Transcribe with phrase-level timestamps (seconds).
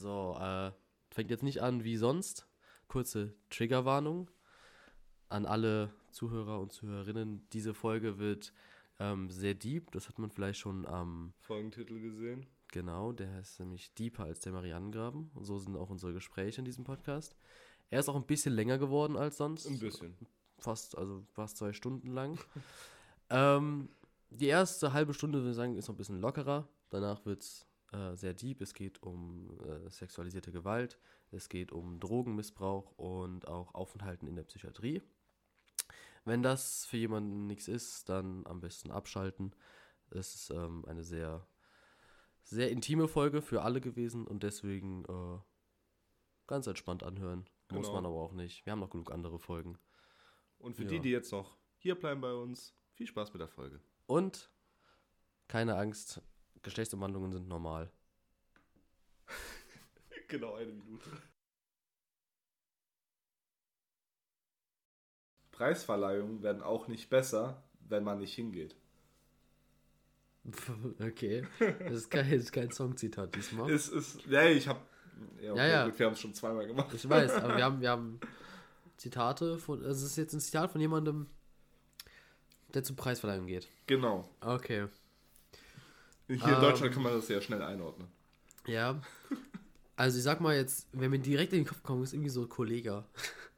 [0.00, 0.72] So, äh,
[1.10, 2.46] fängt jetzt nicht an wie sonst.
[2.88, 4.30] Kurze Triggerwarnung
[5.28, 7.46] an alle Zuhörer und Zuhörerinnen.
[7.52, 8.52] Diese Folge wird
[8.98, 9.90] ähm, sehr deep.
[9.92, 12.46] Das hat man vielleicht schon am Folgentitel gesehen.
[12.68, 15.30] Genau, der ist nämlich deeper als der Marianengraben.
[15.34, 17.36] Und so sind auch unsere Gespräche in diesem Podcast.
[17.90, 19.66] Er ist auch ein bisschen länger geworden als sonst.
[19.66, 20.16] Ein bisschen.
[20.58, 22.38] Fast, also fast zwei Stunden lang.
[23.30, 23.90] ähm,
[24.30, 26.68] die erste halbe Stunde, würde ich sagen, ist noch ein bisschen lockerer.
[26.88, 28.60] Danach wird es äh, sehr deep.
[28.60, 30.98] Es geht um äh, sexualisierte Gewalt,
[31.30, 35.02] es geht um Drogenmissbrauch und auch Aufenthalten in der Psychiatrie.
[36.24, 39.54] Wenn das für jemanden nichts ist, dann am besten abschalten.
[40.10, 41.46] Es ist ähm, eine sehr,
[42.42, 45.38] sehr intime Folge für alle gewesen und deswegen äh,
[46.46, 47.48] ganz entspannt anhören.
[47.72, 47.94] Muss Genau.
[47.94, 48.66] man aber auch nicht.
[48.66, 49.78] Wir haben noch genug andere Folgen.
[50.58, 50.88] Und für Ja.
[50.90, 53.80] die, die jetzt noch hier bleiben bei uns, viel Spaß mit der Folge.
[54.06, 54.50] Und
[55.48, 56.20] keine Angst,
[56.62, 57.90] Geschlechtsumwandlungen sind normal.
[60.28, 61.10] Genau eine Minute.
[65.50, 68.76] Preisverleihungen werden auch nicht besser, wenn man nicht hingeht.
[71.00, 71.46] Okay.
[71.58, 73.70] Das ist kein, das ist kein Songzitat diesmal.
[73.70, 74.80] Es ist, ja, ich habe,
[75.40, 75.84] ja, okay, ja.
[75.84, 76.94] Gut, wir haben es schon zweimal gemacht.
[76.94, 78.20] Ich weiß, aber wir haben, wir haben
[78.96, 79.84] Zitate von.
[79.84, 81.26] Also es ist jetzt ein Zitat von jemandem,
[82.72, 83.68] der zur Preisverleihung geht.
[83.86, 84.28] Genau.
[84.40, 84.86] Okay.
[86.38, 86.60] Hier in Ähm.
[86.60, 88.08] Deutschland kann man das sehr schnell einordnen.
[88.66, 89.00] Ja.
[89.96, 92.46] Also ich sag mal jetzt, wenn mir direkt in den Kopf kommt, ist irgendwie so
[92.46, 93.04] Kollege.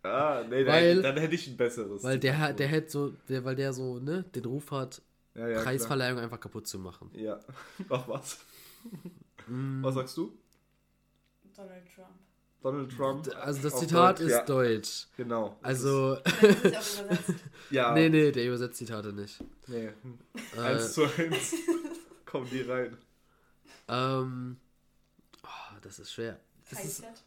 [0.02, 2.02] Ah, nee, Weil- dann, dann hätte ich ein besseres.
[2.02, 5.02] Weil der, der hätte so, der, weil der so, ne, den Ruf hat,
[5.34, 7.10] ja, ja, Preisverleihung einfach kaputt zu machen.
[7.12, 7.22] Klar.
[7.22, 7.40] Ja.
[7.88, 8.38] Mach was.
[9.46, 9.82] Mm.
[9.84, 10.32] Was sagst du?
[11.56, 12.08] Donald Trump.
[12.62, 13.28] Donald Trump.
[13.40, 15.06] Also das Zitat Deutsch, ist ja, deutsch.
[15.16, 15.56] Genau.
[15.62, 16.16] Also,
[17.70, 17.92] ja.
[17.92, 19.42] nee, nee, der übersetzt Zitate nicht.
[19.66, 19.90] Nee.
[20.56, 21.54] Äh, Eins zu eins.
[22.32, 22.96] Kommen die rein.
[23.88, 24.56] ähm,
[25.44, 26.40] oh, das ist schwer.
[26.70, 27.24] Das ist KZ.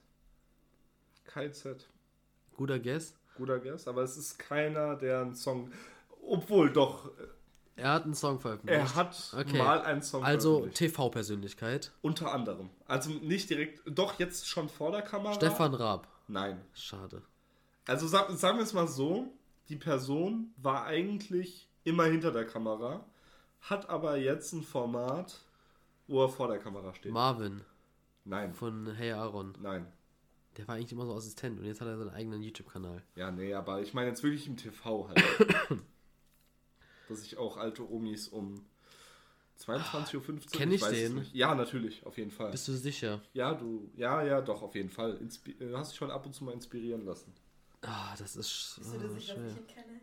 [1.25, 1.88] Kein Set.
[2.58, 3.16] guter Guess.
[3.38, 5.71] Guter Guess, aber es ist keiner, der einen Song.
[6.27, 7.11] Obwohl, doch,
[7.76, 8.80] Er hat einen Song veröffentlicht.
[8.80, 9.58] er hat Okay.
[9.60, 10.94] mal einen Song Also veröffentlicht.
[10.94, 11.92] TV-Persönlichkeit.
[12.02, 12.70] Unter anderem.
[12.88, 15.33] Also nicht direkt, doch jetzt schon vor der Kamera.
[15.36, 16.08] Stefan Raab.
[16.27, 16.60] Nein.
[16.73, 17.21] Schade.
[17.86, 19.27] Also sag, sagen wir es mal so,
[19.70, 23.05] die Person war eigentlich immer hinter der Kamera,
[23.70, 25.39] hat aber jetzt ein Format,
[26.08, 27.11] wo er vor der Kamera steht.
[27.11, 27.61] Marvin
[28.23, 29.53] Nein, von Hey Aaron.
[29.61, 29.86] nein.
[30.58, 33.03] Der war eigentlich immer so Assistent und jetzt hat er seinen eigenen YouTube-Kanal.
[33.15, 35.21] Ja, nee, aber ich meine jetzt wirklich im TV halt.
[37.09, 38.65] Dass ich auch alte Omis um
[39.59, 40.39] 22.15 Uhr.
[40.52, 41.15] Kenn ich weiß es den?
[41.15, 41.36] nicht.
[41.36, 42.52] Ja, natürlich, auf jeden Fall.
[42.52, 43.21] Bist du sicher?
[43.33, 45.17] ja, du, ja, ja, doch, auf jeden Fall.
[45.17, 47.33] Inspi äh, hast dich schon ab und zu mal inspirieren lassen.
[47.82, 50.02] Ah, das ist Bist du dir ah, sicher, dass ich ihn kenne?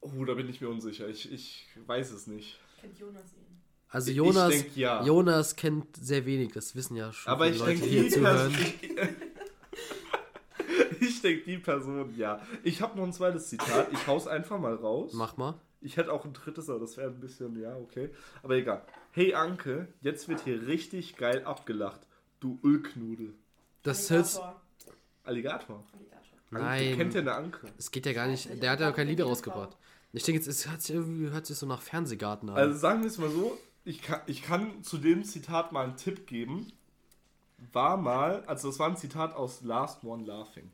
[0.00, 1.08] Oh, da bin ich mir unsicher.
[1.08, 2.58] Ich, ich weiß es nicht.
[2.84, 3.62] Kennt Jonas ihn?
[3.88, 5.02] Also Ich Jonas, denk, ja.
[5.04, 8.10] Jonas kennt sehr wenig, das wissen ja schon Aber viele ich Leute, denke, die hier
[8.10, 8.54] zuhören.
[11.00, 12.40] Ich denke, die Person, ja.
[12.62, 13.88] Ich habe noch ein zweites Zitat.
[13.92, 15.12] Ich hau's einfach mal raus.
[15.14, 15.54] Mach mal.
[15.80, 18.10] Ich hätte auch ein drittes, aber das wäre ein bisschen, ja, okay.
[18.42, 18.82] Aber egal.
[19.10, 22.00] Hey Anke, jetzt wird hier richtig geil abgelacht.
[22.40, 23.34] Du Ölknudel.
[23.82, 24.26] Das hört.
[25.24, 25.24] Alligator.
[25.24, 25.84] Alligator.
[25.92, 26.38] Alligator.
[26.50, 26.96] Anke, Nein.
[26.96, 27.66] Kennt ihr eine Anke?
[27.76, 28.62] Es geht ja gar nicht.
[28.62, 29.76] Der hat ja kein Lied rausgebracht.
[30.16, 32.56] Ich denke, jetzt es hört sich irgendwie hört sich so nach Fernsehgarten an.
[32.56, 35.96] Also sagen wir es mal so, ich kann, ich kann zu dem Zitat mal einen
[35.96, 36.72] Tipp geben.
[37.72, 40.70] War mal, also das war ein Zitat aus Last One Laughing.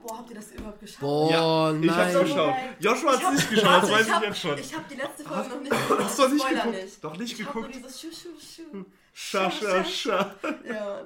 [0.00, 1.00] Boah, habt ihr das überhaupt geschafft?
[1.00, 2.22] Boah, ja, ich hab's nein.
[2.24, 2.54] geschaut.
[2.78, 4.58] Joshua Ich hat's hab- nicht geschaut, das weiß ich ich hab- jetzt schon.
[4.58, 6.00] Ich habe die letzte Folge noch nicht geguckt.
[6.04, 6.70] Hast du nicht geguckt?
[6.84, 7.04] Nicht.
[7.04, 7.74] Doch nicht ich hab geguckt?
[7.74, 8.84] nur dieses Schu, Schu, Schu.
[9.12, 10.34] Scha, scha, scha.
[10.68, 11.00] Ja.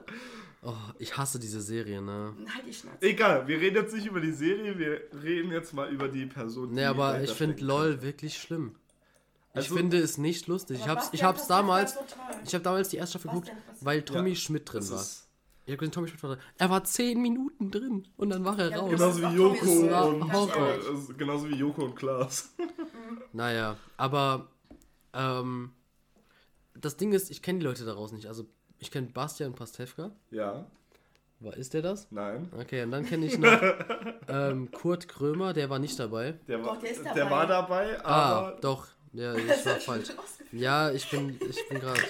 [0.62, 2.34] Oh, ich hasse diese Serie, ne?
[2.54, 2.98] Halt die Schnauze.
[3.00, 6.70] Egal, wir reden jetzt nicht über die Serie, wir reden jetzt mal über die Person.
[6.74, 8.74] Ne, die aber ich finde LOL wirklich schlimm.
[9.52, 10.78] Ich Also- finde es nicht lustig.
[10.80, 12.00] Ich hab's, ich hab's Pastewka damals, so
[12.46, 15.00] ich habe damals die erste Staffel geguckt, weil Tommy Ja, Schmidt drin war.
[15.66, 16.44] Ich habe gesehen, Tommy Schmidt war drin.
[16.58, 18.90] Er war 10 Minuten drin und dann war er Ja, raus.
[18.90, 19.12] genau.
[19.14, 20.74] genauso wie Joko und Horror.
[20.74, 22.54] äh, genauso wie Joko und Klaas.
[23.32, 24.48] Naja, aber
[25.14, 25.72] ähm,
[26.74, 28.26] das Ding ist, ich kenne die Leute daraus nicht.
[28.26, 28.46] Also
[28.80, 30.10] ich kenne Bastian Pastewka.
[30.30, 30.66] Ja,
[31.40, 32.06] War, ist der das?
[32.10, 32.50] nein.
[32.58, 33.60] Okay, und dann kenne ich noch
[34.28, 36.34] ähm, Kurt Krömer, der war nicht dabei.
[36.48, 37.30] Der war, Doch, der ist der dabei.
[37.30, 38.88] war dabei, Ah, aber doch.
[39.12, 40.08] Ja, ich Das war falsch.
[40.52, 42.00] Ja, ich bin, ich bin gerade.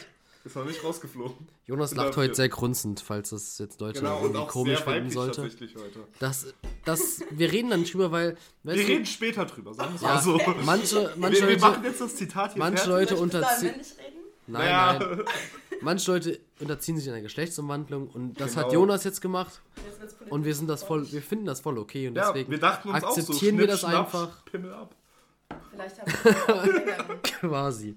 [0.45, 1.49] ist noch nicht rausgeflogen.
[1.67, 4.93] Jonas lacht heute sehr grunzend, falls das jetzt Leute Genau, und irgendwie auch komisch sehr
[4.95, 5.43] finden sollte.
[5.43, 6.00] tatsächlich heute.
[6.19, 6.53] Das,
[6.85, 10.03] das, wir reden dann nicht drüber, weil, Wir du, reden später drüber, sagen wir es
[10.03, 10.41] ja, mal so.
[10.65, 13.11] manche, manche wir, wir machen Leute, jetzt das Zitat hier manche fertig.
[13.11, 13.75] Leute unterziehen?
[14.50, 15.25] Nein, Naja, nein,
[15.81, 18.81] manche Leute unterziehen sich einer Geschlechtsumwandlung und das hat Genau.
[18.82, 19.61] Jonas jetzt gemacht
[20.29, 22.88] und wir sind das voll, wir finden das voll okay und ja, deswegen wir dachten
[22.91, 24.94] uns akzeptieren auch so, wir das Schnapp, einfach Pimmel ab.
[25.70, 27.97] Vielleicht haben wir quasi.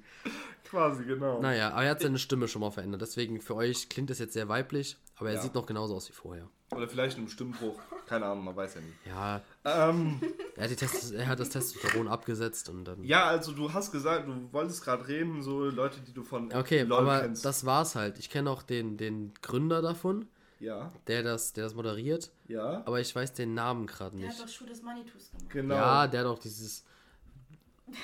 [0.74, 1.40] Quasi, genau.
[1.40, 3.02] Naja, aber er hat seine Stimme schon mal verändert.
[3.02, 5.42] Deswegen für euch klingt es jetzt sehr weiblich, aber er Ja.
[5.42, 6.50] sieht noch genauso aus wie vorher.
[6.76, 7.80] Oder vielleicht ein Stimmbruch.
[8.08, 8.94] Keine Ahnung, man weiß ja nie.
[9.08, 10.20] Ja, Ähm,
[10.58, 13.04] er hat, die Test er hat das Testosteron abgesetzt und dann.
[13.04, 16.82] ja, also du hast gesagt, du wolltest gerade reden, so Leute, die du von Okay,
[16.82, 17.46] LOL aber kennst.
[17.46, 18.18] das war's halt.
[18.18, 20.28] Ich kenne auch den, den Gründer davon,
[20.60, 24.40] ja, der das, der das moderiert, ja, aber ich weiß den Namen gerade Der nicht.
[24.40, 25.50] hat doch Schuh des Manitus gemacht.
[25.52, 25.76] genau.
[25.76, 26.84] Ja, der hat auch dieses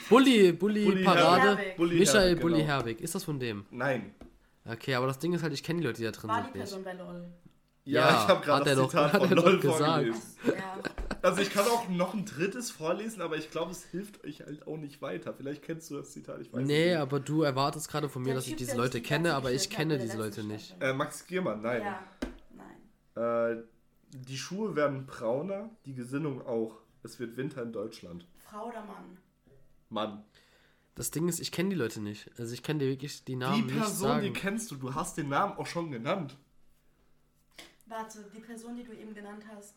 [0.09, 1.41] Bully, Bully, Bully Parade.
[1.57, 1.75] Herbig.
[1.77, 2.67] Bully Michael Herbig, Bully genau.
[2.67, 3.01] Herbig.
[3.01, 3.65] Ist das von dem?
[3.71, 4.13] Nein.
[4.65, 6.43] Okay, aber das Ding ist halt, ich kenne die Leute, die da drin War die
[6.45, 6.61] sind nicht.
[6.69, 7.25] Person bei LOL.
[7.85, 9.79] Ja, Ja, ich habe gerade er das doch- Zitat von LOL gesagt.
[9.79, 10.21] vorgelesen.
[10.45, 10.77] Ja.
[11.21, 14.67] Also ich kann auch noch ein drittes vorlesen, aber ich glaube, es hilft euch halt
[14.67, 15.33] auch nicht weiter.
[15.33, 16.97] Vielleicht kennst du das Zitat, ich weiß Nee, nicht.
[16.97, 19.33] aber du erwartest gerade von mir, Der dass ich Typ, diese der Leute die kenne,
[19.33, 20.75] aber ich kenne diese Leute nicht.
[20.79, 21.81] Äh, Max Giermann, nein.
[21.81, 21.99] Ja,
[23.15, 23.57] nein.
[23.57, 23.63] Äh,
[24.11, 26.77] die Schuhe werden brauner, die Gesinnung auch.
[27.03, 28.25] Es wird Winter in Deutschland.
[28.37, 29.17] Frau oder Mann?
[29.89, 30.23] Mann.
[30.95, 32.29] Das Ding ist, ich kenne die Leute nicht.
[32.37, 34.33] Also ich kann dir wirklich die Namen die nicht Person, die sagen.
[34.33, 36.35] kennst du, du hast den Namen auch schon genannt.
[37.85, 39.73] Warte, die Person, die du eben genannt hast,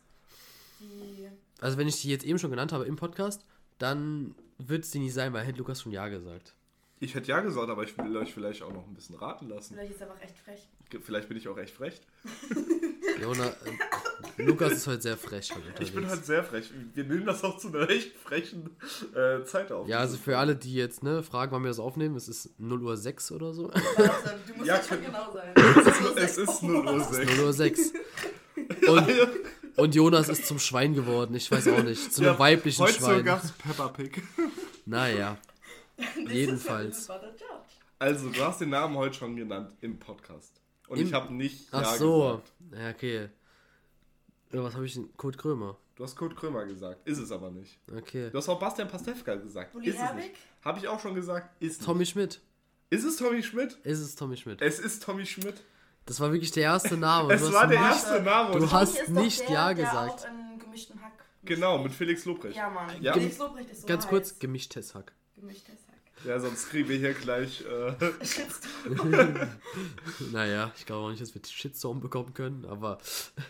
[0.79, 1.29] die.
[1.61, 3.43] Also wenn ich die jetzt eben schon genannt habe im Podcast,
[3.79, 6.53] dann wird es die nicht sein, weil hätte Lukas schon Ja gesagt.
[6.99, 9.73] Ich hätte ja gesagt, aber ich will euch vielleicht auch noch ein bisschen raten lassen.
[9.73, 10.67] Vielleicht ist er einfach echt frech.
[11.01, 12.01] Vielleicht bin ich auch echt frech.
[13.21, 15.89] Jona, äh, Lukas ist heute sehr frech heute unterwegs.
[15.89, 16.71] Ich bin halt sehr frech.
[16.93, 18.69] Wir nehmen das auch zu einer echt frechen
[19.15, 19.87] äh, Zeit auf.
[19.87, 22.81] ja, also für alle, die jetzt ne, fragen, wann wir das aufnehmen, es ist 0
[22.83, 23.69] Uhr 6 oder so.
[23.71, 25.53] Warte, du musst Ja, jetzt schon genau sein.
[26.17, 27.35] Es ist 0 Uhr 6.
[27.37, 27.93] 0 Uhr 6.
[28.87, 29.09] Und,
[29.77, 31.35] und Jonas ist zum Schwein geworden.
[31.35, 32.13] Ich weiß auch nicht.
[32.13, 33.23] Zu einem Ja, weiblichen Heute Schwein.
[33.25, 34.21] gab es Peppa Pig.
[34.85, 35.37] Naja.
[36.27, 37.09] Jedenfalls.
[37.99, 40.59] Also, du hast den Namen heute schon genannt im Podcast.
[40.87, 42.21] Und Im- ich habe nicht Ach Ja so.
[42.21, 42.51] gesagt.
[42.81, 43.29] Ja, okay.
[44.51, 45.09] Oder was habe ich denn?
[45.17, 45.77] Kurt Krömer.
[45.95, 47.07] Du hast Kurt Krömer gesagt.
[47.07, 47.79] Ist es aber nicht.
[47.95, 48.29] Okay.
[48.31, 49.73] Du hast auch Bastian Pastewka gesagt.
[49.73, 50.23] Bully ist es Herbig?
[50.31, 50.35] nicht.
[50.63, 51.49] Habe ich auch schon gesagt.
[51.61, 51.85] Ist nicht.
[51.85, 52.41] Tommy Schmidt.
[52.89, 53.73] Ist es Tommy Schmidt?
[53.83, 54.61] Ist es Tommy Schmidt?
[54.61, 55.55] Es ist Tommy Schmidt.
[56.05, 57.33] Das war wirklich der erste Name.
[57.33, 58.59] Es Du hast war der nicht- erste Name.
[58.59, 60.25] Du hast nicht der, Ja gesagt.
[60.25, 61.13] Auch in gemischten Hack.
[61.45, 62.55] Genau, mit Felix Lobrecht.
[62.57, 62.89] Ja, Mann.
[63.01, 63.13] Ja.
[63.13, 64.09] Felix Lobrecht ist so Ganz heiß.
[64.09, 65.13] kurz, gemischtes Hack.
[65.35, 65.92] Gemischtes Hack.
[66.25, 67.63] Ja, sonst kriegen wir hier gleich.
[67.65, 67.93] Äh,
[70.31, 72.97] Naja, ich glaube auch nicht, dass wir Shitstorm bekommen können, aber.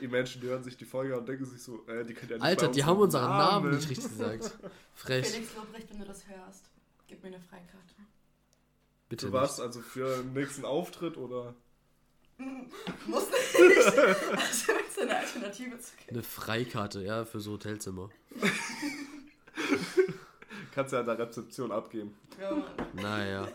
[0.01, 2.31] die Menschen, die hören sich die Folge an und denken sich so, äh, die können
[2.31, 3.75] ja nicht Alter, bei die haben unseren Namen Namen.
[3.77, 4.51] nicht richtig gesagt.
[4.95, 5.27] Frech.
[5.27, 6.65] Felix Lobrecht, wenn du das hörst,
[7.07, 7.95] gib mir eine Freikarte.
[9.09, 11.53] Bitte Du warst also für den nächsten Auftritt oder?
[13.05, 13.55] Muss nicht.
[13.55, 16.09] Also, es eine Alternative zu geben.
[16.09, 18.09] Eine Freikarte, ja, für so Hotelzimmer.
[20.73, 22.15] Kannst ja an der Rezeption abgeben.
[22.39, 22.63] Ja, Mann.
[22.95, 23.47] Naja.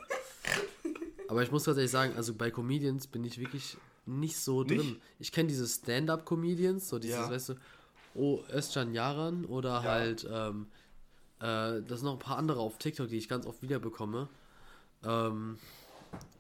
[1.29, 3.77] Aber ich muss ganz ehrlich sagen, also bei Comedians bin ich wirklich
[4.07, 4.81] nicht so Nicht?
[4.81, 5.01] drin.
[5.19, 7.31] Ich kenne diese Stand-Up-Comedians, so dieses, Ja.
[7.31, 7.55] weißt du,
[8.15, 9.83] oh, Özcan Yaran oder Ja.
[9.83, 10.67] halt, ähm,
[11.41, 14.29] äh, das sind noch ein paar andere auf TikTok, die ich ganz oft wiederbekomme.
[15.05, 15.59] Ähm,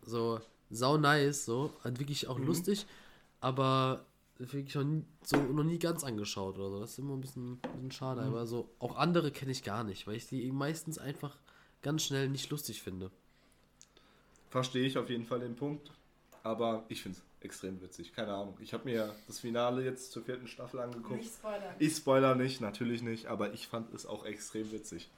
[0.06, 0.40] so,
[0.70, 2.30] sau nice, so, halt wirklich Mhm.
[2.30, 2.86] auch lustig,
[3.40, 4.04] aber
[4.38, 6.80] wirklich noch nie, so, noch nie ganz angeschaut oder so.
[6.80, 8.28] Das ist immer ein bisschen, ein bisschen schade, Mhm.
[8.28, 11.36] aber so, auch andere kenne ich gar nicht, weil ich die meistens einfach
[11.82, 13.10] ganz schnell nicht lustig finde.
[14.50, 15.90] Verstehe ich auf jeden Fall den Punkt.
[16.44, 18.12] Aber ich finde es extrem witzig.
[18.14, 18.56] Keine Ahnung.
[18.60, 21.16] Ich habe mir das Finale jetzt zur vierten Staffel angeguckt.
[21.20, 21.74] Nicht spoilern.
[21.78, 25.10] Ich spoiler nicht, natürlich nicht, aber ich fand es auch extrem witzig.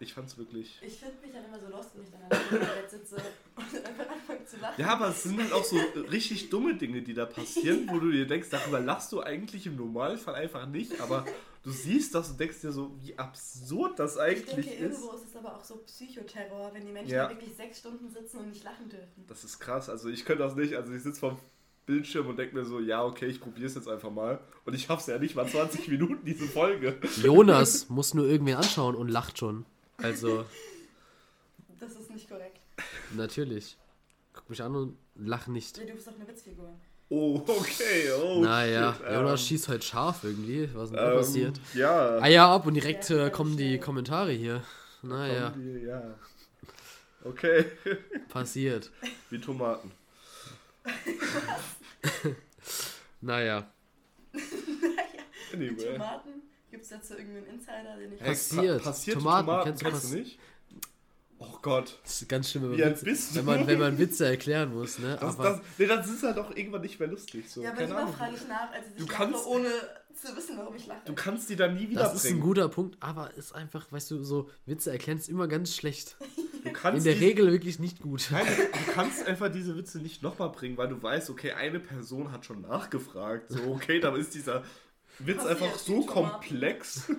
[0.00, 0.80] Ich fand es wirklich.
[0.84, 4.12] Ich finde mich dann immer so lost, wenn ich dann im Bett sitze und einfach
[4.12, 4.80] anfange zu lachen.
[4.80, 5.76] Ja, aber es sind halt auch so
[6.10, 9.76] richtig dumme Dinge, die da passieren, wo du dir denkst, darüber lachst du eigentlich im
[9.76, 11.24] Normalfall einfach nicht, aber
[11.62, 14.80] du siehst das und denkst dir so, wie absurd das Ich eigentlich denke, ist.
[14.80, 17.24] irgendwo ist es aber auch so Psychoterror, wenn die Menschen Ja.
[17.28, 19.24] da wirklich sechs Stunden sitzen und nicht lachen dürfen.
[19.28, 19.88] Das ist krass.
[19.88, 20.74] Also ich könnte das nicht.
[20.74, 21.38] Also ich sitze vom
[21.86, 24.40] Bildschirm und denke mir so, ja, okay, ich probiere es jetzt einfach mal.
[24.64, 26.98] Und ich schaff's ja nicht mal 20 Minuten, diese Folge.
[27.22, 29.64] Jonas muss nur irgendwen anschauen und lacht schon.
[29.98, 30.44] Also,
[31.80, 32.60] Das ist nicht korrekt.
[33.14, 33.76] natürlich.
[34.32, 35.76] Guck mich an und lach nicht.
[35.78, 36.74] Nee, du bist doch eine Witzfigur.
[37.10, 38.10] Oh, okay.
[38.12, 39.02] Oh, naja, shit.
[39.12, 40.68] Jonas Ähm, schießt heute scharf irgendwie.
[40.74, 41.60] Was ist denn da ähm, passiert?
[41.74, 42.18] Ja.
[42.20, 43.78] Eier ab und direkt Ja, äh, kommen die.
[43.78, 44.62] Kommentare hier.
[45.02, 46.14] Naja, die- ja.
[47.24, 47.66] Okay.
[48.28, 48.90] passiert.
[49.30, 49.90] Wie Tomaten.
[53.20, 53.66] Naja,
[54.34, 55.92] Die Anyway.
[55.92, 56.42] Tomaten?
[56.74, 58.82] Gibt es dazu irgendeinen Insider, den ich Hey, Passiert.
[58.82, 60.38] Pa passierte Tomaten, Tomaten, kennst kennst, du du pass- nicht?
[61.38, 61.98] Oh Gott.
[62.02, 63.06] das ist ganz schlimm, wenn man, du?
[63.06, 65.16] wenn man, wenn man Witze erklären muss, ne?
[65.20, 67.48] Das, Aber das, nee, das ist halt auch irgendwann nicht mehr lustig.
[67.48, 67.62] So.
[67.62, 69.68] Ja, aber lieber frage ich nach, als ich Du lache, kannst- ohne
[70.14, 71.02] zu wissen, warum ich lache.
[71.04, 74.10] Du kannst die dann nie wieder das ist ein guter Punkt, aber ist einfach, weißt
[74.12, 76.16] du, so Witze erklären ist immer ganz schlecht.
[76.64, 78.28] Du In kannst der die- Regel wirklich nicht gut.
[78.30, 82.32] Nein, du kannst einfach diese Witze nicht nochmal bringen, weil du weißt, okay, eine Person
[82.32, 83.50] hat schon nachgefragt.
[83.52, 84.62] So, okay, dann ist dieser
[85.20, 86.06] Witz einfach die so Tomaten.
[86.40, 87.10] komplex.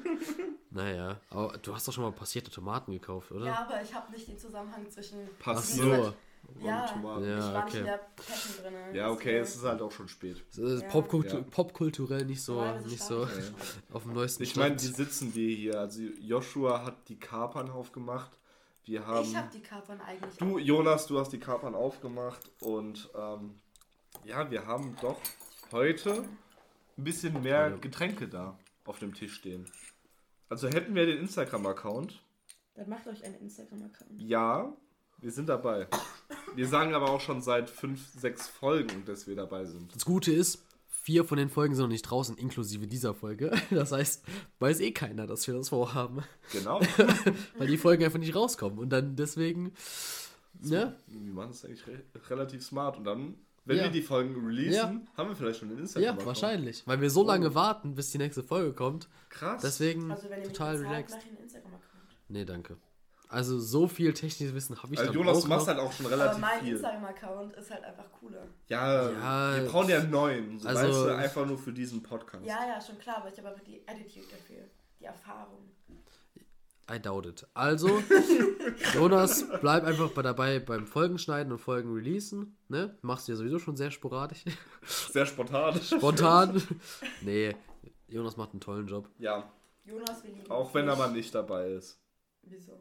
[0.71, 3.45] Naja, aber du hast doch schon mal passierte Tomaten gekauft, oder?
[3.45, 5.19] Ja, aber ich habe nicht den Zusammenhang zwischen.
[5.39, 6.13] Passiert.
[6.61, 7.23] Ja, Tomaten.
[7.25, 7.79] Ja, ich war nicht okay.
[7.79, 8.95] in der Passion drin.
[8.95, 10.43] Ja, okay, es ist halt auch schon spät.
[10.51, 10.89] Es ist Ja.
[10.89, 11.43] popkultu Ja.
[11.49, 13.25] popkulturell nicht so, Normalerweise nicht so
[13.93, 15.79] auf dem neuesten Ich meine, die sitzen wir hier.
[15.79, 18.31] Also Joshua hat die Kapern aufgemacht.
[18.83, 19.25] Wir haben.
[19.29, 20.35] Ich hab die Kapern eigentlich.
[20.37, 23.55] Du, Jonas, du hast die Kapern aufgemacht und ähm,
[24.25, 25.17] ja, wir haben doch
[25.71, 26.25] heute
[26.97, 29.69] ein bisschen mehr Getränke da auf dem Tisch stehen.
[30.49, 32.21] Also hätten wir den Instagram-Account.
[32.75, 34.21] Dann macht euch einen Instagram-Account.
[34.21, 34.75] Ja,
[35.19, 35.87] wir sind dabei.
[36.55, 39.95] Wir sagen aber auch schon seit fünf, sechs Folgen, dass wir dabei sind.
[39.95, 43.51] Das Gute ist, vier von den Folgen sind noch nicht draußen, inklusive dieser Folge.
[43.69, 44.23] Das heißt,
[44.59, 46.23] weiß eh keiner, dass wir das vorhaben.
[46.51, 46.79] Genau.
[47.57, 48.79] Weil die Folgen einfach nicht rauskommen.
[48.79, 49.73] Und dann deswegen,
[50.61, 50.95] ne?
[51.07, 52.97] Wir machen das eigentlich re relativ smart.
[52.97, 53.83] Und dann, wenn Ja.
[53.83, 55.17] wir die Folgen releasen, Ja.
[55.17, 56.25] haben wir vielleicht schon den Ja, Instagram-Account.
[56.27, 56.83] wahrscheinlich.
[56.87, 59.09] Weil wir so lange warten, bis die nächste Folge kommt.
[59.29, 59.61] Krass.
[59.61, 61.15] Deswegen Also wenn total bezahlt, relaxed.
[61.17, 62.03] mach ich einen Instagram-Account.
[62.29, 62.77] Nee, danke.
[63.27, 65.73] Also so viel technisches Wissen habe ich Also dann Jonas, auch du machst noch.
[65.75, 66.73] halt auch schon Aber relativ mein viel.
[66.75, 68.47] Instagram-Account ist halt einfach cooler.
[68.67, 70.59] Ja, Ja, wir brauchen ja einen neuen.
[70.59, 72.45] So, also- weißt du, einfach nur für diesen Podcast.
[72.45, 74.63] Ja, ja, schon klar, aber ich habe einfach die Attitude dafür.
[74.99, 75.71] Die Erfahrung.
[76.91, 77.47] I doubt it.
[77.53, 77.87] Also,
[78.93, 82.57] Jonas, bleib einfach bei dabei beim Folgenschneiden und Folgen releasen.
[82.67, 82.97] Ne?
[83.01, 84.45] Machst du ja sowieso schon sehr sporadisch.
[84.83, 85.81] Sehr spontan.
[85.81, 86.61] Spontan.
[87.21, 87.55] nee,
[88.07, 89.09] Jonas macht einen tollen Job.
[89.17, 89.51] Ja,
[89.83, 91.99] Jonas, wir lieben auch wenn er mal nicht dabei ist.
[92.43, 92.79] Wieso?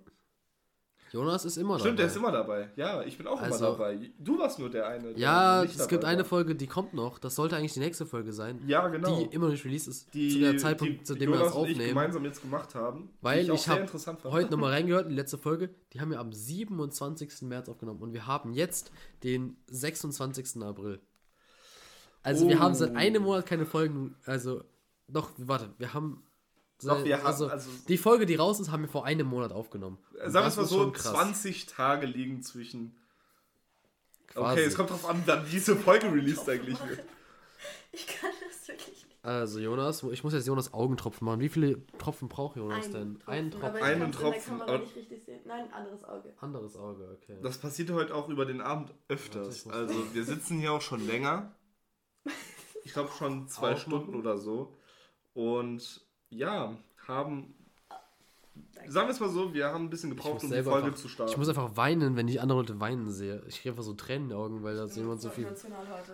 [1.14, 1.97] Jonas ist immer Stimmt, dabei.
[1.97, 2.71] der ist immer dabei.
[2.75, 4.11] Ja, ich bin auch Also- immer dabei.
[4.18, 5.11] Du warst nur der eine.
[5.12, 6.25] der Ja, nicht es gibt eine war.
[6.25, 7.21] Folge, die kommt noch.
[7.21, 8.61] Das sollte eigentlich die nächste Folge sein.
[8.66, 9.16] Ja, genau.
[9.21, 10.12] Die immer noch nicht released ist.
[10.12, 11.88] die, zu der Zeitpunkt, die, zu die dem wir das ich aufnehmen.
[11.88, 13.11] gemeinsam jetzt gemacht haben.
[13.21, 15.71] Weil die ich sehr habe heute nochmal reingehört, die letzte Folge.
[15.92, 17.42] Die haben wir am 27.
[17.42, 18.02] März aufgenommen.
[18.02, 18.90] Und wir haben jetzt
[19.23, 20.61] den 26.
[20.62, 21.00] April.
[22.25, 22.61] Also wir Oh.
[22.61, 24.16] haben seit einem Monat keine Folgen.
[24.26, 24.64] Also,
[25.06, 26.23] doch, warte, wir haben.
[26.90, 29.52] Doch, wir haben- also, also- die Folge, die raus ist, haben wir vor einem Monat
[29.52, 29.98] aufgenommen.
[30.12, 31.12] Und Sagen wir es mal so, schon krass.
[31.12, 32.94] 20 Tage liegen zwischen.
[34.28, 34.52] Quasi.
[34.60, 37.00] Okay, es kommt drauf an, wann diese Folge released eigentlich wird.
[37.92, 39.06] Ich kann das wirklich nicht.
[39.24, 41.38] Also Jonas, ich muss jetzt Jonas Augentropfen machen.
[41.38, 43.20] Wie viele Tropfen braucht Jonas denn?
[43.26, 43.76] Einen Aber Tropfen.
[43.78, 45.40] ich Einen kann's in der Tropfen, Kamera aber- nicht richtig sehen.
[45.46, 46.34] Nein, anderes Auge.
[46.40, 47.38] Anderes Auge, okay.
[47.40, 49.64] Das passiert heute auch über den Abend öfters.
[49.64, 51.54] muss- Also, wir sitzen hier auch schon länger.
[52.82, 53.76] Ich glaube schon zwei.
[53.76, 54.76] Stunden oder so.
[55.34, 56.03] Und
[56.34, 56.76] ja,
[57.06, 57.54] haben.
[58.74, 58.92] Danke.
[58.92, 61.08] Sagen wir es mal so, wir haben ein bisschen gebraucht, um die Folge einfach- zu
[61.08, 61.32] starten.
[61.32, 63.42] Ich muss einfach weinen, wenn ich andere Leute weinen sehe.
[63.48, 65.46] Ich kriege einfach so Tränen in den Augen, weil da jemand so viel.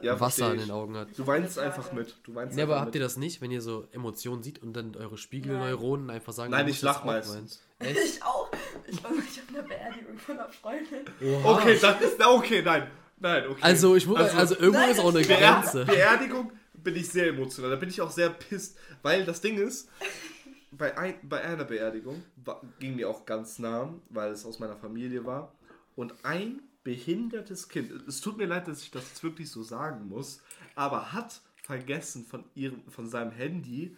[0.02, 1.08] Ja, Wasser in den Augen hat.
[1.16, 2.16] du weinst einfach mit.
[2.22, 4.72] Du weinst Ja, aber einfach habt ihr das nicht, wenn ihr so Emotionen sieht und
[4.74, 7.60] dann eure Spiegelneuronen einfach sagen, Nein, du ich lach meistens.
[7.80, 8.50] Ich auch.
[8.86, 10.98] Ich war neulich auf einer Beerdigung von einer Freundin.
[11.22, 11.54] Oha.
[11.54, 12.22] Okay, das ist.
[12.24, 12.90] Okay, nein.
[13.18, 13.58] Nein, okay.
[13.62, 15.84] Also, ich muss, also, irgendwo Nein, ist auch eine Grenze.
[15.86, 17.70] Beerdigung bin ich sehr emotional.
[17.70, 18.78] Da bin ich auch sehr pisst.
[19.02, 19.88] Weil das Ding ist,
[20.70, 24.76] bei, ein, bei einer Beerdigung war, ging mir auch ganz nah, weil es aus meiner
[24.76, 25.52] Familie war.
[25.96, 30.08] Und ein behindertes Kind, es tut mir leid, dass ich das jetzt wirklich so sagen
[30.08, 30.40] muss,
[30.74, 33.96] aber hat vergessen von, ihrem, von seinem Handy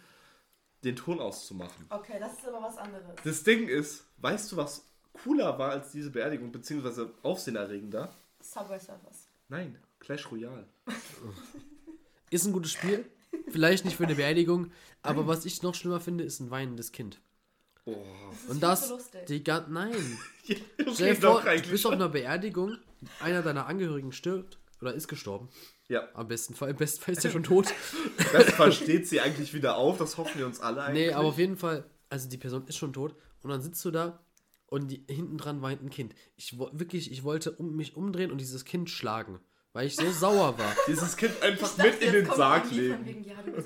[0.83, 1.85] den Ton auszumachen.
[1.89, 3.03] Okay, das ist aber was anderes.
[3.23, 8.13] Das Ding ist, weißt du, was cooler war als diese Beerdigung, beziehungsweise aufsehenerregender?
[8.41, 9.29] Subway Surfers.
[9.47, 10.67] Nein, Clash Royale.
[12.33, 13.05] Ist ein gutes Spiel.
[13.47, 14.71] Vielleicht nicht für eine Beerdigung,
[15.03, 17.21] aber was ich noch schlimmer finde, ist ein weinendes Kind.
[17.85, 17.95] Oh.
[18.47, 19.25] Und das, lustig.
[19.27, 19.93] die ganze, nein.
[20.45, 20.57] Ja,
[20.93, 22.75] Stell dir doch vor, du bist auf einer Beerdigung,
[23.21, 25.47] einer deiner Angehörigen stirbt oder ist gestorben.
[25.87, 27.67] Ja, Am besten Fall, im besten Fall ist er schon tot.
[28.33, 31.07] das versteht sie eigentlich wieder auf, das hoffen wir uns alle eigentlich.
[31.07, 33.91] Nee, aber auf jeden Fall, also die Person ist schon tot und dann sitzt du
[33.91, 34.19] da
[34.65, 36.13] und die, hinten dran weint ein Kind.
[36.35, 39.39] Ich wirklich, ich wollte um, mich umdrehen und dieses Kind schlagen,
[39.73, 40.75] weil ich so sauer war.
[40.87, 43.05] Dieses Kind einfach dachte, mit in den Sarg legen.
[43.05, 43.65] Wegen, ja, weil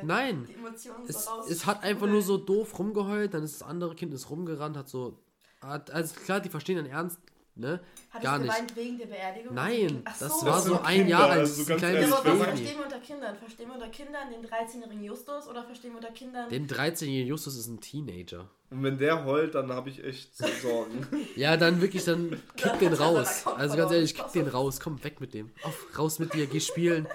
[0.00, 1.46] Nein, die Emotionen es, so raus.
[1.48, 4.88] es hat einfach nur so doof rumgeheult, dann ist das andere Kind ist rumgerannt, hat
[4.88, 5.18] so,
[5.60, 7.18] hat, also klar, die verstehen dann ernst,
[7.54, 7.80] ne?
[8.10, 8.52] Hat Gar es nicht.
[8.54, 9.54] geweint wegen der Beerdigung?
[9.54, 10.46] Nein, Ach das so.
[10.46, 12.84] war Das so ein Kinder, Jahr also ein ganz kleines Ja, aber was verstehen wir
[12.84, 13.36] unter Kindern?
[13.36, 16.48] Verstehen wir unter Kindern den 13-jährigen Justus oder verstehen wir unter Kindern...
[16.48, 18.48] Den 13-jährigen Justus ist ein Teenager.
[18.70, 21.06] Und wenn der heult, dann habe ich echt so Sorgen.
[21.36, 23.46] Ja, dann wirklich, dann kick den raus.
[23.46, 24.80] Also ganz ehrlich, kick den raus.
[24.80, 25.50] Komm, weg mit dem.
[25.62, 27.06] Auf, raus mit dir, geh spielen.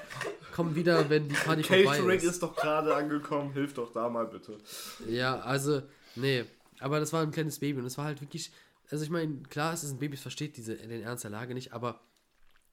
[0.56, 2.24] Komm wieder, wenn die Party vorbei Catering ist.
[2.25, 4.58] ist doch gerade angekommen, hilf doch da mal bitte.
[5.08, 5.82] Ja, also,
[6.15, 6.46] nee.
[6.79, 8.51] Aber das war ein kleines Baby und es war halt wirklich.
[8.89, 11.53] Also, ich meine, klar, es ist ein Baby, es versteht diese, den Ernst der Lage
[11.53, 12.00] nicht, aber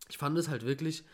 [0.09, 1.05] ich fand es halt wirklich,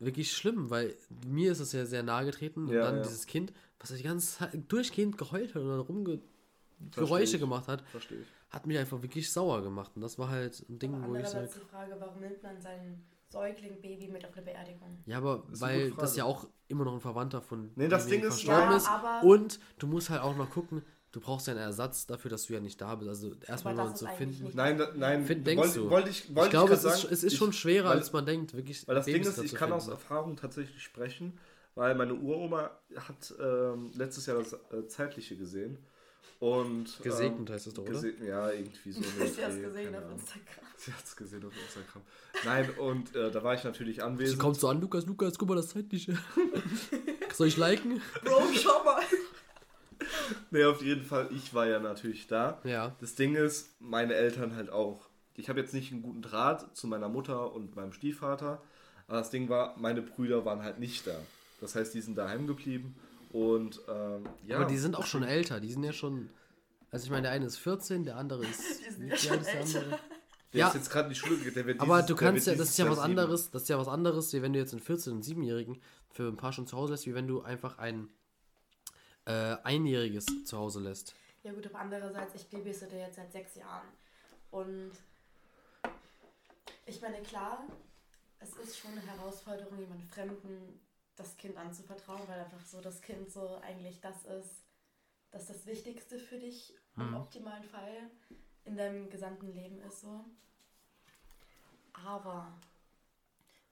[0.00, 0.94] wirklich schlimm, weil
[1.26, 3.02] mir ist es ja sehr nahe getreten und Ja, dann ja.
[3.02, 6.20] dieses Kind, was die ganze Zeit durchgehend geheult hat oder rumge
[6.90, 7.40] Versteh Geräusche ich.
[7.40, 7.84] gemacht hat,
[8.50, 9.92] hat mich einfach wirklich sauer gemacht.
[9.94, 11.48] Und das war halt ein Ding, Aber wo ich sage.
[11.54, 14.98] die Frage, warum nimmt man sein Säugling-Baby mit auf eine Beerdigung?
[15.06, 18.20] Ja, aber eine weil das ja auch immer noch ein Verwandter von Nee, das Ding
[18.20, 18.88] ist- verstorben Ja, ist.
[18.88, 20.82] aber- Und du musst halt auch noch gucken,
[21.14, 23.08] du brauchst ja einen Ersatz dafür, dass du ja nicht da bist.
[23.08, 24.50] Also erstmal nur zu finden.
[24.54, 25.90] Nein, da, nein, Find- denkst wollte du?
[25.90, 27.98] wollte ich, wollte ich glaube, grad es ist, sagen, es ist ich- schon schwerer, weil,
[27.98, 28.86] als man denkt, wirklich.
[28.88, 29.86] Weil das Ding ist, ich kann aus.
[29.88, 31.38] Erfahrung tatsächlich sprechen,
[31.76, 35.78] weil meine Uroma hat ähm, letztes Jahr das äh, Zeitliche gesehen.
[36.40, 38.02] Und, Gesegnet heißt es doch, oder?
[38.22, 39.00] Ja, irgendwie so.
[39.34, 40.02] Sie hat es gesehen auf.
[40.12, 40.64] Instagram.
[40.76, 42.02] Sie hat es gesehen auf Instagram.
[42.44, 44.40] Nein, und äh, da war ich natürlich Sie anwesend.
[44.40, 46.18] kommt so an, Lukas, Lukas, guck mal, das zeitliche.
[47.34, 48.02] Soll ich liken?
[48.24, 49.00] Bro, schau mal.
[50.50, 52.60] Nee, auf jeden Fall, ich war ja natürlich da.
[52.64, 52.94] Ja.
[53.00, 55.08] Das Ding ist, meine Eltern halt auch.
[55.36, 58.62] Ich habe jetzt nicht einen guten Draht zu meiner Mutter und meinem Stiefvater.
[59.08, 61.16] Aber das Ding war, meine Brüder waren halt nicht da.
[61.60, 62.94] Das heißt, die sind daheim geblieben.
[63.32, 64.56] Und ähm, ja.
[64.56, 65.60] Aber die sind auch schon älter.
[65.60, 66.30] Die sind ja schon.
[66.90, 68.60] Also ich meine, der eine ist 14, der andere ist.
[68.88, 69.78] Die sind wie ja schon ist der älter.
[69.80, 69.98] andere?
[70.54, 70.68] der ja.
[70.68, 71.54] ist jetzt gerade in die Schule gegangen.
[71.54, 73.88] Der wird Aber du kannst ja, das ist ja was anderes, das ist ja was
[73.88, 76.92] anderes, wie wenn du jetzt einen 14- und 7-Jährigen für ein paar Stunden zu Hause
[76.92, 78.08] lässt, wie wenn du einfach ein
[79.26, 81.14] äh, Einjähriges zu Hause lässt.
[81.42, 83.86] Ja gut, aber andererseits, ich babysitte jetzt seit sechs Jahren.
[84.50, 84.92] Und
[86.86, 87.64] ich meine, klar,
[88.40, 90.80] es ist schon eine Herausforderung, jemand Fremden
[91.16, 94.64] das Kind anzuvertrauen, weil einfach so das Kind so eigentlich das ist,
[95.30, 97.14] das das Wichtigste für dich im Mhm.
[97.16, 98.10] optimalen Fall
[98.64, 100.24] in deinem gesamten Leben ist so.
[102.06, 102.52] Aber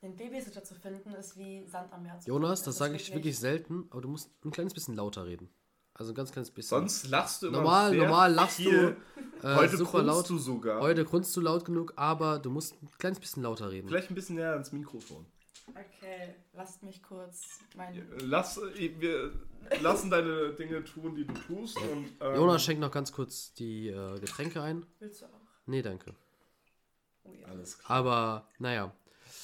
[0.03, 2.65] den Babysitter zu finden, ist wie Sand am Meer zu Jonas, finden.
[2.67, 5.49] das Es sage ich wirklich selten, aber du musst ein kleines bisschen lauter reden.
[5.95, 6.71] Also ein ganz kleines bisschen.
[6.79, 8.97] Sonst lachst du immer normal, sehr normal lachst viel.
[9.41, 10.31] du äh, Heute super grunzt laut.
[10.31, 10.81] du sogar.
[10.81, 13.89] Heute grunzt du laut genug, aber du musst ein kleines bisschen lauter reden.
[13.89, 15.27] Vielleicht ein bisschen näher ans Mikrofon.
[15.69, 18.05] Okay, lasst mich kurz mein.
[18.23, 19.33] Lass, äh, wir
[19.81, 21.77] lassen deine Dinge tun, die du tust.
[21.77, 24.85] Und, ähm, Jonas schenkt noch ganz kurz die äh, Getränke ein.
[24.99, 25.41] Willst du auch?
[25.67, 26.15] Nee, danke.
[27.23, 27.47] Oh ja.
[27.47, 27.99] Alles klar.
[27.99, 28.93] Aber, naja.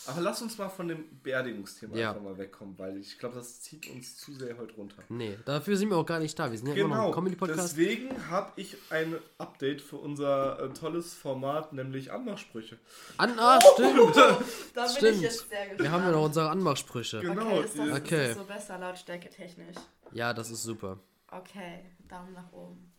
[0.08, 2.10] Aber lass uns mal von dem Beerdigungsthema Ja.
[2.10, 5.02] einfach mal wegkommen, weil ich glaube, das zieht uns zu sehr heute runter.
[5.08, 6.50] Nee, dafür sind wir auch gar nicht da.
[6.50, 7.76] Wir sind ja immer noch Genau, Comedy-Podcast.
[7.76, 12.78] deswegen habe ich ein Update für unser äh, tolles Format, nämlich Anmachsprüche.
[13.18, 14.16] An, ah, stimmt.
[14.74, 15.16] Da bin Stimmt.
[15.16, 15.80] ich jetzt sehr gespannt.
[15.80, 17.20] Wir haben ja noch unsere Anmachsprüche.
[17.20, 18.22] Genau, Okay, ist das, Okay.
[18.22, 19.76] ist das so besser Lautstärke technisch?
[20.12, 20.98] Ja, das ist super.
[21.30, 22.90] Okay, Daumen nach oben.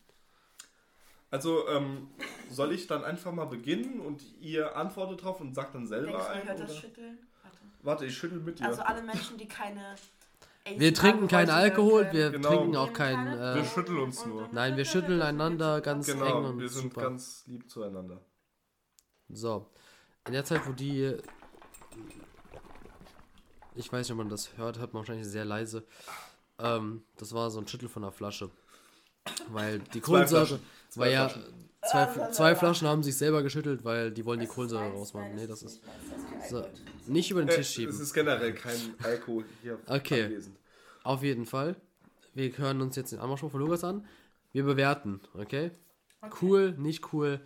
[1.31, 2.07] Also ähm,
[2.49, 6.25] soll ich dann einfach mal beginnen und ihr antwortet drauf und sagt dann selber Denkst
[6.25, 6.47] du, ein?
[6.47, 6.79] hört das Oder?
[6.79, 7.17] Schütteln?
[7.43, 7.57] Warte.
[7.83, 8.65] Warte, ich schüttel mit dir.
[8.65, 9.95] Also alle Menschen, die keine.
[10.77, 12.49] Wir trinken keinen Alkohol, wir Genau.
[12.49, 13.15] trinken auch Nehmen kein.
[13.15, 14.49] keine- Wir Äh, schütteln uns nur.
[14.51, 17.01] nein, wir schütteln einander ganz eng genau, und wir sind super.
[17.01, 18.21] ganz lieb zueinander.
[19.29, 19.67] So.
[20.27, 21.15] In der Zeit, wo die.
[23.75, 25.85] Ich weiß nicht, ob man das hört, hört man wahrscheinlich sehr leise.
[26.59, 28.49] Ähm, das war so ein Schüttel von der Flasche.
[29.49, 30.59] Weil die Kohlensäure.
[30.89, 31.53] Zwei Weil ja, Flaschen.
[31.89, 35.35] zwei, zwei Flaschen haben sich selber geschüttelt, weil die wollen die Kohlensäure rausmachen.
[35.35, 35.81] Nee, das ist.
[36.49, 36.65] So,
[37.07, 37.93] nicht über den Äh, Tisch schieben.
[37.93, 40.23] es ist generell kein Alkohol hier Okay.
[40.25, 40.57] anwesend.
[41.03, 41.75] Auf jeden Fall.
[42.33, 44.05] Wir hören uns jetzt den Anmachspruch von Lukas an.
[44.51, 45.71] Wir bewerten, okay?
[46.41, 47.39] Cool, nicht cool.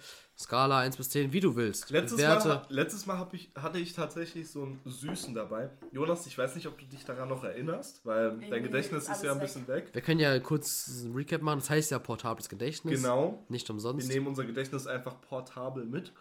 [0.43, 1.89] Skala 1 bis 10, wie du willst.
[1.89, 2.47] Letztes Bewerte.
[2.47, 5.69] Mal, letztes Mal ich, hatte ich tatsächlich so einen Süßen dabei.
[5.91, 9.23] Jonas, ich weiß nicht, ob du dich daran noch erinnerst, weil dein Irgendwie Gedächtnis ist
[9.23, 9.89] ja ein bisschen weg.
[9.93, 11.60] Wir können ja kurz ein Recap machen.
[11.60, 13.01] Das heißt ja portables Gedächtnis.
[13.01, 13.43] Genau.
[13.49, 14.08] Nicht Wir umsonst.
[14.08, 16.13] nehmen unser Gedächtnis einfach portabel mit.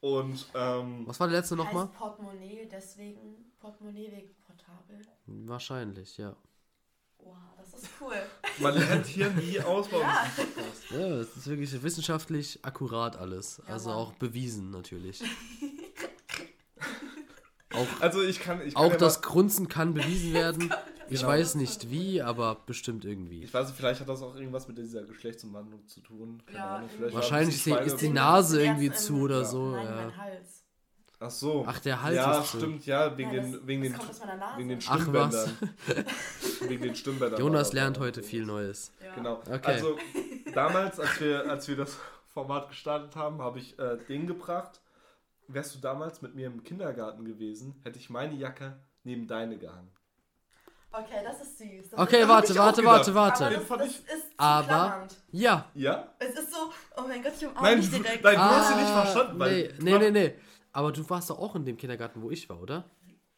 [0.00, 1.88] Und ähm, Was war der letzte nochmal?
[1.88, 5.00] Portemonnaie, deswegen Portemonnaie wegen portabel.
[5.26, 6.36] Wahrscheinlich, ja.
[7.26, 8.14] Wow, das ist cool.
[8.60, 10.26] man lernt hier nie aus bei Ja.
[10.36, 10.82] Podcast.
[10.90, 13.60] Ja, das ist wirklich wissenschaftlich akkurat alles.
[13.66, 13.98] Ja, also Mann.
[13.98, 15.22] auch bewiesen natürlich.
[17.74, 20.72] auch Also ich kann, ich kann auch ja das Grunzen kann bewiesen werden.
[21.08, 21.28] Ich Genau.
[21.32, 23.44] weiß nicht wie, aber bestimmt irgendwie.
[23.44, 26.42] ich weiß nicht, vielleicht hat das auch irgendwas mit dieser Geschlechtsumwandlung zu tun.
[26.46, 26.90] Keine Ja, Ahnung.
[26.96, 29.44] Vielleicht Wahrscheinlich ist die- ist die Nase irgendwie zu oder Ja.
[29.44, 29.70] so.
[29.70, 29.94] Nein, ja.
[29.94, 30.64] mein Hals.
[31.18, 31.64] Ach so.
[31.66, 33.94] Ach, der Hals ja, ist stimmt, ja, wegen den, das, wegen den,
[34.56, 35.00] wegen den Ach, was?
[35.00, 35.58] Stimmbändern.
[36.68, 37.40] wegen den Stimmbändern.
[37.40, 38.92] Jonas lernt heute viel Neues.
[39.02, 39.14] ja.
[39.14, 39.40] Genau.
[39.50, 39.60] Okay.
[39.64, 39.96] Also
[40.54, 41.96] damals, als wir, als wir das
[42.28, 44.80] Format gestartet haben, habe ich äh, den gebracht.
[45.48, 49.90] Wärst du damals mit mir im Kindergarten gewesen, hätte ich meine Jacke neben deine gehangen.
[50.92, 51.90] Okay, das ist süß.
[51.90, 53.14] Das Okay, ist, warte, auch warte, gedacht.
[53.14, 53.84] warte, Aber warte.
[53.84, 55.06] das, das Aber-.
[55.30, 55.66] Ja.
[55.74, 56.08] Ja?
[56.18, 58.24] Es ist so, oh mein Gott, ich umarme dich du, direkt.
[58.24, 59.32] nein, du hast sie nicht verstanden.
[59.34, 60.34] nee, Weil nee, nee, nee.
[60.76, 62.84] Aber du warst doch auch in dem Kindergarten, wo ich war, oder?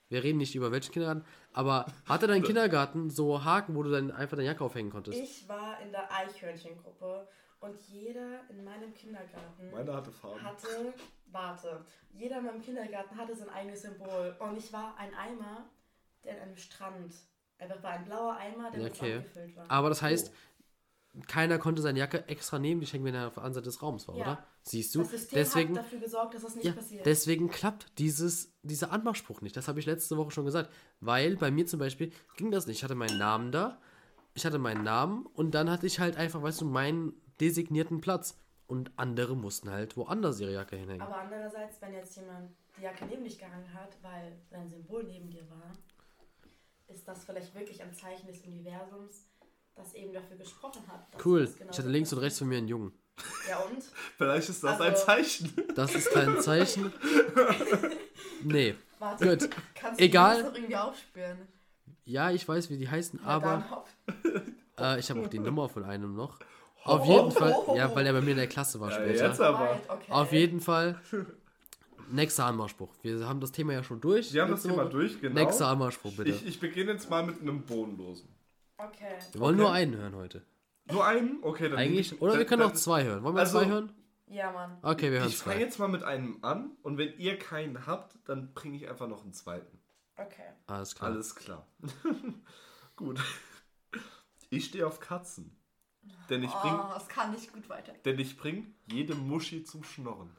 [0.08, 4.10] Wir reden nicht über welchen Kindergarten, aber hatte dein Kindergarten so Haken, wo du dann
[4.10, 5.22] einfach deine Jacke aufhängen konntest?
[5.22, 7.28] Ich war in der Eichhörnchengruppe
[7.60, 10.44] und jeder in meinem Kindergarten Meiner hatte Farben.
[10.44, 10.92] hatte,
[11.30, 14.34] warte, jeder in meinem Kindergarten hatte sein eigenes Symbol.
[14.40, 15.70] Und ich war ein Eimer,
[16.24, 17.14] der in einem Strand,
[17.58, 19.12] einfach war ein blauer Eimer, der mit Okay.
[19.12, 19.70] Sand gefüllt war.
[19.70, 20.32] Aber das heißt,
[21.26, 23.82] keiner konnte seine Jacke extra neben dich hängen, wenn er auf der anderen Seite des
[23.82, 24.22] Raums war, Ja.
[24.22, 24.46] oder?
[24.62, 25.00] Siehst du?
[25.00, 27.06] das System Deswegen, hat dafür gesorgt, dass das nicht ja, passiert.
[27.06, 29.56] deswegen klappt dieses, dieser Anmachspruch nicht.
[29.56, 30.70] Das habe ich letzte Woche schon gesagt.
[31.00, 32.76] Weil bei mir zum Beispiel ging das nicht.
[32.78, 33.80] Ich hatte meinen Namen da.
[34.34, 38.38] ich hatte meinen Namen und dann hatte ich halt einfach, weißt du, meinen designierten Platz.
[38.68, 41.00] Und andere mussten halt woanders ihre Jacke hinhängen.
[41.00, 45.30] Aber andererseits, wenn jetzt jemand die Jacke neben dich gehangen hat, weil sein Symbol neben
[45.30, 45.72] dir war,
[46.88, 49.24] ist das vielleicht wirklich ein Zeichen des Universums,
[49.78, 51.06] das eben dafür gesprochen hat.
[51.14, 51.44] dass Cool.
[51.46, 52.92] das genau Ich hatte links und rechts von mir einen Jungen.
[53.48, 53.82] Ja und?
[54.16, 55.52] Vielleicht ist das ein Also- Zeichen.
[55.74, 56.92] Das ist kein Zeichen.
[58.44, 58.74] Nee.
[58.98, 59.50] Warte, Gut.
[59.74, 60.38] kannst Egal.
[60.38, 61.38] du das irgendwie aufspüren?
[62.04, 63.84] Ja, ich weiß, wie die heißen, aber
[64.78, 66.38] äh, ich habe auch die Nummer von einem noch.
[66.84, 67.54] Auf jeden Fall.
[67.76, 69.26] Ja, weil er bei mir in der Klasse war Ja, später.
[69.28, 69.78] jetzt aber.
[69.88, 70.10] Okay.
[70.12, 71.00] Auf jeden Fall.
[72.10, 72.88] Nächster Anmachspruch.
[73.02, 74.32] Wir haben das Thema ja schon durch.
[74.32, 75.34] Wir haben das Thema durch, genau.
[75.34, 76.30] Nächster Anmachspruch, bitte.
[76.30, 78.28] Ich, ich beginne jetzt mal mit einem bodenlosen.
[78.78, 79.18] Okay.
[79.32, 79.62] wir wollen okay.
[79.64, 80.44] nur einen hören heute.
[80.90, 81.42] Nur einen?
[81.42, 81.78] Okay, dann.
[81.78, 82.20] Eigentlich.
[82.22, 83.22] Oder wir können auch zwei hören.
[83.22, 83.92] Wollen wir Also- zwei hören?
[84.30, 84.76] Ja, Mann.
[84.82, 85.62] Okay, wir hören Ich fange zwei.
[85.62, 89.22] jetzt mal mit einem an und wenn ihr keinen habt, dann bringe ich einfach noch
[89.22, 89.78] einen zweiten.
[90.16, 90.42] Okay.
[90.66, 91.10] Alles klar.
[91.10, 91.66] Alles klar.
[92.96, 93.20] Gut.
[94.50, 95.54] Ich stehe auf Katzen.
[96.30, 97.92] Denn ich bring, Oh, es kann nicht gut weiter.
[98.04, 100.34] denn ich bring jede Muschi zum Schnorren.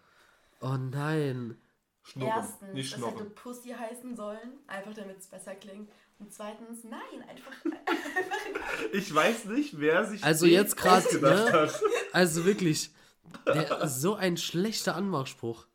[0.62, 1.60] Oh nein.
[2.04, 3.36] Schnurren, Erstens, nicht es hätte schnorren.
[3.36, 5.90] Pussy heißen sollen, einfach damit es besser klingt.
[6.20, 7.54] Und zweitens, nein, einfach.
[8.94, 11.52] Ich weiß nicht, wer sich Also jetzt ausgedacht ne?
[11.52, 11.82] hat.
[12.14, 12.92] Also wirklich.
[13.46, 15.66] Der, so ein schlechter Anmachspruch.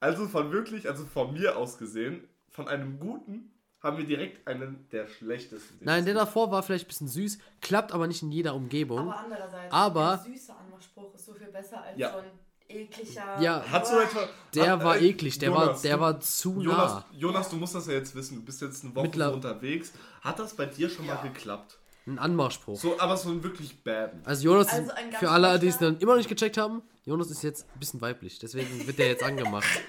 [0.00, 3.50] Also von wirklich, also von mir aus gesehen, von einem guten
[3.82, 5.78] haben wir direkt einen der schlechtesten.
[5.80, 9.00] den Nein, der davor war vielleicht ein bisschen süß, klappt aber nicht in jeder Umgebung.
[9.00, 12.12] Aber andererseits, Aber- ein süßer Anmachspruch ist so viel besser als Ja.
[12.12, 12.30] so ein
[12.68, 13.40] ekliger.
[13.40, 13.62] Ja.
[13.70, 14.28] Hat so etwa.
[14.54, 17.04] Der hat, war äh, eklig, der war, Jonas, der du- war zu Jonas, nah.
[17.12, 18.36] Jonas, du musst das ja jetzt wissen.
[18.36, 19.92] Du bist jetzt eine Woche Mittler- so unterwegs.
[20.22, 21.14] Hat das bei dir schon Ja.
[21.16, 21.78] mal geklappt?
[22.06, 22.76] Ein Anmachspruch.
[22.78, 24.22] So, aber so ein wirklich baden.
[24.24, 27.42] Also Jonas, Also für alle, die es dann immer noch nicht gecheckt haben, Jonas ist
[27.44, 29.66] jetzt ein bisschen weiblich, deswegen wird der jetzt angemacht.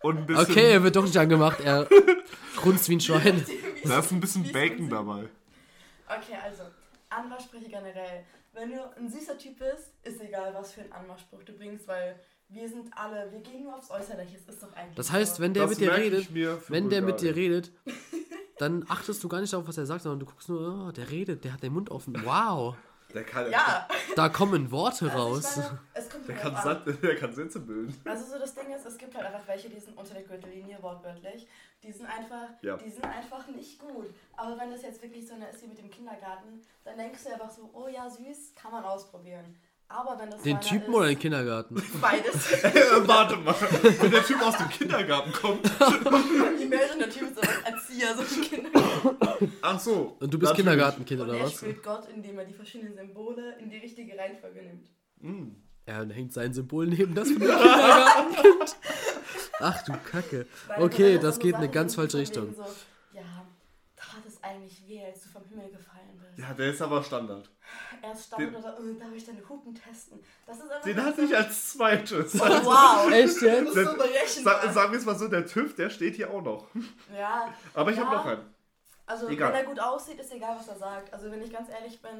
[0.00, 1.88] Und ein bisschen, Okay, er wird doch nicht angemacht, er
[2.56, 3.44] grunzt wie ein Schwein.
[3.84, 5.24] da ist ein bisschen Bacon dabei.
[6.06, 6.62] Okay, also,
[7.10, 8.24] Anmachsprüche generell.
[8.58, 12.18] Wenn du ein süßer Typ bist, ist egal, was für einen Anmachspruch du bringst, weil
[12.48, 14.36] wir sind alle, wir gehen nur aufs Äußerliche.
[14.36, 14.96] Es ist doch eigentlich.
[14.96, 16.34] Das heißt, wenn der Das mit dir redet,
[16.68, 17.70] wenn der mit dir redet,
[18.58, 21.08] dann achtest du gar nicht darauf, was er sagt, sondern du guckst nur, oh, der
[21.08, 22.20] redet, der hat den Mund offen.
[22.24, 22.76] Wow,
[23.14, 25.56] Der kann, Ja, da kommen Worte also raus.
[25.56, 26.62] Meine, es kommt der, kann an.
[26.62, 27.98] Sat- der kann Sätze bilden.
[28.04, 30.76] Also so das Ding ist, es gibt halt einfach welche, die sind unter der Gürtellinie,
[30.82, 31.48] wortwörtlich.
[31.82, 32.76] Die sind einfach, Ja.
[32.76, 34.12] die sind einfach nicht gut.
[34.36, 37.32] Aber wenn das jetzt wirklich so eine ist wie mit dem Kindergarten, dann denkst du
[37.32, 39.58] einfach so, oh ja, süß, kann man ausprobieren.
[39.90, 41.74] Aber wenn das Den Typen ist, oder den Kindergarten?
[42.00, 42.34] Beides.
[43.06, 43.54] Warte mal,
[44.00, 45.64] wenn der Typ aus dem Kindergarten kommt.
[46.60, 49.52] Imagine, der Typ ist aber Erzieher, so ein Kindergarten.
[49.62, 50.16] Ach so.
[50.20, 50.54] Und du bist.
[50.54, 51.54] Kindergartenkind Und oder er was?
[51.54, 54.88] spielt Gott, indem er die verschiedenen Symbole in die richtige Reihenfolge nimmt.
[55.20, 55.54] Mm.
[55.86, 58.76] Er hängt sein Symbol neben das von dem Kindergartenkind.
[59.60, 60.46] Ach du Kacke.
[60.66, 62.54] Weil Okay, das geht in eine ganz falsche Richtung.
[62.54, 62.62] So,
[63.14, 63.22] ja,
[63.96, 66.38] tat es eigentlich weh, als du vom Himmel gefallen bist.
[66.46, 67.50] Ja, der ist aber Standard.
[68.02, 70.20] Erst stand Den- oder oh, darf ich deine Hupen testen?
[70.46, 72.34] Das ist einfach Den so- hatte ich als zweites.
[72.34, 73.10] Oh, wow.
[73.12, 73.74] Echt jetzt?
[73.74, 74.62] bist so berechenbar.
[74.62, 76.66] Sa sagen wir es mal so, der TÜV, der steht hier auch noch.
[77.16, 78.04] Ja, Aber ich Ja.
[78.06, 78.54] habe noch einen.
[79.06, 79.52] also Egal.
[79.52, 81.12] wenn er gut aussieht, ist egal, was er sagt.
[81.12, 82.10] Also wenn ich ganz ehrlich bin,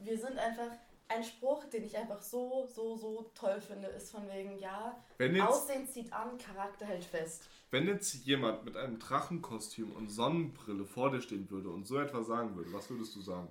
[0.00, 0.70] wir sind einfach
[1.10, 5.34] ein Spruch, den ich einfach so, so, so toll finde, ist von wegen, ja, Wenn
[5.34, 7.44] jetzt, Aussehen zieht an, Charakter hält fest.
[7.70, 12.26] wenn jetzt jemand mit einem Drachenkostüm und Sonnenbrille vor dir stehen würde und so etwas
[12.26, 13.48] sagen würde, was würdest du sagen?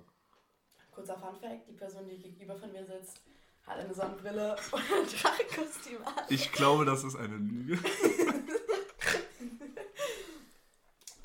[0.98, 3.20] Kurzer Funfact, die Person, die gegenüber von mir sitzt,
[3.64, 6.24] hat eine Sonnenbrille und ein Drachenkostüm an.
[6.28, 7.78] Ich glaube, das ist eine Lüge.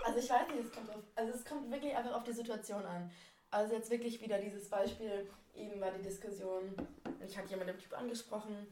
[0.05, 2.85] Also ich weiß nicht, es kommt auf, also es kommt wirklich einfach auf die Situation
[2.85, 3.09] an.
[3.49, 6.75] Also jetzt wirklich wieder dieses Beispiel, eben war die Diskussion,
[7.25, 8.67] ich hatte jemand den Typ angesprochen.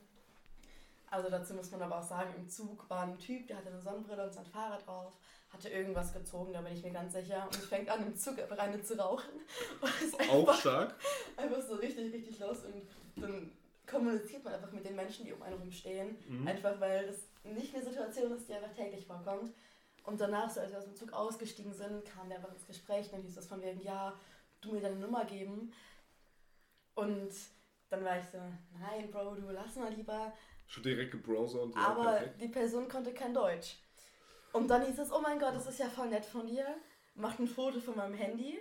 [1.10, 3.82] Also dazu muss man aber auch sagen, im Zug war ein Typ, der hatte eine
[3.82, 5.18] Sonnenbrille und sein Fahrrad drauf,
[5.52, 7.46] hatte irgendwas gezogen, da bin ich mir ganz sicher.
[7.46, 9.32] Und fängt an, im Zug eine zu rauchen.
[10.30, 10.96] Auch einfach, stark.
[11.38, 12.60] einfach so richtig, richtig los.
[12.66, 12.88] Und
[13.22, 13.52] dann
[13.86, 16.18] kommuniziert man einfach mit den Menschen, die um einen herum stehen.
[16.28, 16.48] Mhm.
[16.48, 19.54] Einfach weil das nicht eine Situation ist, die einfach täglich vorkommt.
[20.04, 23.10] Und danach, so als wir aus dem Zug ausgestiegen sind, kam der einfach ins Gespräch.
[23.12, 24.14] Dann hieß das von wegen, ja,
[24.62, 25.74] du mir deine Nummer geben.
[26.96, 27.32] Und
[27.90, 28.38] dann war ich so,
[28.80, 30.34] nein, Bro, du lass mal lieber.
[30.68, 32.42] Schon direkt gebrowser und ja, Aber perfekt.
[32.42, 33.76] die Person konnte kein Deutsch.
[34.54, 36.66] Und dann hieß es, oh mein Gott, das ist ja voll nett von dir.
[37.16, 38.60] Macht ein Foto von meinem Handy,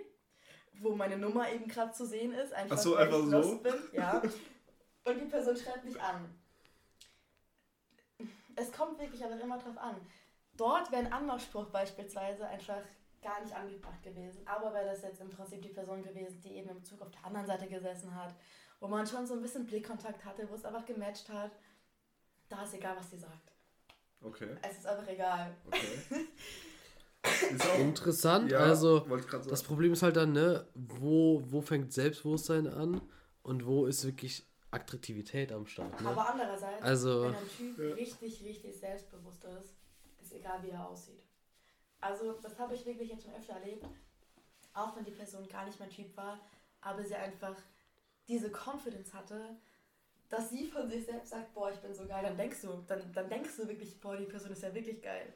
[0.79, 2.53] wo meine Nummer eben gerade zu sehen ist.
[2.53, 3.57] Einfach, Ach so, einfach so?
[3.57, 3.73] Bin.
[3.93, 4.21] Ja.
[5.03, 6.37] Und die Person schreibt mich an.
[8.55, 9.95] Es kommt wirklich aber immer drauf an.
[10.57, 12.83] Dort wäre ein Anmachspruch beispielsweise einfach
[13.21, 14.45] gar nicht angebracht gewesen.
[14.45, 17.25] Aber wäre das jetzt im Prinzip die Person gewesen, die eben im Zug auf der
[17.25, 18.33] anderen Seite gesessen hat,
[18.79, 21.51] wo man schon so ein bisschen Blickkontakt hatte, wo es einfach gematcht hat,
[22.49, 23.50] da ist egal, was sie sagt.
[24.23, 25.55] Okay, Es ist einfach egal.
[25.67, 26.27] okay.
[27.51, 28.51] Ist auch, Interessant.
[28.51, 28.99] ja, also,
[29.47, 32.99] das Problem ist halt dann, ne, wo, wo fängt Selbstbewusstsein an
[33.43, 36.09] und wo ist wirklich Attraktivität am Start, ne?
[36.09, 37.93] Aber andererseits, Also- wenn ein Typ Ja.
[37.93, 39.75] richtig, richtig selbstbewusst ist,
[40.21, 41.21] ist egal, wie er aussieht.
[41.99, 43.85] Also, das habe ich wirklich jetzt schon öfter erlebt.
[44.73, 46.39] Auch wenn die Person gar nicht mein Typ war,
[46.81, 47.55] aber sie einfach
[48.27, 49.57] diese Confidence hatte,
[50.31, 53.01] dass sie von sich selbst sagt, boah, ich bin so geil, dann denkst du, dann,
[53.13, 55.33] dann denkst du wirklich, boah, die Person ist ja wirklich geil.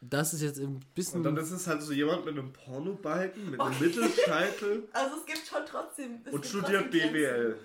[0.00, 1.18] Das ist jetzt ein bisschen.
[1.18, 5.26] Und dann ist es halt so jemand mit einem Pornobalken, mit einem Mittelscheitel Also es
[5.26, 6.20] gibt schon trotzdem.
[6.30, 7.56] und studiert trotzdem BWL.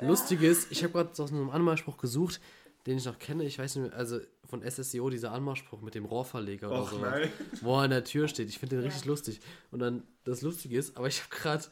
[0.00, 2.40] Lustig ist, ich habe gerade aus einem Anmalspruch gesucht,
[2.86, 3.44] den ich noch kenne.
[3.44, 6.98] Ich weiß nicht mehr, also von SSCO, dieser Anmalspruch mit dem Rohrverleger oder Och so.
[6.98, 7.28] nein.
[7.60, 8.48] Wo er an der Tür steht.
[8.48, 8.88] Ich finde den Ja.
[8.88, 9.40] richtig lustig.
[9.70, 11.64] Und dann, das Lustige ist, aber ich habe gerade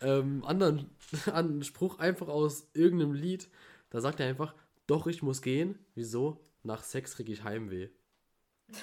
[0.00, 0.90] ähm, anderen,
[1.32, 3.48] anderen Spruch einfach aus irgendeinem Lied.
[3.90, 4.54] Da sagt er einfach,
[4.86, 5.78] doch, ich muss gehen.
[5.94, 6.40] Wieso?
[6.62, 7.88] Nach Sex krieg ich Heimweh.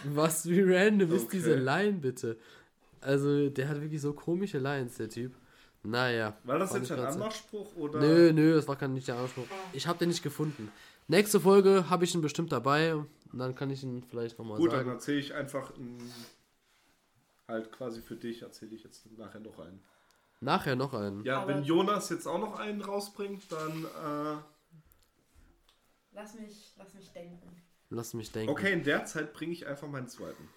[0.04, 1.38] Was, wie random ist Okay.
[1.38, 2.38] diese Line, bitte?
[3.02, 5.34] Also, der hat wirklich so komische Lines, der Typ.
[5.82, 6.38] Naja.
[6.44, 8.00] War das jetzt ein so- Anmachspruch oder?
[8.00, 9.46] Nö, nö, das war kein nicht der Anspruch.
[9.74, 10.70] Ich habe den nicht gefunden.
[11.10, 14.72] Nächste Folge habe ich ihn bestimmt dabei und dann kann ich ihn vielleicht nochmal Gut,
[14.72, 14.90] dann sagen.
[14.92, 15.98] erzähle ich einfach ein,
[17.48, 19.82] halt quasi für dich erzähle ich jetzt nachher noch einen.
[20.40, 21.26] Nachher noch einen.
[21.26, 24.42] Ja, Aber- wenn Jonas jetzt auch noch einen rausbringt, dann äh,
[26.14, 27.62] Lass mich, lass mich denken.
[27.90, 28.52] Lass mich denken.
[28.52, 30.48] okay, in der Zeit bringe ich einfach meinen zweiten.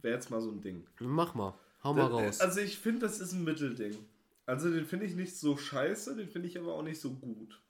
[0.00, 0.86] Wäre jetzt mal so ein Ding.
[0.98, 1.54] Mach mal.
[1.84, 2.40] Hau mal Da- raus.
[2.40, 3.96] Also ich finde, das ist ein Mittelding.
[4.44, 7.60] Also den finde ich nicht so scheiße, den finde ich aber auch nicht so gut.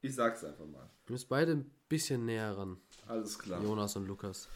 [0.00, 0.88] Ich sag's einfach mal.
[1.06, 2.78] Wir müssen beide ein bisschen näher ran.
[3.06, 3.62] Alles klar.
[3.62, 4.48] Jonas und Lukas.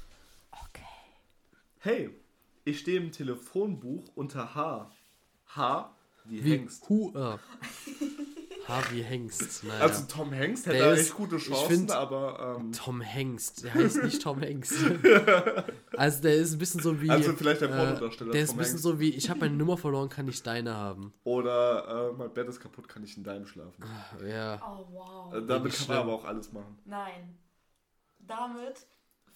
[1.79, 2.11] Hey,
[2.65, 4.93] ich stehe im Telefonbuch unter H.
[5.57, 6.89] H wie, Wie Hengst.
[6.89, 7.13] Hu
[8.65, 8.69] äh.
[8.69, 9.65] H wie Hengst.
[9.65, 9.81] Naja.
[9.81, 13.65] Also Tom Hengst hätte Der ist- echt gute ich Chancen, find- aber ähm, Tom Hengst.
[13.65, 14.73] Der heißt nicht Tom Hengst.
[15.97, 17.11] also der ist ein bisschen so wie.
[17.11, 18.83] Also vielleicht der äh, Pornodarsteller Der ist Tom ein bisschen Hanks.
[18.83, 21.13] so wie, ich habe meine Nummer verloren, kann ich deine haben.
[21.25, 23.85] oder äh, mein Bett ist kaputt, kann ich in deinem schlafen.
[24.27, 24.61] Ja.
[24.65, 25.35] Oh, wow.
[25.35, 26.79] Äh, damit kann man aber auch alles machen.
[26.85, 27.37] Nein.
[28.21, 28.87] Damit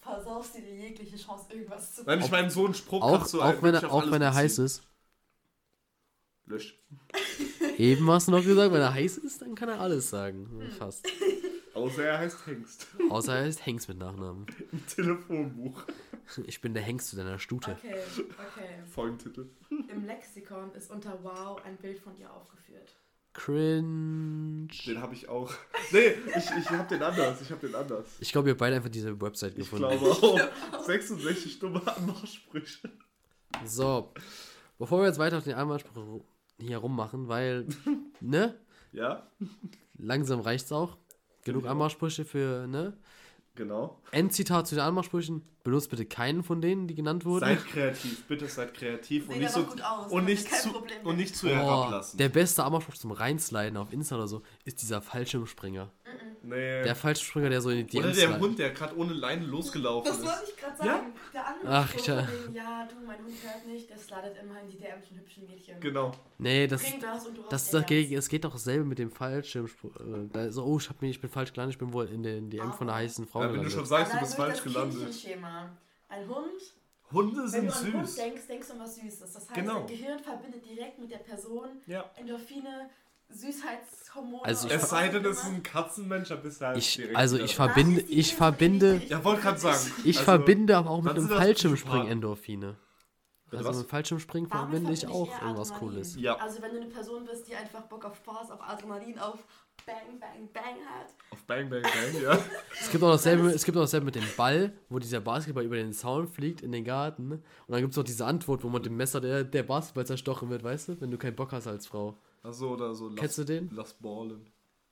[0.00, 3.34] versaust du dir jegliche Chance, irgendwas zu Nein, ich meine, so ein Spruch Auch, kannst
[3.34, 4.82] du auch wenn er, auf auch wenn er heiß ist.
[6.46, 6.78] Lösch.
[7.76, 10.48] Eben hast du noch gesagt, wenn er heiß ist, dann kann er alles sagen.
[10.78, 11.06] Fast.
[11.74, 12.86] Außer er heißt Hengst.
[13.10, 14.46] Außer er ist Hengst mit Nachnamen.
[14.72, 15.84] Im Telefonbuch.
[16.46, 17.72] Ich bin der Hengst zu deiner Stute.
[17.72, 18.82] Okay, okay.
[18.92, 19.48] Folgentitel.
[19.70, 22.96] Im Lexikon ist unter Wow ein Bild von dir aufgeführt.
[23.34, 24.68] Cringe.
[24.86, 25.52] Den habe ich auch.
[25.92, 27.40] Nee, ich, ich habe den anders.
[27.42, 28.06] Ich habe den anders.
[28.20, 29.86] Ich glaube, ihr habt beide einfach diese Website Ich gefunden.
[29.98, 30.84] glaube auch.
[30.84, 32.90] 66 dumme Anmachsprüche.
[33.64, 34.12] So.
[34.78, 36.22] Bevor wir jetzt weiter auf den Anmalspruch
[36.60, 37.66] hier rummachen, weil,
[38.20, 38.58] ne?
[38.92, 39.30] Ja,
[39.98, 40.96] Langsam reicht's auch.
[41.44, 41.70] Genug auch.
[41.70, 42.96] Anmachsprüche für, ne?
[43.54, 44.00] genau.
[44.12, 45.42] Endzitat zu den Anmachsprüchen.
[45.64, 47.40] Benutzt bitte keinen von denen, die genannt wurden.
[47.40, 48.24] Seid kreativ.
[48.26, 49.26] Bitte seid kreativ.
[49.26, 50.70] Und Sehen nicht, so, gut aus, und nicht, zu,
[51.04, 52.18] und nicht zu Boah, herablassen.
[52.18, 55.90] der beste Anmachspruch zum Reinsliden auf Insta oder so ist dieser Fallschirmspringer.
[56.42, 56.82] Nee.
[56.82, 58.42] Der Fallschirmspringer, der so in die Oder DMs der slidet.
[58.42, 60.24] Hund, der gerade ohne Leine losgelaufen Das ist.
[60.24, 60.92] wollte ich gerade Ja?
[60.96, 61.12] sagen.
[61.32, 62.28] Der andere Ach, Spruch ja.
[62.52, 65.80] ja, du, mein Hund hört nicht, der slidet immer in die DMs von hübschen Mädchen.
[65.80, 66.12] Genau.
[66.38, 67.86] Nee, das, Bring das und du das Ärger.
[67.86, 69.90] gegen- es geht doch dasselbe mit dem Fallschirmspruch.
[70.34, 72.50] äh, so, oh, ich, hab mich, ich bin falsch gelandet, ich bin wohl in den
[72.50, 73.78] DM von der heißen Frau Ja, wenn du gelandet.
[73.78, 75.26] schon sagst, du bist falsch das gelandet.
[76.08, 76.46] Ein Hund,
[77.12, 78.16] Hunde wenn sind du an einen Hund süß.
[78.16, 79.18] denkst, denkst du an was Süßes.
[79.20, 79.78] Das heißt, Genau.
[79.80, 82.08] dein Gehirn verbindet direkt mit der Person Ja.
[82.16, 82.90] Endorphine,
[83.28, 84.44] Süßheitshormone.
[84.44, 87.16] Also Es sei denn, es auch ist ein Katzenmensch, dann bist du halt Ich, direkt
[87.16, 87.70] also wieder ich dran.
[87.72, 89.02] verbinde, ich verbinde.
[89.08, 89.92] Ja, wollte gerade sagen.
[90.04, 92.10] ich Also, verbinde aber auch mit einem Fallschirmspringen Psychopathen.
[92.12, 92.76] Endorphine.
[93.48, 93.78] Bitte Also was?
[93.78, 95.94] mit Fallschirmspringen verbinde ich auch irgendwas Adrenalin.
[95.94, 96.16] Cooles.
[96.20, 96.36] Ja.
[96.36, 99.38] Also wenn du eine Person bist, die einfach Bock auf Spaß, auf Adrenalin, auf
[99.84, 101.14] Bang, Bang, Bang hat.
[101.30, 102.36] Auf Bang Bang Bang, ja.
[102.80, 105.76] Es gibt auch dasselbe, es gibt auch dasselbe mit dem Ball, wo dieser Basketball über
[105.76, 107.30] den Zaun fliegt in den Garten.
[107.32, 110.06] Und dann gibt es noch diese Antwort, wo man mit dem Messer der, der Basketball
[110.06, 111.00] zerstochen wird, weißt du?
[111.00, 112.16] Wenn du keinen Bock hast als Frau.
[112.46, 113.08] Achso, oder so.
[113.08, 113.70] Lass, Kennst du den?
[113.72, 114.46] Lass ballen.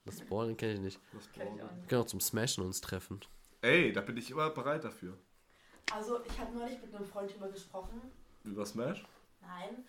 [0.05, 1.01] Das Ballen kenne ich nicht.
[1.13, 1.81] Lass Kenn ich auch ballen.
[1.83, 3.21] Wir können auch zum Smashen uns treffen.
[3.63, 5.17] Ey, da bin ich immer bereit dafür.
[5.95, 8.01] Also ich habe neulich mit einem Freund drüber gesprochen.
[8.45, 9.05] Über Smash?
[9.41, 9.85] Nein.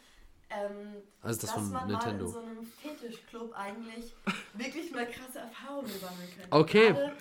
[0.49, 2.25] Ähm, Also das dass von man Nintendo.
[2.25, 4.13] mal in so einem Fetischclub eigentlich
[4.53, 6.51] wirklich mal krasse Erfahrungen sammeln könnte.
[6.51, 6.93] Okay.
[6.93, 7.15] Gerade,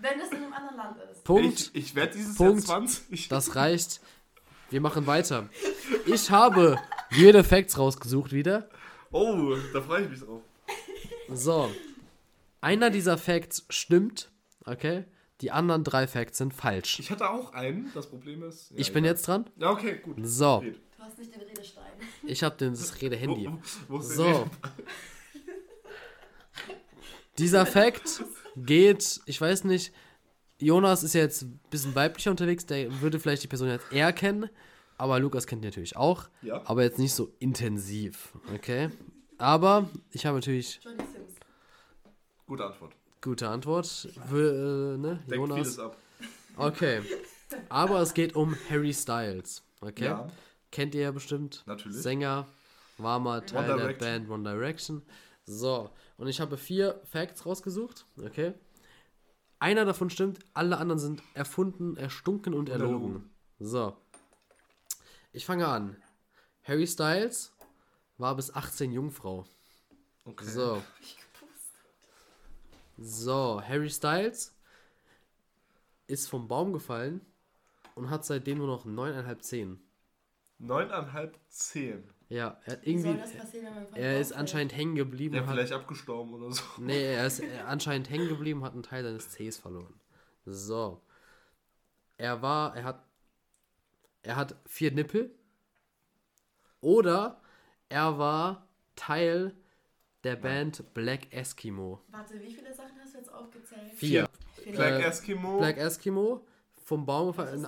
[0.00, 1.24] wenn es in einem anderen Land ist.
[1.24, 1.60] Punkt.
[1.72, 2.66] Ich, ich werde dieses Punkt.
[2.66, 3.28] Jahr 20.
[3.28, 4.00] Das reicht.
[4.70, 5.48] Wir machen weiter.
[6.06, 6.76] Ich habe
[7.10, 8.68] weirde Facts rausgesucht wieder.
[9.12, 10.42] Oh, da freue ich mich drauf.
[11.32, 11.70] So.
[12.60, 14.30] Einer dieser Facts stimmt,
[14.64, 15.04] okay?
[15.40, 16.98] Die anderen drei Facts sind falsch.
[16.98, 17.90] Ich hatte auch einen.
[17.94, 18.70] Das Problem ist.
[18.70, 19.14] ja, Ich bin egal.
[19.14, 19.50] jetzt dran.
[19.56, 20.16] Ja, okay, gut.
[20.22, 20.56] So.
[20.56, 20.76] Red.
[20.96, 21.84] Du hast nicht den Redestein.
[22.24, 23.48] Ich habe das Rede-Handy.
[23.88, 24.48] Wo, wo So.
[27.38, 28.24] Dieser Fact
[28.56, 29.92] geht, ich weiß nicht,
[30.58, 34.10] Jonas ist ja jetzt ein bisschen weiblicher unterwegs, der würde vielleicht die Person jetzt eher
[34.14, 34.48] kennen,
[34.98, 36.62] aber Lukas kennt die natürlich auch, Ja.
[36.66, 38.90] aber jetzt nicht so intensiv, okay?
[39.38, 41.34] Aber ich habe natürlich Johnny Sims.
[42.46, 42.94] Gute Antwort.
[43.20, 43.86] gute Antwort.
[44.28, 45.16] Für, äh, ne?
[45.28, 45.56] Denkt Jonas.
[45.56, 45.96] vieles ab.
[46.56, 47.02] Okay.
[47.68, 50.04] Aber es geht um Harry Styles, okay?
[50.06, 50.28] Ja,
[50.72, 51.62] Kennt ihr ja bestimmt.
[51.66, 51.96] Natürlich.
[51.98, 52.46] Sänger,
[52.98, 54.26] war mal Teil One der Direction.
[54.26, 55.02] Band One Direction.
[55.44, 58.52] So, und ich habe vier Facts rausgesucht, okay?
[59.58, 62.94] Einer davon stimmt, alle anderen sind erfunden, erstunken und erlogen.
[62.94, 63.30] erlogen.
[63.58, 63.96] So.
[65.36, 65.96] Ich fange an.
[66.64, 67.52] Harry Styles
[68.16, 69.44] war bis 18 Jungfrau.
[70.24, 70.44] okay.
[70.46, 70.82] So.
[72.98, 74.56] So, Harry Styles
[76.06, 77.20] ist vom Baum gefallen
[77.94, 79.82] und hat seitdem nur noch neuneinhalb Zehen.
[80.58, 82.08] Neuneinhalb, zehn.
[82.30, 83.20] Ja, er hat Wie soll irgendwie.
[83.20, 84.40] das passieren, wenn man vom Er ist fällt?
[84.40, 85.34] anscheinend hängen geblieben.
[85.34, 86.62] Der und hat, vielleicht abgestorben oder so.
[86.78, 90.00] nee, er ist äh, anscheinend hängen geblieben und hat einen Teil seines Cs verloren.
[90.46, 91.02] So.
[92.16, 93.05] Er war, er hat,
[94.26, 95.30] er hat vier Nippel.
[96.80, 97.40] Oder
[97.88, 99.54] er war Teil
[100.24, 102.00] der Band Black Eskimo.
[102.08, 103.92] Warte, wie viele Sachen hast du jetzt aufgezählt?
[103.94, 104.28] Vier.
[104.64, 105.58] Black Äh, Eskimo.
[105.58, 106.44] Black Eskimo
[106.84, 107.64] vom Baum gefallen.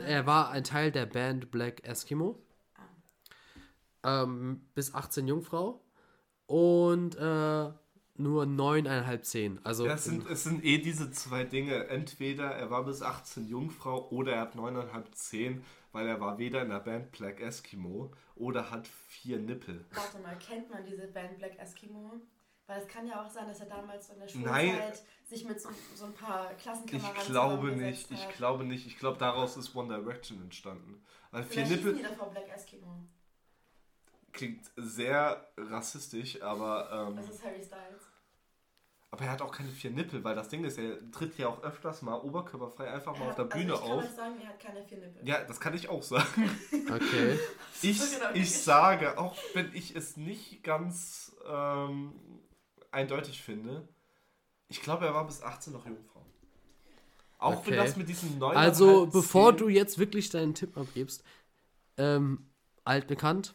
[0.00, 2.38] Er war ein Teil der Band Black Eskimo.
[4.02, 4.22] Ah.
[4.22, 5.80] Ähm, bis 18 Jungfrau.
[6.46, 7.72] Und äh,
[8.16, 9.60] nur 9,5 10.
[9.64, 11.88] Also Ja, es sind, es sind eh diese zwei Dinge.
[11.88, 16.62] Entweder er war bis 18 Jungfrau oder er hat 9,5, 10, weil er war weder
[16.62, 19.84] in der Band Black Eskimo oder hat vier Nippel.
[19.92, 22.20] Warte mal, kennt man diese Band Black Eskimo?
[22.66, 24.28] Weil es kann ja auch sein, dass er damals so in der.
[24.28, 28.86] Schulzeit sich mit so, so ein paar Ich Klassenkameraden glaube zusammengesetzt nicht, ich glaube nicht.
[28.86, 31.02] Ich glaube, daraus ist One Direction entstanden.
[31.30, 33.06] Weil vier Nippel die davor Black Eskimo.
[34.34, 38.02] Klingt sehr rassistisch, aber, Das ähm, ist Harry Styles.
[39.10, 41.62] aber er hat auch keine vier Nippel, weil das Ding ist, er tritt ja auch
[41.62, 44.04] öfters mal oberkörperfrei einfach mal Er auf der hat- Bühne also ich kann auf.
[44.04, 45.26] euch sagen, er hat keine vier Nippel.
[45.28, 46.50] Ja, das kann ich auch sagen.
[46.90, 47.38] okay.
[47.82, 52.12] Ich, Genau, ich sage, auch wenn ich es nicht ganz ähm,
[52.92, 53.86] eindeutig finde,
[54.68, 56.24] ich glaube, er war bis 18 noch Jungfrau.
[57.38, 57.72] Auch Okay.
[57.72, 58.56] wenn das mit diesen neuen.
[58.56, 61.22] Also, bevor du jetzt wirklich deinen Tipp abgibst,
[61.98, 62.48] ähm,
[62.84, 63.54] altbekannt,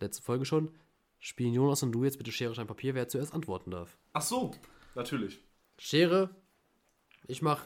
[0.00, 0.70] letzte Folge schon,
[1.18, 3.96] spielen Jonas und du jetzt bitte Schere, Stein, Papier, wer zuerst antworten darf.
[4.12, 4.52] Ach so,
[4.94, 5.40] natürlich.
[5.78, 6.30] Schere,
[7.26, 7.62] ich mach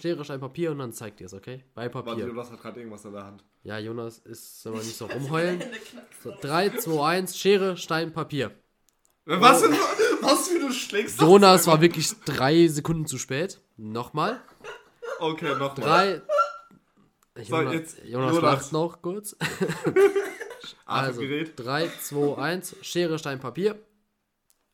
[0.00, 1.64] Schere, Stein, Papier und dann zeigt ihr es, okay?
[1.74, 2.26] Bei Warte, Papier.
[2.26, 3.44] Jonas hat gerade irgendwas in der Hand.
[3.62, 5.60] Ja, Jonas ist, soll man nicht so rumheulen.
[5.60, 6.22] Hände knackst.
[6.22, 8.52] So, 3, 2, 1, Schere, Stein, Papier.
[9.26, 9.72] Was, denn-
[10.22, 11.20] was für du schlägst?
[11.20, 13.60] Jonas war wirklich drei Sekunden zu spät.
[13.76, 14.40] Nochmal.
[15.18, 16.22] Okay, nochmal.
[17.34, 17.42] Drei.
[17.42, 18.42] Jonas, jetzt Jonas Jonas.
[18.42, 19.36] lacht noch kurz.
[20.90, 21.52] Also, Atemgerät.
[21.56, 23.78] 3, 2, 1, Schere, Stein, Papier.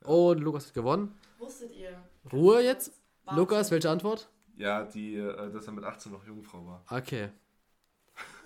[0.05, 1.15] Und Lukas hat gewonnen.
[1.39, 1.91] Wusstet ihr?
[2.33, 2.93] Ruhe jetzt.
[3.25, 3.41] Warte.
[3.41, 4.29] Lukas, welche Antwort?
[4.57, 6.85] Ja, die, äh, dass er mit 18 noch Jungfrau war.
[6.91, 7.29] Okay.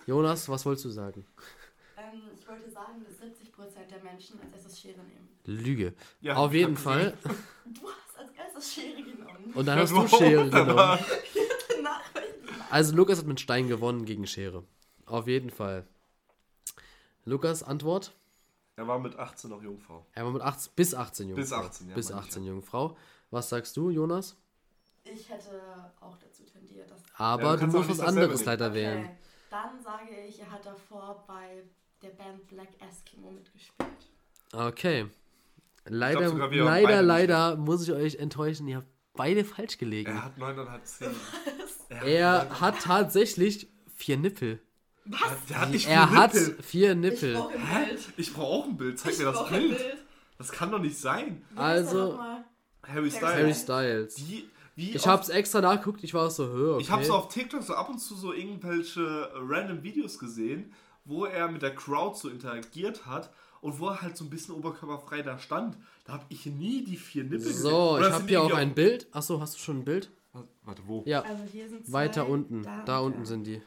[0.06, 1.24] Jonas, was wolltest du sagen?
[1.96, 5.28] Ähm, ich wollte sagen, dass 70% der Menschen als erstes Schere nehmen.
[5.44, 5.94] Lüge.
[6.20, 7.14] Ja, Auf jeden Fall.
[7.66, 9.52] Du hast als erstes Schere genommen.
[9.54, 10.98] Und dann hast du Schere genommen.
[12.70, 14.62] Also Lukas hat mit Stein gewonnen gegen Schere.
[15.04, 15.87] Auf jeden Fall.
[17.24, 18.12] Lukas, Antwort?
[18.76, 20.06] Er war mit 18 noch Jungfrau.
[20.12, 21.42] Er war mit 18, bis 18 Jungfrau.
[21.42, 22.96] Bis 18, ja, Bis meine ich 18 Jungfrau.
[23.30, 24.37] Was sagst du, Jonas?
[25.04, 27.02] Ich hätte auch dazu tendiert, dass.
[27.14, 28.46] Aber Ja, du musst was anderes nehmen.
[28.46, 29.00] leider wählen.
[29.04, 29.16] Okay,
[29.50, 31.62] dann sage ich, er hat davor bei
[32.02, 33.88] der Band Black Eskimo mitgespielt.
[34.52, 35.06] Okay.
[35.87, 38.68] Leider, sogar, leider, leider muss ich euch enttäuschen.
[38.68, 40.11] Ihr habt beide falsch gelegen.
[40.12, 41.09] Er hat 9,5, 10.
[41.90, 44.61] Er, Er hat tatsächlich vier Nippel.
[45.07, 45.21] Was?
[45.49, 46.63] Der hat nicht Er vier hat Nippel.
[46.63, 47.35] vier Ich Nippel.
[47.35, 47.53] brauche.
[48.17, 48.99] Ich brauche auch ein Bild.
[48.99, 49.77] Zeig Ich mir das Bild.
[49.77, 49.97] Bild.
[50.39, 51.43] Das kann doch nicht sein.
[51.57, 52.19] Also-?
[52.87, 53.35] Harry Styles.
[53.35, 54.17] Harry Styles.
[54.29, 56.83] Wie, wie Ich hab's extra nachgeguckt, ich war so, hör, okay.
[56.83, 60.73] Ich habe so auf TikTok so ab und zu so irgendwelche random Videos gesehen,
[61.05, 64.55] wo er mit der Crowd so interagiert hat und wo er halt so ein bisschen
[64.55, 65.77] oberkörperfrei da stand.
[66.05, 67.63] Da habe ich nie die vier Nippel gesehen.
[67.63, 69.07] So, ich habe die hier auch ein Bild.
[69.13, 70.11] Achso, hast du schon ein Bild?
[70.65, 71.03] Warte, wo?
[71.07, 71.93] Ja, Also hier sind zwei.
[71.93, 72.63] weiter unten.
[72.63, 73.61] Da, Da, unten sind die.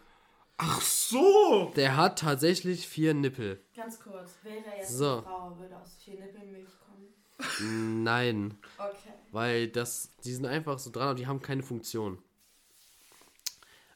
[0.66, 1.72] Ach so!
[1.76, 3.60] Der hat tatsächlich vier Nippel.
[3.76, 4.32] Ganz kurz.
[4.44, 5.12] Wäre er jetzt So.
[5.14, 8.04] eine Frau, würde aus vier Nippeln Milch kommen.
[8.04, 9.14] Nein, Okay.
[9.32, 12.18] weil das, die sind einfach so dran und die haben keine Funktion.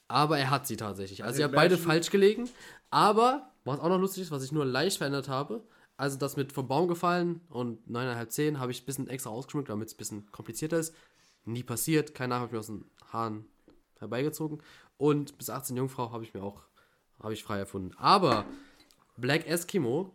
[0.09, 1.23] Aber er hat sie tatsächlich.
[1.23, 2.49] Also, Also ihr habt beide falsch gelegen.
[2.89, 5.63] Aber, was auch noch lustig ist, was ich nur leicht verändert habe,
[5.97, 9.69] also das mit vom Baum gefallen und 9,5, 10 habe ich ein bisschen extra ausgeschmückt,
[9.69, 10.93] damit es ein bisschen komplizierter ist.
[11.45, 13.45] Nie passiert, kein Name habe ich mir aus den Haaren
[13.99, 14.61] herbeigezogen.
[14.97, 16.61] Und bis 18 Jungfrau habe ich mir auch,
[17.21, 17.95] habe ich frei erfunden.
[17.97, 18.45] Aber
[19.17, 20.13] Black Eskimo,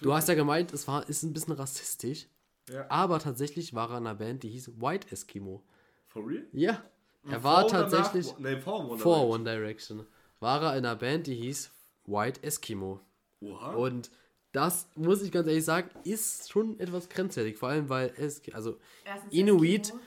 [0.00, 2.26] du hast ja gemeint, es war, ist ein bisschen rassistisch.
[2.68, 2.86] Ja.
[2.88, 5.62] Aber tatsächlich war er in einer Band, die hieß White Eskimo.
[6.06, 6.46] For real?
[6.52, 6.82] Ja.
[7.28, 9.30] Er war Vor oder tatsächlich Nach, nee, vor One vor Direction.
[9.30, 10.06] One Direction.
[10.40, 11.70] War er in einer Band, die hieß
[12.06, 13.00] White Eskimo.
[13.40, 13.74] Oha.
[13.74, 14.10] Und
[14.52, 17.56] das, muss ich ganz ehrlich sagen, ist schon etwas grenzwertig.
[17.58, 20.00] Vor allem, weil es, also, Erstens Inuit, Eskimo.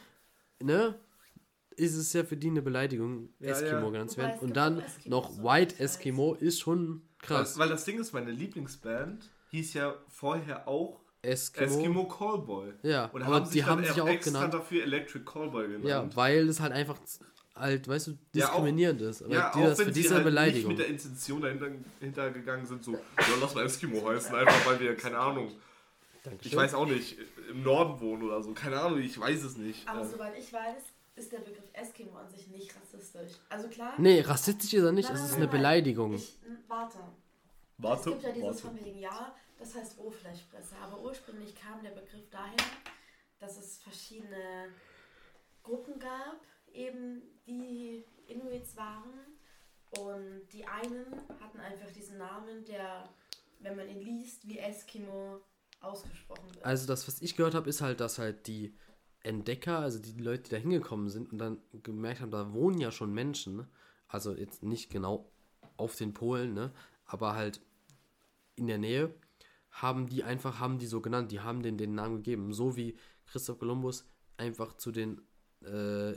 [0.64, 1.00] ne,
[1.78, 3.90] ist es ja für die eine Beleidigung, Ja, Eskimo ja.
[3.90, 4.40] genannt zu werden.
[4.40, 5.80] Und dann auch Eskimos, noch White.
[5.80, 7.58] Eskimo ist schon krass.
[7.58, 11.66] Weil, weil das Ding ist, meine Lieblingsband hieß ja vorher auch Eskimo.
[11.66, 12.74] Eskimo Callboy.
[12.84, 14.54] Ja, Und aber haben sich die haben sich auch auch extra genannt.
[14.54, 15.86] dafür Electric Callboy genannt.
[15.86, 16.98] Ja, weil es halt einfach
[17.56, 19.24] halt, weißt du, Ja, auch- diskriminierend ist.
[19.24, 20.70] Aber Ja, die auch das wenn für sie diese halt Beleidigung.
[20.70, 21.68] nicht mit der Intention dahinter
[22.00, 23.00] hintergegangen sind, so, ja,
[23.42, 25.52] lass mal Eskimo heißen, einfach weil wir, keine Ahnung,
[26.24, 26.52] Dankeschön.
[26.52, 27.18] ich weiß auch nicht,
[27.50, 29.88] im Norden wohnen oder so, keine Ahnung, ich weiß es nicht.
[29.88, 30.84] Aber Äh, soweit ich weiß,
[31.16, 33.34] ist der Begriff Eskimo an sich nicht rassistisch.
[33.50, 33.94] Also klar.
[33.98, 35.58] Nee, rassistisch ist er nicht, Nein, es ist nein, eine nein.
[35.58, 36.14] Beleidigung.
[36.14, 36.38] Ich,
[36.68, 37.00] warte.
[37.78, 38.78] warte, es gibt ja dieses warte.
[38.78, 40.78] von wegen Ja, das heißt Rohfleischfresser.
[40.82, 42.56] Aber ursprünglich kam der Begriff daher,
[43.40, 44.70] dass es verschiedene
[45.64, 46.42] Gruppen gab,
[46.74, 49.14] eben die Inuits waren.
[50.00, 51.06] Und die einen
[51.40, 53.08] hatten einfach diesen Namen, der,
[53.60, 55.40] wenn man ihn liest, wie Eskimo
[55.80, 56.66] ausgesprochen wird.
[56.66, 58.76] Also das, was ich gehört habe, ist halt, dass halt die
[59.26, 62.92] Entdecker, also die Leute, die da hingekommen sind und dann gemerkt haben, da wohnen ja
[62.92, 63.68] schon Menschen,
[64.08, 65.30] also jetzt nicht genau
[65.78, 66.72] auf den Polen, ne,
[67.06, 67.60] aber halt
[68.56, 69.14] in der Nähe,
[69.72, 72.96] haben die einfach, haben die so genannt, die haben den den Namen gegeben, so wie
[73.26, 74.06] Christoph Kolumbus
[74.38, 75.22] einfach zu den
[75.64, 76.14] äh,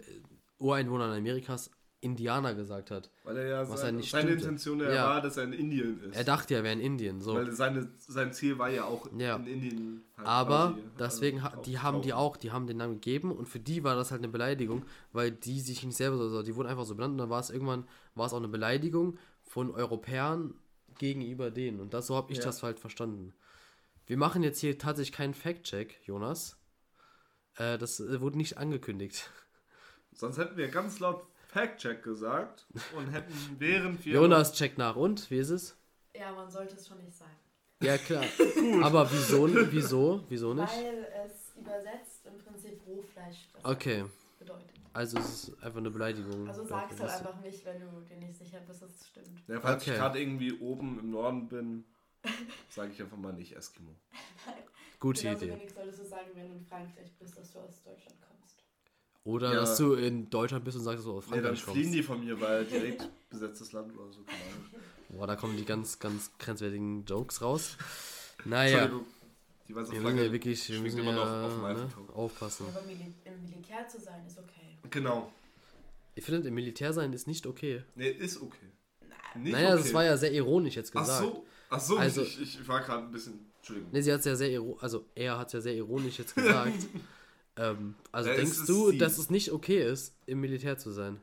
[0.58, 1.70] Ureinwohnern Amerikas
[2.00, 3.10] Indianer gesagt hat.
[3.24, 4.44] Weil er ja Was seine, ja nicht seine stimmte.
[4.44, 4.92] Intention ja.
[4.92, 5.06] Ja.
[5.08, 6.16] war, dass er in Indien ist.
[6.16, 7.34] Er dachte, er wäre in Indien, so.
[7.34, 9.36] Weil seine, sein Ziel war ja auch Ja.
[9.36, 10.04] in Indien.
[10.16, 13.46] halt Aber quasi, deswegen, ha- die haben die auch, die haben den Namen gegeben und
[13.48, 16.68] für die war das halt eine Beleidigung, weil die sich nicht selber so, die wurden
[16.68, 17.84] einfach so benannt und dann war es irgendwann,
[18.14, 20.54] war es auch eine Beleidigung von Europäern
[20.98, 22.44] gegenüber denen und das, so habe ich Ja.
[22.44, 23.34] das halt verstanden.
[24.06, 26.56] Wir machen jetzt hier tatsächlich keinen Fact-Check, Jonas.
[27.56, 29.30] Äh, das äh, wurde nicht angekündigt.
[30.12, 34.14] Sonst hätten wir ganz laut Fact-Check gesagt und hätten während wir.
[34.14, 35.76] Jonas checkt nach und, wie ist es?
[36.14, 37.30] ja, man sollte es schon nicht sagen.
[37.82, 38.24] Ja, klar.
[38.82, 40.72] Aber wieso, wieso, wieso nicht?
[40.72, 44.04] Weil es übersetzt im Prinzip Rohfleischfresser Okay,
[44.38, 44.70] bedeutet.
[44.92, 46.48] also es ist einfach eine Beleidigung.
[46.48, 49.42] Also dafür, sag's halt einfach nicht, wenn du dir nicht sicher bist, dass es stimmt.
[49.46, 49.92] Ja, falls Okay.
[49.92, 51.84] ich gerade irgendwie oben im Norden bin,
[52.68, 53.94] sage ich einfach mal nicht Eskimo.
[55.00, 55.54] Gute Genauso Idee.
[55.54, 58.27] wenig solltest du sagen, wenn du in Frankreich bist, dass du aus Deutschland kommst.
[59.28, 59.60] Oder Ja.
[59.60, 61.94] dass du in Deutschland bist und sagst, dass du aus Nee, dann Frankreich fliehen kommst.
[61.98, 64.24] die von mir, weil direkt besetztes Land oder so.
[65.10, 67.76] Boah, da kommen die ganz, ganz grenzwertigen Jokes raus.
[68.46, 68.90] Naja.
[69.68, 72.66] Die weiße wir müssen Flagge ja wirklich wir müssen immer ja, noch auf ne, aufpassen.
[72.74, 74.78] Aber Mili im Militär zu sein, ist okay.
[74.88, 75.30] Genau.
[76.14, 77.82] Ich finde, im Militär sein ist nicht okay.
[77.96, 78.56] Nee, ist okay.
[79.34, 79.82] Nicht naja, okay.
[79.82, 81.20] das war ja sehr ironisch jetzt Ach gesagt.
[81.22, 81.44] so.
[81.68, 83.40] Ach so, Also- ich, ich, war gerade ein bisschen.
[83.58, 83.90] Entschuldigung.
[83.92, 86.34] Nee, sie hat es ja sehr iro- also er hat es ja sehr ironisch jetzt
[86.34, 86.72] gesagt.
[87.58, 88.98] Ähm, also Ja, denkst du, sie.
[88.98, 91.20] dass es nicht okay ist, im Militär zu sein?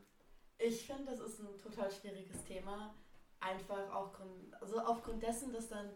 [0.60, 2.94] Ich finde, das ist ein total schwieriges Thema.
[3.40, 4.12] Einfach auch
[4.62, 5.90] also aufgrund dessen, dass dann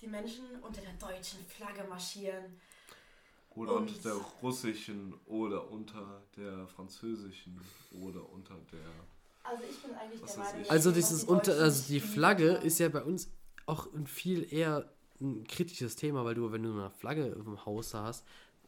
[0.00, 2.60] die Menschen unter der deutschen Flagge marschieren.
[3.54, 7.60] Oder Und- unter der russischen oder unter der französischen
[7.90, 8.80] oder unter der.
[9.44, 12.88] Also ich bin eigentlich der Meinung, Also dieses die unter, also die Flagge ist ja
[12.88, 13.28] bei uns
[13.66, 14.88] auch ein viel eher
[15.20, 18.24] ein kritisches Thema, weil du, wenn du eine Flagge im Haus hast,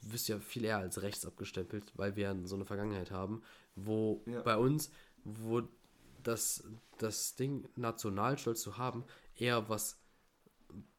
[0.07, 3.43] wirst ja viel eher als rechts abgestempelt, weil wir so eine Vergangenheit haben,
[3.75, 4.43] wo Ja.
[4.43, 4.91] bei uns,
[5.25, 5.63] wo
[6.23, 6.65] das,
[6.99, 9.05] das Ding Nationalstolz zu haben,
[9.37, 9.99] eher was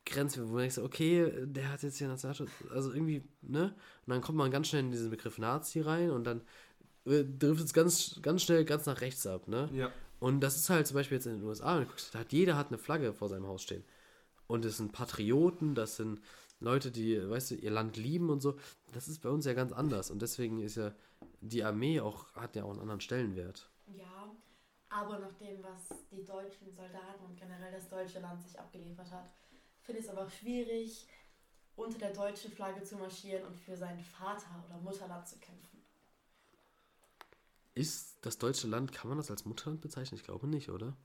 [0.05, 3.73] grenzt, wo man denkt, okay, der hat jetzt hier Nationalstolz, also irgendwie, ne?
[4.05, 6.41] Und dann kommt man ganz schnell in diesen Begriff Nazi rein und dann
[7.05, 9.69] äh, driftet es ganz, ganz schnell ganz nach rechts ab, ne?
[9.73, 9.91] Ja.
[10.19, 12.31] Und das ist halt zum Beispiel jetzt in den USA, wenn du guckst, da hat
[12.33, 13.83] jeder hat eine Flagge vor seinem Haus stehen.
[14.47, 16.21] Und es sind Patrioten, das sind
[16.59, 18.57] Leute, die, weißt du, ihr Land lieben und so.
[18.93, 20.09] Das ist bei uns ja ganz anders.
[20.09, 20.93] Und deswegen ist ja
[21.41, 23.69] die Armee auch, hat ja auch einen anderen Stellenwert.
[23.87, 24.35] Ja,
[24.89, 29.29] aber nach dem, was die deutschen Soldaten und generell das deutsche Land sich abgeliefert hat,
[29.81, 31.07] finde ich es aber auch schwierig,
[31.75, 35.81] unter der deutschen Flagge zu marschieren und für sein Vater- oder Mutterland zu kämpfen.
[37.73, 40.17] Ist das deutsche Land, kann man das als Mutterland bezeichnen?
[40.17, 40.95] Ich glaube nicht, oder?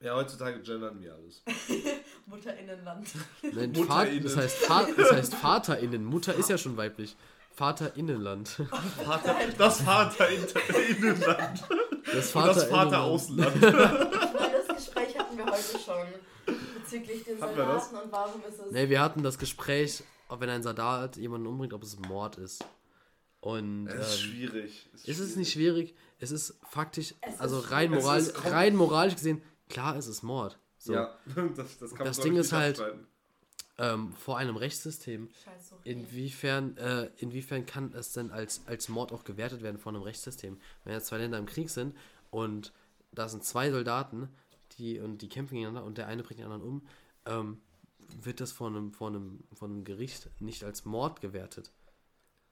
[0.00, 1.42] Ja, heutzutage gendern wir alles.
[2.30, 3.06] Mutterinnenland.
[3.42, 3.86] Nein, MutterInnen.
[3.86, 6.04] Vater, das, heißt das heißt VaterInnen.
[6.04, 7.16] Mutter ist ja schon weiblich.
[7.54, 8.48] Vaterinnenland.
[9.04, 11.62] Vater, das Vaterinnenland.
[12.12, 12.70] Das Und das Vaterinnenland.
[12.70, 13.56] Vateraußenland.
[13.56, 17.56] Ich meine, das Gespräch hatten wir heute schon bezüglich den Hatten?
[17.56, 18.72] Soldaten und warum ist es.
[18.72, 22.64] Nee, wir hatten das Gespräch, ob wenn ein Soldat jemanden umbringt, ob es Mord ist.
[23.40, 24.90] Und Das ist ähm, schwierig.
[25.04, 25.94] ist es nicht schwierig?
[26.18, 27.72] Es ist faktisch, Es ist also schwierig.
[27.72, 30.58] rein, Es moral, ist rein moralisch gesehen, klar ist es Mord.
[30.80, 30.94] So.
[30.94, 31.14] Ja,
[31.56, 32.82] das, das kann man Das Ding ist halt-
[33.78, 35.28] ähm, vor einem Rechtssystem,
[35.84, 40.58] inwiefern, äh, inwiefern kann es denn als, als Mord auch gewertet werden vor einem Rechtssystem?
[40.84, 41.96] Wenn jetzt zwei Länder im Krieg sind
[42.30, 42.72] und
[43.12, 44.28] da sind zwei Soldaten,
[44.76, 46.86] die und die kämpfen gegeneinander und der eine bringt den anderen um,
[47.24, 47.60] ähm,
[48.22, 51.70] wird das vor einem, vor, einem, vor einem Gericht nicht als Mord gewertet.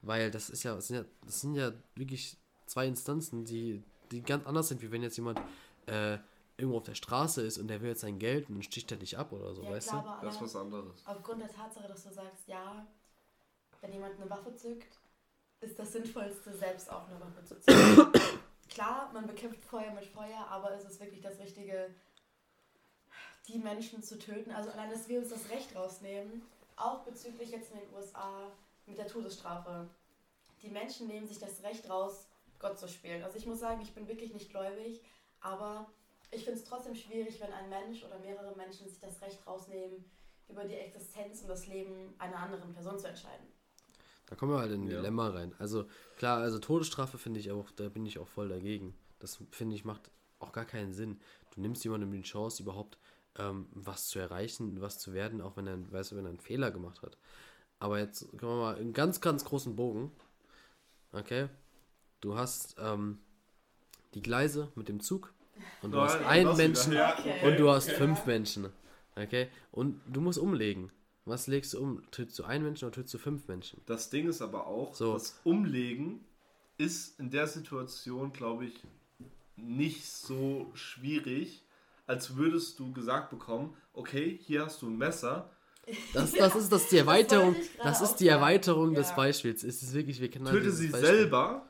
[0.01, 4.23] Weil das ist ja, das sind ja, das sind ja wirklich zwei Instanzen, die, die
[4.23, 5.41] ganz anders sind, wie wenn jetzt jemand
[5.87, 6.19] äh,
[6.59, 8.99] irgendwo auf der Straße ist und der will jetzt sein Geld und dann sticht er
[8.99, 10.09] dich ab oder so, ja, weißt klar, du?
[10.09, 11.07] aber Das ist was anderes.
[11.07, 12.87] aufgrund der Tatsache, dass du sagst, ja,
[13.81, 14.99] wenn jemand eine Waffe zückt,
[15.61, 18.13] ist das Sinnvollste, selbst auch eine Waffe zu zücken.
[18.69, 21.95] klar, man bekämpft Feuer mit Feuer, aber ist es wirklich das Richtige,
[23.47, 24.51] die Menschen zu töten?
[24.51, 26.43] Also allein, dass wir uns das Recht rausnehmen,
[26.77, 28.51] auch bezüglich jetzt in den USA
[28.87, 29.89] mit der Todesstrafe.
[30.63, 32.27] Die Menschen nehmen sich das Recht raus,
[32.59, 33.23] Gott zu spielen.
[33.23, 35.01] Also ich muss sagen, ich bin wirklich nicht gläubig,
[35.41, 35.87] aber
[36.31, 40.05] ich finde es trotzdem schwierig, wenn ein Mensch oder mehrere Menschen sich das Recht rausnehmen,
[40.49, 43.47] über die Existenz und das Leben einer anderen Person zu entscheiden.
[44.27, 44.97] Da kommen wir halt in ein Ja.
[44.99, 45.55] Dilemma rein.
[45.59, 48.95] Also klar, also Todesstrafe finde ich auch, da bin ich auch voll dagegen.
[49.19, 51.21] Das finde ich macht auch gar keinen Sinn.
[51.55, 52.99] Du nimmst jemandem die Chance, überhaupt
[53.37, 56.41] ähm, was zu erreichen, was zu werden, auch wenn er, weißt du, wenn er einen
[56.41, 57.17] Fehler gemacht hat.
[57.79, 60.13] Aber jetzt kommen wir mal einen ganz, ganz großen Bogen.
[61.13, 61.49] Okay?
[62.21, 63.19] Du hast ähm,
[64.15, 65.33] die Gleise mit dem Zug
[65.83, 66.57] und du hast einen das.
[66.57, 67.49] Menschen Ja, Okay.
[67.49, 67.97] und du hast okay.
[67.99, 68.69] fünf Menschen.
[69.17, 69.49] Okay?
[69.73, 70.91] Und du musst umlegen.
[71.25, 72.03] Was legst du um?
[72.11, 73.81] Tötest du einen Menschen oder tötest du fünf Menschen?
[73.87, 75.13] Das Ding ist aber auch, So.
[75.15, 76.25] das Umlegen
[76.79, 78.81] ist in der Situation, glaube ich,
[79.57, 81.65] nicht so schwierig,
[82.07, 85.51] als würdest du gesagt bekommen, okay, hier hast du ein Messer.
[86.15, 87.57] Das, das ist das die Erweiterung.
[87.83, 88.29] Das auch ist die.
[88.29, 89.17] Erweiterung des Ja.
[89.17, 89.65] Beispiels.
[89.65, 91.07] Es ist wirklich, wir kennen halt Töte sie Beispiel.
[91.11, 91.67] selber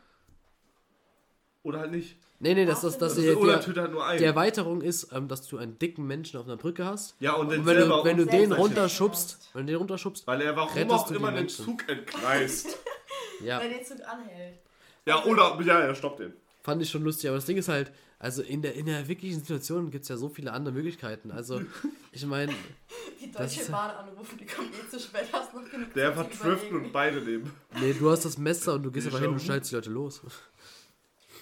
[1.62, 2.16] oder halt nicht.
[2.40, 4.18] Nee, nee, das ist das Also, die, töte halt nur einen.
[4.18, 7.16] die Erweiterung ist, ähm, dass du einen dicken Menschen auf einer Brücke hast.
[7.18, 10.54] ja, und, Und wenn du, wenn du den runterschubst, wenn du den runterschubst, Weil er
[10.54, 11.64] warum auch immer den Menschen.
[11.64, 12.68] Zug entkreist.
[13.44, 14.58] ja, Wenn der Zug anhält.
[15.06, 16.32] ja, oder, ja, ja, stopp den.
[16.62, 17.28] fand ich schon lustig.
[17.28, 20.16] Aber das Ding ist halt, also in der, in der wirklichen Situation gibt es ja
[20.16, 21.32] so viele andere Möglichkeiten.
[21.32, 21.60] Also,
[22.12, 22.52] ich meine,
[23.20, 26.14] Die Das Deutsche ist- Bahn anrufen, die kommt eh zu spät, hast noch genug Der
[26.14, 26.86] Zeit einfach zu driften überlegen.
[26.86, 27.50] und beide nehmen.
[27.80, 29.90] nee, du hast das Messer und du gehst Die einfach hin und schneidest die Leute
[29.90, 30.20] los.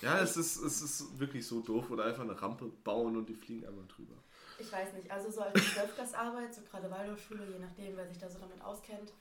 [0.02, 1.90] Ja, es ist, es ist wirklich so doof.
[1.90, 4.14] Oder einfach eine Rampe bauen und die fliegen einmal drüber.
[4.58, 8.28] Ich weiß nicht, also so als Zwölfklassarbeit, so gerade Waldorfschule, je nachdem, wer sich da
[8.28, 9.12] so damit auskennt,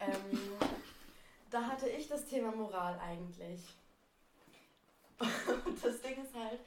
[0.00, 0.40] ähm,
[1.50, 3.60] da hatte ich das Thema Moral eigentlich.
[5.64, 6.60] Und das Ding ist halt,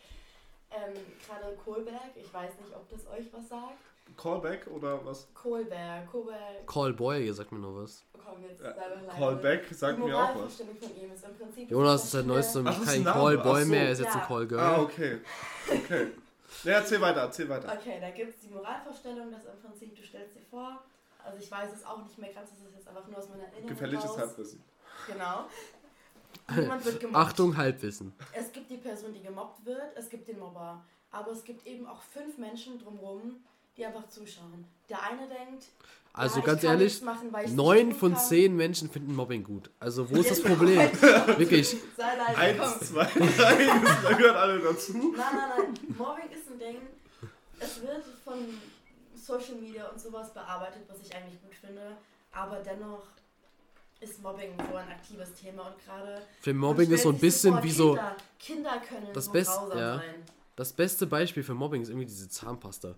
[0.71, 0.93] ähm,
[1.25, 3.88] gerade Kohlberg, ich weiß nicht, ob das euch was sagt.
[4.17, 5.27] Callback oder was?
[5.33, 8.03] Kohlberg, Kohlberg, Call Boy, ihr sagt mir nur was.
[8.13, 9.07] komm jetzt, Ja, leise.
[9.07, 10.61] Callback sagt mir auch was.
[11.69, 13.19] Jonas ist seit neuestem Ach, kein ein Name.
[13.19, 13.69] Call Boy Ach so.
[13.71, 14.21] mehr, er ist jetzt Ja.
[14.21, 14.59] ein Call Girl.
[14.59, 15.19] Ah, okay.
[15.69, 16.07] Okay.
[16.63, 17.71] Ja, erzähl weiter, erzähl weiter.
[17.79, 20.79] Okay, da gibt es die Moralvorstellung, dass im Prinzip, du stellst dir vor,
[21.23, 23.43] also ich weiß es auch nicht mehr ganz, das ist jetzt einfach nur aus meiner
[23.43, 24.17] Erinnerung Gefährliches raus.
[24.17, 24.63] Halbwissen.
[25.07, 25.45] Genau.
[26.55, 27.17] Jemand wird gemobbt.
[27.17, 28.13] Achtung, Halbwissen.
[28.33, 30.83] Es gibt die Person, die gemobbt wird, es gibt den Mobber.
[31.11, 33.37] Aber es gibt eben auch fünf Menschen drumherum,
[33.79, 34.65] die einfach zuschauen.
[34.89, 35.65] Der eine denkt,
[36.13, 38.21] Also ja, ich ganz kann ehrlich, machen, weil ich neun von kann.
[38.21, 39.69] zehn Menschen finden Mobbing gut.
[39.79, 40.79] Also wo ist das Problem?
[41.37, 41.77] Wirklich.
[41.97, 44.93] Sei leise, Eins, zwei, drei, da gehören alle dazu.
[44.93, 45.95] Nein, nein, nein.
[45.97, 46.77] Mobbing ist ein Ding.
[47.59, 48.37] Es wird von
[49.15, 51.97] Social Media und sowas bearbeitet, was ich eigentlich gut finde.
[52.31, 53.03] Aber dennoch
[53.99, 56.21] ist Mobbing so ein aktives Thema und gerade.
[56.41, 57.93] Für Mobbing ist so ein bisschen vor, wie so.
[57.95, 59.97] Kinder, Kinder können Das so Best- ja.
[59.97, 60.23] sein.
[60.55, 62.95] Das beste Beispiel für Mobbing ist irgendwie diese Zahnpasta.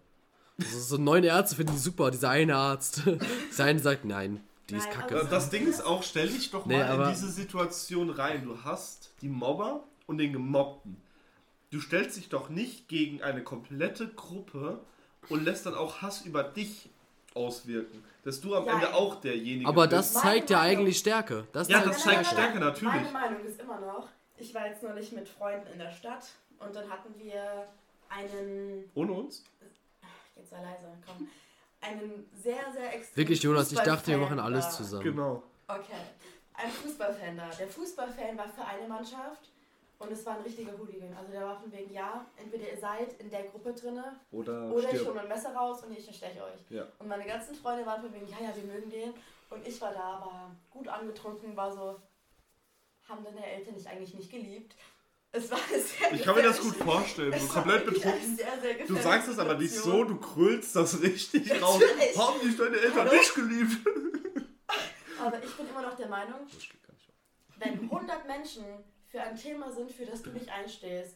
[0.65, 3.01] Also so neun Ärzte finden die super, dieser eine Arzt.
[3.49, 5.27] Dieser eine sagt, nein, die ist kacke.
[5.29, 8.43] Das Ding ist auch, stell dich doch Nee, mal in diese Situation rein.
[8.45, 10.97] Du hast die Mobber und den Gemobbten.
[11.71, 14.79] Du stellst dich doch nicht gegen eine komplette Gruppe
[15.29, 16.89] und lässt dann auch Hass über dich
[17.33, 18.03] auswirken.
[18.23, 18.75] Dass du am Nein.
[18.75, 19.93] Ende auch derjenige Aber bist.
[19.93, 21.47] das Meine zeigt ja Meinung- eigentlich Stärke.
[21.53, 22.41] Das Ja, zeigt das zeigt Stärke.
[22.41, 22.93] Stärke, natürlich.
[22.93, 24.07] Meine Meinung ist immer noch,
[24.37, 26.25] ich war jetzt neulich mit Freunden in der Stadt
[26.59, 27.67] und dann hatten wir
[28.09, 29.43] einen, Ohne uns?
[30.41, 31.29] Jetzt sei leise, komm,
[31.81, 35.03] einen sehr, sehr extrem Wirklich, Jonas, ich dachte, wir machen alles zusammen.
[35.03, 35.43] Genau.
[35.67, 36.01] Okay,
[36.53, 37.49] ein Fußballfan da.
[37.49, 39.49] Der Fußballfan war für eine Mannschaft
[39.99, 41.13] und es war ein richtiger Hooligan.
[41.17, 44.93] Also der war von wegen, ja, entweder ihr seid in der Gruppe drinne Oder, oder
[44.93, 46.69] ich hole mein Messer raus und ich ersteche euch.
[46.69, 46.87] Ja.
[46.99, 49.13] Und meine ganzen Freunde waren von wegen, ja, ja, wir mögen den.
[49.49, 51.99] Und ich war da, war gut angetrunken, war so,
[53.07, 54.75] haben deine Eltern dich eigentlich nicht geliebt?
[55.33, 57.31] Es war sehr Ich kann mir das gut vorstellen.
[57.31, 58.35] es So komplett betrunken.
[58.35, 61.79] Sehr, sehr Du sagst es aber nicht so, du krüllst das richtig raus.
[61.79, 62.17] Natürlich.
[62.17, 63.13] Haben dich deine Eltern Hallo?
[63.13, 63.87] nicht geliebt?
[65.21, 66.39] Aber ich bin immer noch der Meinung,
[67.57, 68.65] wenn 100 Menschen
[69.07, 71.15] für ein Thema sind, für das du nicht einstehst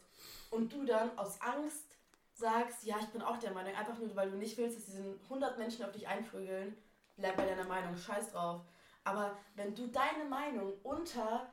[0.52, 1.98] und du dann aus Angst
[2.34, 5.16] sagst, ja, ich bin auch der Meinung, einfach nur weil du nicht willst, dass diese
[5.24, 6.78] 100 Menschen auf dich einprügeln,
[7.18, 8.62] bleib bei deiner Meinung, scheiß drauf.
[9.04, 11.48] Aber wenn du deine Meinung unter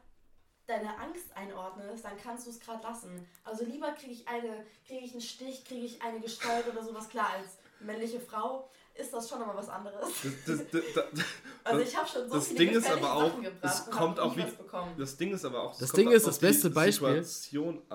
[0.67, 3.27] deine Angst einordnest, dann kannst du es gerade lassen.
[3.45, 7.09] Also lieber kriege ich eine, kriege ich einen Stich, kriege ich eine Gestalt oder sowas
[7.09, 10.09] klar als männliche Frau ist das schon nochmal was anderes.
[10.47, 11.25] Das, das, das,
[11.65, 14.21] also ich habe schon so das viele Ding ist aber auch, Sachen gebracht es kommt
[14.21, 14.45] auch wie,
[14.99, 17.25] das Ding ist aber auch, Das Ding ist, das beste die Beispiel-.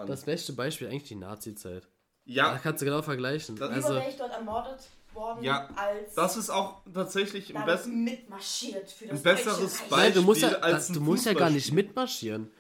[0.08, 1.84] Das beste Beispiel eigentlich die Nazi-Zeit.
[1.84, 1.90] Da
[2.34, 3.56] ja, kannst du genau vergleichen.
[3.56, 7.58] Das- Lieber Also, wäre ich dort ermordet worden, Ja, als das ist auch tatsächlich im
[7.58, 8.04] da besten.
[8.04, 9.74] mitmarschiert für das ein besseres.
[9.80, 9.98] Beispiel.
[9.98, 12.52] nein, du musst ja, als da, du musst ja gar nicht mitmarschieren.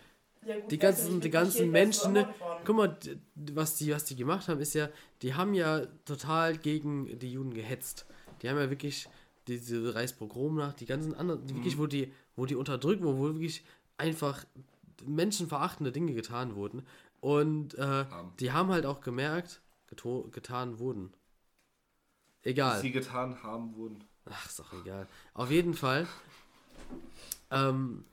[0.47, 2.27] Ja, gut, Die ganzen, die ganzen Menschen, ne,
[2.63, 2.97] guck mal,
[3.53, 4.89] was die, was die gemacht haben, ist ja,
[5.21, 8.05] die haben ja total gegen die Juden gehetzt.
[8.41, 9.07] Die haben ja wirklich
[9.47, 13.63] diese Reichspogromnacht, die ganzen anderen, die wirklich, wo die, wo die unterdrückt wurden, wo wirklich
[13.97, 14.45] einfach
[15.05, 16.83] menschenverachtende Dinge getan wurden.
[17.21, 18.05] Und äh,
[18.39, 21.13] die haben halt auch gemerkt, geto- getan wurden.
[22.43, 22.79] Egal.
[22.81, 24.03] sie getan haben wurden.
[24.29, 25.07] Ach, ist doch egal.
[25.33, 26.07] Auf jeden Fall.
[27.51, 28.05] Ähm,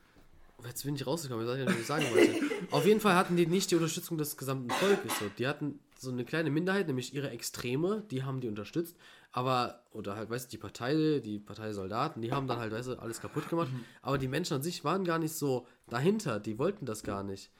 [0.66, 2.40] jetzt bin ich rausgekommen, ich weiß nicht, was ich sagen wollte.
[2.70, 5.18] Auf jeden Fall hatten die nicht die Unterstützung des gesamten Volkes.
[5.18, 5.26] So.
[5.38, 8.96] Die hatten so eine kleine Minderheit, nämlich ihre Extreme, die haben die unterstützt.
[9.32, 12.88] Aber, oder halt, weißt du, die Partei, die Partei Soldaten, die haben dann halt, weißt
[12.88, 13.68] du, alles kaputt gemacht.
[14.00, 17.50] Aber die Menschen an sich waren gar nicht so dahinter, die wollten das gar nicht.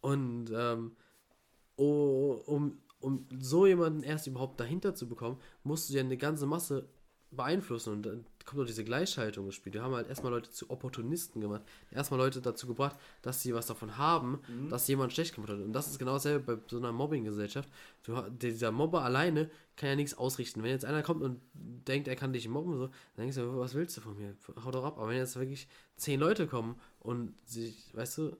[0.00, 0.96] Und ähm,
[1.76, 6.88] um, um so jemanden erst überhaupt dahinter zu bekommen, musst du ja eine ganze Masse
[7.30, 9.72] beeinflussen und dann kommt auch diese Gleichschaltung ins Spiel.
[9.72, 11.62] Die haben halt erstmal Leute zu Opportunisten gemacht,
[11.92, 15.60] erstmal Leute dazu gebracht, dass sie was davon haben, dass jemand schlecht gemacht hat.
[15.60, 17.68] Und das ist genau dasselbe bei so einer Mobbing-Gesellschaft.
[18.30, 20.62] Dieser Mobber alleine kann ja nichts ausrichten.
[20.62, 23.74] Wenn jetzt einer kommt und denkt, er kann dich mobben, so, dann denkst du, was
[23.74, 24.34] willst du von mir?
[24.64, 24.98] Hau doch ab.
[24.98, 28.36] Aber wenn jetzt wirklich zehn Leute kommen und sich, weißt du,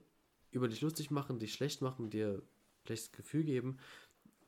[0.51, 2.41] über dich lustig machen, dich schlecht machen, dir
[2.85, 3.77] schlechtes Gefühl geben,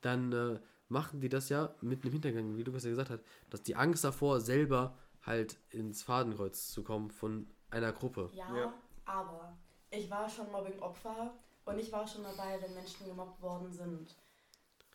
[0.01, 0.59] dann äh,
[0.89, 4.03] machen die das ja mit einem Hintergang, wie Lukas ja gesagt hat, dass die Angst
[4.03, 8.29] davor, selber halt ins Fadenkreuz zu kommen von einer Gruppe.
[8.33, 8.73] Ja, Ja.
[9.05, 9.57] aber
[9.89, 11.33] ich war schon Mobbing-Opfer
[11.65, 14.15] und ich war schon dabei, wenn Menschen gemobbt worden sind.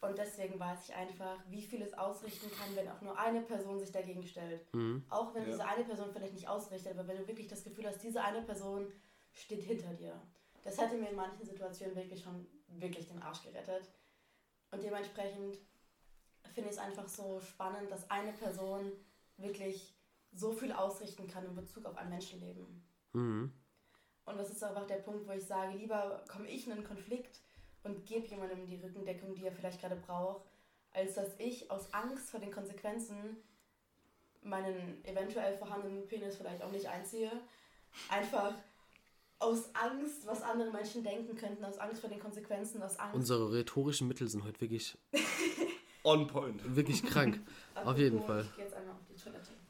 [0.01, 3.81] Und deswegen weiß ich einfach, wie viel es ausrichten kann, wenn auch nur eine Person
[3.81, 4.73] sich dagegen stellt.
[4.73, 5.05] Mhm.
[5.09, 5.51] Auch wenn Ja.
[5.51, 8.43] diese eine Person vielleicht nicht ausrichtet, aber wenn du wirklich das Gefühl hast, diese eine
[8.43, 8.93] Person
[9.33, 10.21] steht hinter dir.
[10.63, 13.91] Das hätte mir in manchen Situationen wirklich schon wirklich den Arsch gerettet.
[14.71, 15.59] Und dementsprechend
[16.53, 18.93] finde ich es einfach so spannend, dass eine Person
[19.37, 19.95] wirklich
[20.33, 22.85] so viel ausrichten kann in Bezug auf ein Menschenleben.
[23.13, 23.53] Mhm.
[24.25, 27.41] Und das ist einfach der Punkt, wo ich sage, lieber komme ich in einen Konflikt
[27.83, 30.43] und gebe jemandem die Rückendeckung, die er vielleicht gerade braucht,
[30.93, 33.37] als dass ich aus Angst vor den Konsequenzen
[34.43, 37.31] meinen eventuell vorhandenen Penis vielleicht auch nicht einziehe.
[38.11, 38.55] Einfach
[39.39, 43.15] aus Angst, was andere Menschen denken könnten, aus Angst vor den Konsequenzen, aus Angst.
[43.15, 44.99] Unsere rhetorischen Mittel sind heute wirklich,
[46.05, 46.77] On point.
[46.77, 47.41] wirklich krank.
[47.85, 48.41] auf jeden Fall.
[48.41, 48.47] Auf.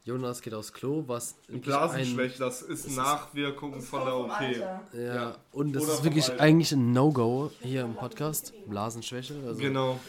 [0.04, 4.40] Jonas geht aufs Klo, was Blasenschwäche, das ist ist- Nachwirkung Das von der OP.
[4.40, 5.36] Ja, Ja.
[5.52, 6.42] und es Oder ist wirklich Alter.
[6.42, 8.54] eigentlich ein No-Go hier im Podcast.
[8.68, 9.34] Blasenschwäche.
[9.46, 10.00] Also Genau.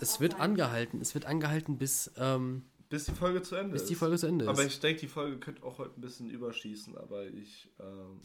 [0.00, 3.90] Es wird angehalten, es wird angehalten, bis, ähm, Bis die Folge zu Ende bis ist.
[3.90, 4.48] die Folge zu Ende ist.
[4.50, 7.70] Aber ich denke, die Folge könnte auch heute ein bisschen überschießen, aber ich.
[7.80, 8.20] Ähm,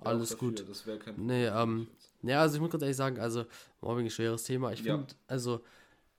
[0.00, 0.64] Alles dafür, gut.
[0.68, 1.26] Das wäre kein Problem.
[1.26, 1.86] Nee, ähm,
[2.22, 3.44] ja, also ich muss ganz ehrlich sagen, also
[3.82, 4.72] Mobbing ist ein schweres Thema.
[4.72, 4.96] Ich Ja.
[4.96, 5.60] finde, also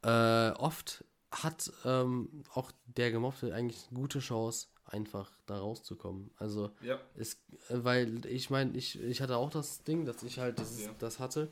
[0.06, 6.30] äh, oft hat ähm, auch der Gemobbte eigentlich eine gute Chance, einfach da rauszukommen.
[6.38, 6.99] Also Ja.
[7.16, 7.38] es,
[7.70, 10.95] weil ich meine, ich, ich hatte auch das Ding, dass ich halt dieses, Ja.
[10.99, 11.51] das hatte.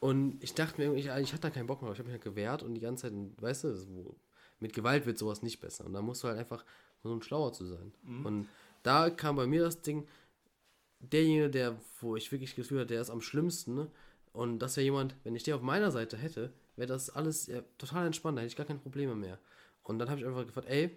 [0.00, 2.08] Und ich dachte mir, irgendwie, ich, ich hatte da keinen Bock mehr, aber ich habe
[2.08, 4.16] mich halt gewehrt und die ganze Zeit, weißt du, wo,
[4.60, 5.84] mit Gewalt wird sowas nicht besser.
[5.84, 6.64] Und da musst du halt einfach
[7.00, 7.92] versuchen, schlauer zu sein.
[8.04, 8.26] Mhm.
[8.26, 8.48] Und
[8.84, 10.06] da kam bei mir das Ding,
[11.00, 13.90] derjenige, der, wo ich wirklich das Gefühl hatte, der ist am schlimmsten, ne?
[14.32, 17.60] Und das wäre jemand, wenn ich den auf meiner Seite hätte, wäre das alles ja,
[17.76, 19.38] total entspannt, da hätte ich gar keine Probleme mehr.
[19.82, 20.96] Und dann habe ich einfach gefragt, ey,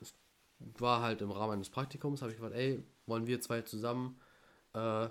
[0.00, 0.14] es
[0.58, 4.18] war halt im Rahmen eines Praktikums, habe ich gefragt, ey, wollen wir zwei zusammen
[4.72, 5.08] äh,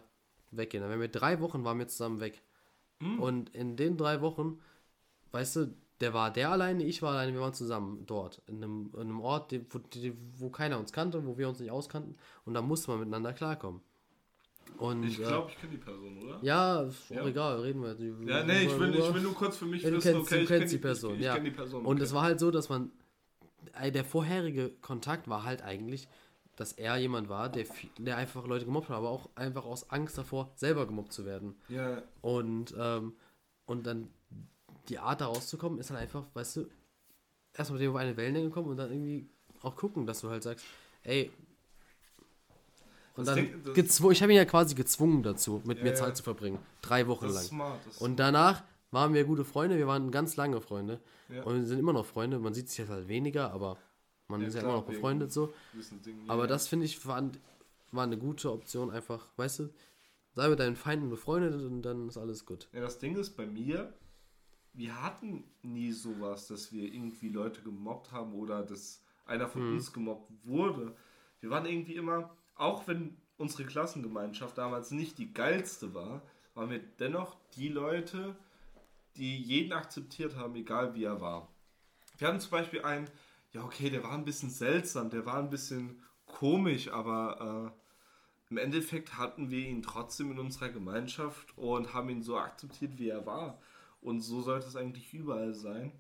[0.51, 0.81] weggehen?
[0.81, 2.41] Dann wären wir drei Wochen, waren wir zusammen weg.
[3.19, 4.61] Und in den drei Wochen,
[5.31, 8.91] weißt du, der war der alleine, ich war alleine, wir waren zusammen dort, in einem,
[8.93, 9.79] in einem Ort, wo,
[10.37, 12.17] wo keiner uns kannte, wo wir uns nicht auskannten.
[12.45, 13.81] Und da musste man miteinander klarkommen.
[14.77, 16.39] Und, Ich äh, glaube, ich kenne die Person, oder?
[16.41, 17.27] ja, ist auch Ja.
[17.27, 17.95] egal, reden wir.
[18.27, 20.41] Ja, nee, ich will, ich will nur kurz für mich Ja, wissen, kennst, okay, du
[20.43, 21.39] ich kennst kenn die Person, ich, ich ja.
[21.39, 21.85] die Person.
[21.85, 22.03] Und okay.
[22.03, 22.91] es war halt so, dass man,
[23.93, 26.07] der vorherige Kontakt war halt eigentlich,
[26.55, 27.65] dass er jemand war, der,
[27.97, 31.55] der einfach Leute gemobbt hat, aber auch einfach aus Angst davor, selber gemobbt zu werden.
[31.69, 33.13] Ja, Und, ähm,
[33.65, 34.09] und dann
[34.89, 36.67] die Art da rauszukommen, ist halt einfach, weißt du,
[37.53, 39.27] erstmal mit dem auf eine Wellenlänge kommen und dann irgendwie
[39.61, 40.65] auch gucken, dass du halt sagst,
[41.03, 41.31] ey.
[43.15, 45.95] Und Das dann Ding- gezwo- ich habe ihn ja quasi gezwungen dazu, mit Ja, mir.
[45.95, 46.59] Zeit zu verbringen.
[46.81, 47.43] Drei Wochen lang.
[47.43, 47.79] smart.
[47.99, 50.99] Und danach waren wir gute Freunde, wir waren ganz lange Freunde.
[51.29, 51.43] Ja.
[51.43, 52.39] Und wir sind immer noch Freunde.
[52.39, 53.77] Man sieht sich jetzt halt weniger, aber
[54.27, 55.53] Man Ja, ist ja immer noch befreundet so.
[56.03, 56.27] Dingen.
[56.29, 56.47] Aber ja.
[56.47, 57.21] das finde ich war,
[57.91, 59.69] war eine gute Option, einfach, weißt du,
[60.33, 62.67] sei mit deinen Feinden befreundet und dann ist alles gut.
[62.73, 63.93] Ja, das Ding ist bei mir,
[64.73, 69.93] wir hatten nie sowas, dass wir irgendwie Leute gemobbt haben oder dass einer von uns
[69.93, 70.95] gemobbt wurde.
[71.39, 76.21] Wir waren irgendwie immer, auch wenn unsere Klassengemeinschaft damals nicht die geilste war,
[76.53, 78.35] waren wir dennoch die Leute,
[79.17, 81.49] die jeden akzeptiert haben, egal wie er war.
[82.17, 83.09] Wir hatten zum Beispiel einen,
[83.51, 88.57] ja okay, der war ein bisschen seltsam, der war ein bisschen komisch, aber äh, im
[88.57, 93.25] Endeffekt hatten wir ihn trotzdem in unserer Gemeinschaft und haben ihn so akzeptiert, wie er
[93.25, 93.59] war.
[94.01, 95.91] Und so sollte es eigentlich überall sein.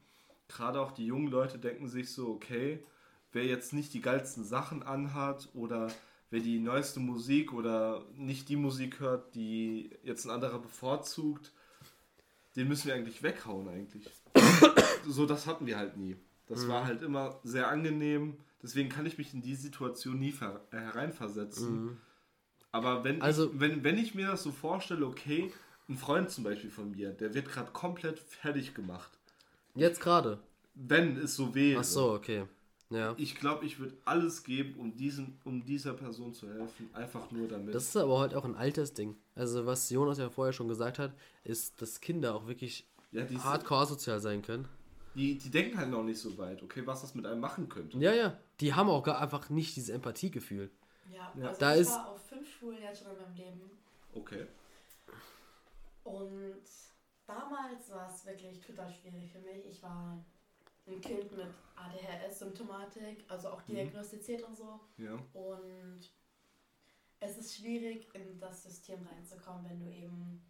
[0.47, 2.83] Gerade auch die jungen Leute denken sich so, okay,
[3.31, 5.87] wer jetzt nicht die geilsten Sachen anhat oder
[6.35, 11.53] wer die neueste Musik oder nicht die Musik hört, die jetzt ein anderer bevorzugt,
[12.57, 14.05] den müssen wir eigentlich weghauen eigentlich.
[15.07, 16.17] so, das hatten wir halt nie.
[16.47, 18.37] Das war halt immer sehr angenehm.
[18.61, 20.33] Deswegen kann ich mich in die Situation nie
[20.71, 21.97] äh, hereinversetzen.
[22.71, 25.53] Aber wenn, Also- ich, wenn, wenn ich mir das so vorstelle, okay,
[25.87, 29.11] ein Freund zum Beispiel von mir, der wird gerade komplett fertig gemacht.
[29.73, 30.39] Jetzt gerade.
[30.73, 31.79] Wenn es so wäre.
[31.79, 32.45] Ach so, okay.
[32.95, 33.13] Ja.
[33.17, 36.89] Ich glaube, ich würde alles geben, um, diesen, um dieser Person zu helfen.
[36.93, 37.75] Einfach nur damit.
[37.75, 39.15] Das ist aber halt auch ein Altersding.
[39.35, 43.37] Also was Jonas ja vorher schon gesagt hat, ist, dass Kinder auch wirklich ja, die,
[43.37, 44.67] hardcore asozial sein können.
[45.15, 47.97] die, die denken halt noch nicht so weit, okay, was das mit einem machen könnte.
[47.97, 48.37] Ja, ja.
[48.59, 50.69] Die haben auch gar einfach nicht dieses Empathiegefühl.
[51.13, 51.47] Ja, Ja.
[51.49, 53.61] also Da ich ist- war auf fünf Schulen jetzt schon in meinem Leben.
[54.13, 54.45] Okay.
[56.03, 56.63] Und
[57.25, 59.65] damals war es wirklich total schwierig für mich.
[59.69, 60.23] Ich war
[60.87, 64.79] ein Kind mit ADHS-Symptomatik, also auch diagnostiziert und so.
[64.97, 65.13] Ja.
[65.33, 66.11] Und
[67.19, 70.41] es ist schwierig, in das System reinzukommen, wenn du eben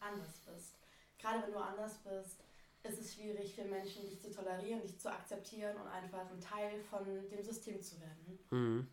[0.00, 0.78] anders bist.
[1.18, 2.44] Gerade wenn du anders bist,
[2.82, 6.80] ist es schwierig für Menschen, dich zu tolerieren, dich zu akzeptieren und einfach ein Teil
[6.82, 8.38] von dem System zu werden.
[8.50, 8.88] Mhm.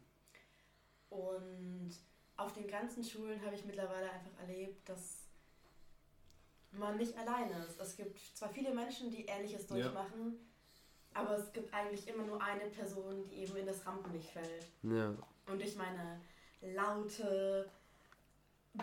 [1.10, 1.92] Und
[2.38, 5.19] auf den ganzen Schulen habe ich mittlerweile einfach erlebt, dass
[6.72, 7.80] man nicht alleine ist.
[7.80, 9.76] Es gibt zwar viele Menschen, die Ähnliches Ja.
[9.76, 10.40] durchmachen,
[11.14, 14.66] aber es gibt eigentlich immer nur eine Person, die eben in das Rampenlicht fällt.
[14.84, 15.16] Ja.
[15.48, 16.22] Und durch meine
[16.62, 17.70] laute,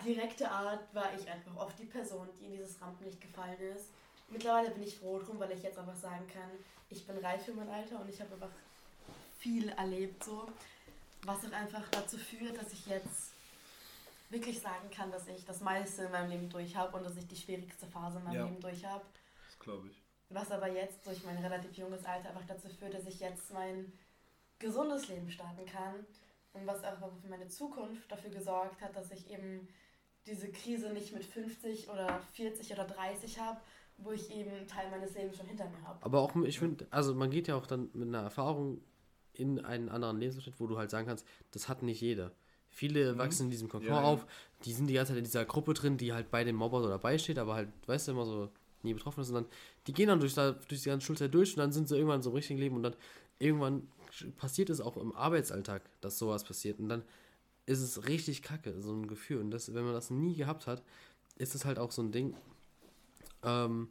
[0.05, 3.91] direkte Art war ich einfach oft die Person, die in dieses Rampenlicht gefallen ist.
[4.28, 6.51] Mittlerweile bin ich froh drum, weil ich jetzt einfach sagen kann,
[6.91, 8.51] ich bin reif für mein Alter und ich habe einfach
[9.39, 10.49] viel erlebt so.
[11.22, 13.26] Was auch einfach dazu führt, dass ich jetzt
[14.31, 17.27] wirklich sagen kann, dass ich das meiste in meinem Leben durch habe und dass ich
[17.27, 18.45] die schwierigste Phase in meinem Ja.
[18.45, 19.05] Leben durch habe.
[19.47, 20.03] Das glaube ich.
[20.29, 23.93] Was aber jetzt durch mein relativ junges Alter einfach dazu führt, dass ich jetzt mein
[24.59, 26.07] gesundes Leben starten kann.
[26.53, 29.68] Und was auch für meine Zukunft dafür gesorgt hat, dass ich eben
[30.27, 33.61] diese Krise nicht mit 50 oder 40 oder 30 habe,
[33.99, 36.05] wo ich eben einen Teil meines Lebens schon hinter mir habe.
[36.05, 38.81] Aber auch, ich finde, also man geht ja auch dann mit einer Erfahrung
[39.35, 42.33] in einen anderen Lebensabschnitt, wo du halt sagen kannst, das hat nicht jeder.
[42.77, 44.27] Viele wachsen in diesem Kokon Ja, auf,
[44.66, 46.91] die sind die ganze Zeit in dieser Gruppe drin, die halt bei dem Mobber so
[46.91, 48.51] dabei steht, aber halt, weißt du, immer so
[48.83, 49.31] nie betroffen ist.
[49.31, 49.47] Und dann,
[49.87, 52.20] die gehen dann durch, da, durch die ganze Schulzeit durch und dann sind sie irgendwann
[52.20, 52.95] so im richtigen Leben und dann
[53.39, 53.89] irgendwann
[54.37, 56.79] passiert es auch im Arbeitsalltag, dass sowas passiert.
[56.79, 57.03] Und dann
[57.64, 59.41] ist es richtig kacke, so ein Gefühl.
[59.41, 60.83] Und das, wenn man das nie gehabt hat,
[61.39, 62.35] ist es halt auch so ein Ding,
[63.43, 63.89] ähm,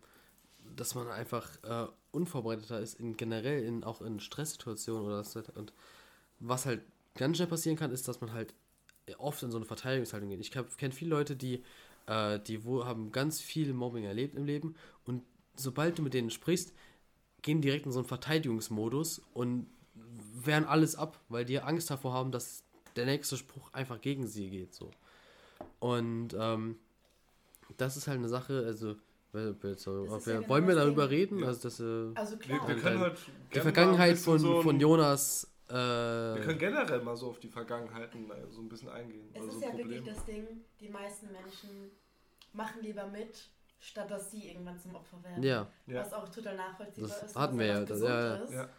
[0.76, 5.74] dass man einfach äh, unvorbereiteter ist, in generell in, auch in Stresssituationen oder das, und
[6.40, 6.84] was halt
[7.16, 8.54] ganz schnell passieren kann, ist, dass man halt
[9.18, 10.40] oft in so eine Verteidigungshaltung geht.
[10.40, 11.64] Ich kenne viele Leute, die,
[12.08, 14.76] äh, die wo, haben ganz viel Mobbing erlebt im Leben
[15.06, 15.22] und
[15.56, 16.74] sobald du mit denen sprichst,
[17.42, 19.68] gehen direkt in so einen Verteidigungsmodus und
[20.44, 22.64] wehren alles ab, weil die Angst davor haben, dass
[22.96, 24.74] der nächste Spruch einfach gegen sie geht.
[24.74, 24.92] So.
[25.80, 26.78] Und ähm,
[27.78, 28.96] das ist halt eine Sache, also
[29.34, 31.40] so, wir, ja genau wollen wir darüber reden?
[31.40, 31.48] Ja.
[31.48, 31.84] Also das, äh,
[32.16, 32.68] Also Wir, klar.
[32.70, 33.18] wir können Äh, halt
[33.54, 35.48] die Vergangenheit von, so von Jonas.
[35.70, 39.30] Äh, Wir können generell mal so auf die Vergangenheiten äh, so ein bisschen eingehen.
[39.34, 39.90] Es also ist ja Probleme.
[39.92, 40.48] wirklich das Ding,
[40.80, 41.92] die meisten Menschen
[42.54, 43.50] machen lieber mit,
[43.80, 45.44] statt dass sie irgendwann zum Opfer werden.
[45.44, 46.02] ja, Ja.
[46.02, 47.36] Was auch total nachvollziehbar Das ist.
[47.36, 48.36] hatten wir ja, das- ja, ja.
[48.44, 48.54] ist.
[48.54, 48.70] Ja.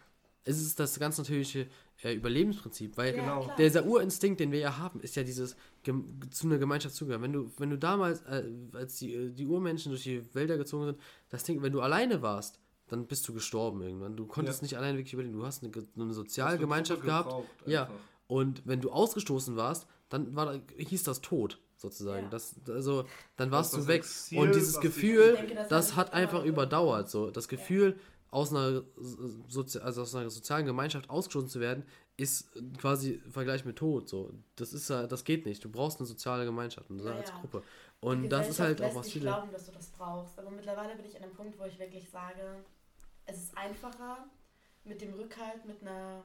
[0.45, 1.67] es ist das ganz natürliche
[2.03, 3.51] äh, Überlebensprinzip, weil Ja, Genau.
[3.57, 5.55] dieser Urinstinkt, den wir ja haben, ist ja dieses
[6.31, 7.21] zu einer Gemeinschaft zugehören.
[7.23, 10.85] Wenn du, wenn du damals, äh, als die, äh, die Urmenschen durch die Wälder gezogen
[10.85, 14.15] sind, das Ding, wenn du alleine warst, dann bist du gestorben irgendwann.
[14.15, 14.65] Du konntest Ja.
[14.65, 15.33] nicht alleine wirklich überleben.
[15.33, 17.45] Du hast eine, eine Das soziale wird Gemeinschaft Gruppe gehabt.
[17.65, 17.83] Ja.
[17.83, 17.95] einfach.
[18.27, 22.23] Und wenn du ausgestoßen warst, dann war, da- hieß das tot, sozusagen.
[22.23, 22.29] Ja.
[22.29, 23.05] Das, also,
[23.37, 23.97] dann warst Das du weg.
[24.01, 27.07] Exil, und dieses Gefühl, Ich denke, das das hat einfach überdauert.
[27.07, 27.09] überdauert.
[27.09, 27.31] So.
[27.31, 27.97] Das Gefühl,
[28.31, 28.83] aus, einer
[29.47, 31.83] Sozi also aus einer sozialen Gemeinschaft ausgestoßen zu werden,
[32.17, 34.09] ist quasi im Vergleich mit Tod.
[34.09, 34.33] So.
[34.55, 35.63] Das, ist, ja- das geht nicht.
[35.63, 37.39] Du brauchst eine soziale Gemeinschaft eine Ja, als ja.
[37.39, 37.63] Gruppe.
[37.99, 39.25] Und das ist halt auch was viele.
[39.25, 40.37] glauben, dass du das brauchst.
[40.37, 42.63] Aber mittlerweile bin ich an einem Punkt, wo ich wirklich sage,
[43.27, 44.25] es ist einfacher,
[44.83, 46.23] mit dem Rückhalt, mit einer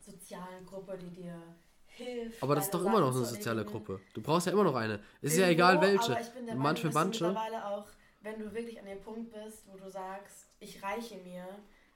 [0.00, 1.40] sozialen Gruppe, die dir
[1.86, 2.42] hilft.
[2.42, 3.64] Aber das ist doch immer noch Sachen eine soziale.
[3.64, 4.00] Gruppe.
[4.14, 5.00] Du brauchst ja immer noch eine.
[5.20, 6.12] Ist ja Irgendwo, egal welche.
[6.12, 7.24] Aber ich bin der Manche, manche.
[7.26, 7.86] mittlerweile auch,
[8.22, 11.46] wenn du wirklich an dem Punkt bist, wo du sagst, ich reiche mir,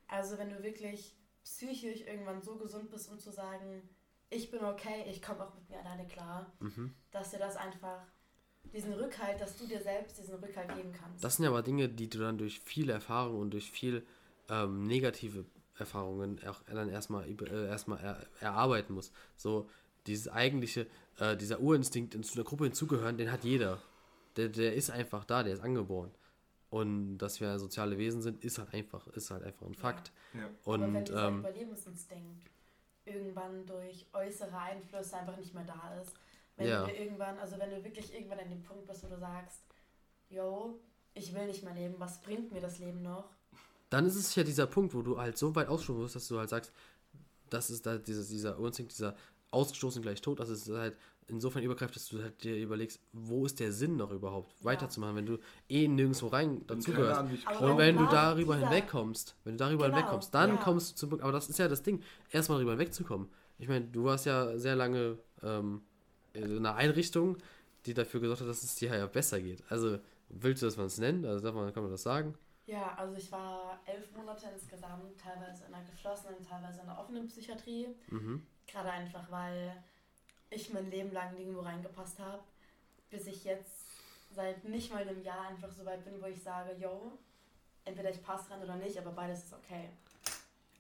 [0.09, 3.89] also wenn du wirklich psychisch irgendwann so gesund bist, um zu sagen,
[4.29, 6.95] ich bin okay, ich komme auch mit mir alleine klar, Mhm.
[7.13, 8.03] dass dir das einfach
[8.73, 11.23] diesen Rückhalt, dass du dir selbst diesen Rückhalt geben kannst.
[11.23, 14.05] Das sind ja aber Dinge, die du dann durch viele Erfahrungen und durch viel
[14.49, 15.45] ähm, negative
[15.79, 19.13] Erfahrungen auch dann erstmal über- äh, erstmal er, erarbeiten musst.
[19.37, 19.69] So
[20.07, 20.87] dieses eigentliche,
[21.19, 23.83] äh, dieser Urinstinkt, in zu einer Gruppe hinzugehören, den hat jeder.
[24.37, 26.11] Der, der ist einfach da, der ist angeboren.
[26.71, 30.13] Und dass wir soziale Wesen sind, ist halt einfach, ist halt einfach ein Fakt.
[30.35, 30.41] Ja.
[30.65, 32.51] Aber wenn Und dieser ähm, Überlebensinstinkt
[33.05, 36.13] irgendwann durch äußere Einflüsse einfach nicht mehr da ist,
[36.57, 36.85] wenn Ja.
[36.85, 39.61] du dir irgendwann, also wenn du wirklich irgendwann an dem Punkt bist, wo du sagst,
[40.29, 40.81] yo,
[41.15, 43.31] ich will nicht mehr leben, was bringt mir das Leben noch?
[43.89, 46.39] dann ist es ja dieser Punkt, wo du halt so weit ausstufen wirst, dass du
[46.41, 46.73] halt sagst,
[47.51, 49.15] das ist da dieser, dieser Instinkt, dieser
[49.53, 50.99] ausgestoßen gleich tot, das ist halt
[51.29, 55.27] insofern übergreift, dass du halt dir überlegst, wo ist der Sinn noch überhaupt weiterzumachen, wenn
[55.27, 55.39] du
[55.69, 57.21] eh nirgendwo rein dazugehörst.
[57.61, 60.57] Und wenn du darüber dieser- hinwegkommst, wenn du darüber Genau, hinwegkommst, dann ja.
[60.57, 63.29] kommst du zum Punkt, aber das ist ja das Ding, erstmal darüber hinwegzukommen.
[63.59, 65.83] Ich meine, du warst ja sehr lange ähm,
[66.37, 67.37] in einer Einrichtung,
[67.87, 69.63] die dafür gesorgt hat, dass es dir ja besser geht.
[69.69, 71.25] Also, willst du das mal nennen?
[71.25, 72.35] Also, darf man, kann man das sagen?
[72.67, 77.29] Ja, also ich war elf Monate insgesamt, teilweise in einer geschlossenen, teilweise in einer offenen
[77.29, 77.95] Psychiatrie.
[78.09, 78.45] Mhm.
[78.67, 79.81] Gerade einfach, weil
[80.51, 82.43] ich mein Leben lang nirgendwo reingepasst habe,
[83.09, 83.87] bis ich jetzt
[84.35, 87.13] seit nicht mal einem Jahr einfach so weit bin, wo ich sage, yo,
[87.85, 89.89] entweder ich passe rein oder nicht, aber beides ist okay.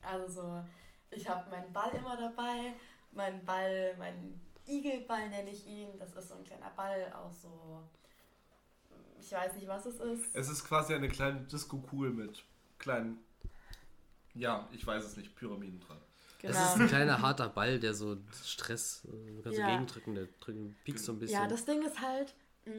[0.02, 0.64] Also so,
[1.10, 2.74] ich habe meinen Ball immer dabei,
[3.12, 7.82] meinen Ball, meinen Igelball nenne ich ihn, das ist so ein kleiner Ball aus so,
[9.20, 10.34] ich weiß nicht, was es ist.
[10.34, 12.44] Es ist quasi eine kleine Disco-Kugel mit
[12.78, 13.18] kleinen,
[14.34, 16.00] ja, ich weiß es nicht, Pyramiden dran.
[16.42, 19.66] Das ist ein kleiner harter Ball, der so Stress, äh, kannst Ja.
[19.66, 21.40] gegendrücken, der drücken, piekst so ein bisschen.
[21.42, 22.34] Ja, das Ding ist halt,
[22.66, 22.72] mh,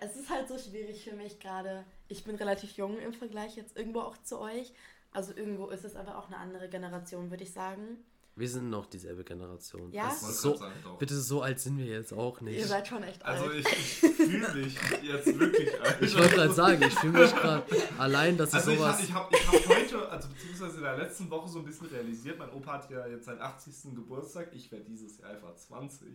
[0.00, 1.84] es ist halt so schwierig für mich gerade.
[2.08, 4.72] Ich bin relativ jung im Vergleich jetzt irgendwo auch zu euch.
[5.12, 7.98] Also irgendwo ist es aber auch eine andere Generation, würde ich sagen.
[8.36, 9.92] Wir sind noch dieselbe Generation.
[9.92, 10.08] Ja?
[10.08, 12.58] Das Wollte ist so, sagen, bitte so alt sind wir jetzt auch nicht.
[12.58, 13.60] Ihr seid schon echt Also alt.
[13.60, 16.02] ich, ich fühle mich jetzt wirklich alt.
[16.02, 17.64] Ich wollte gerade sagen, ich fühle mich gerade
[17.96, 18.92] allein, dass ich Also ich sowas.
[18.94, 21.86] habe ich hab, ich hab heute, also beziehungsweise in der letzten Woche so ein bisschen
[21.86, 23.94] realisiert, mein Opa hat ja jetzt seinen 80.
[23.94, 26.08] Geburtstag, ich werde dieses Jahr einfach 20,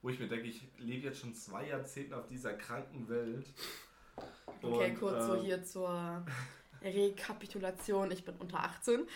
[0.00, 3.52] wo ich mir denke, ich lebe jetzt schon zwei Jahrzehnte auf dieser kranken Welt.
[4.62, 6.24] okay, Und, kurz so ähm, hier zur
[6.82, 8.10] Rekapitulation.
[8.10, 9.06] Ich bin unter 18.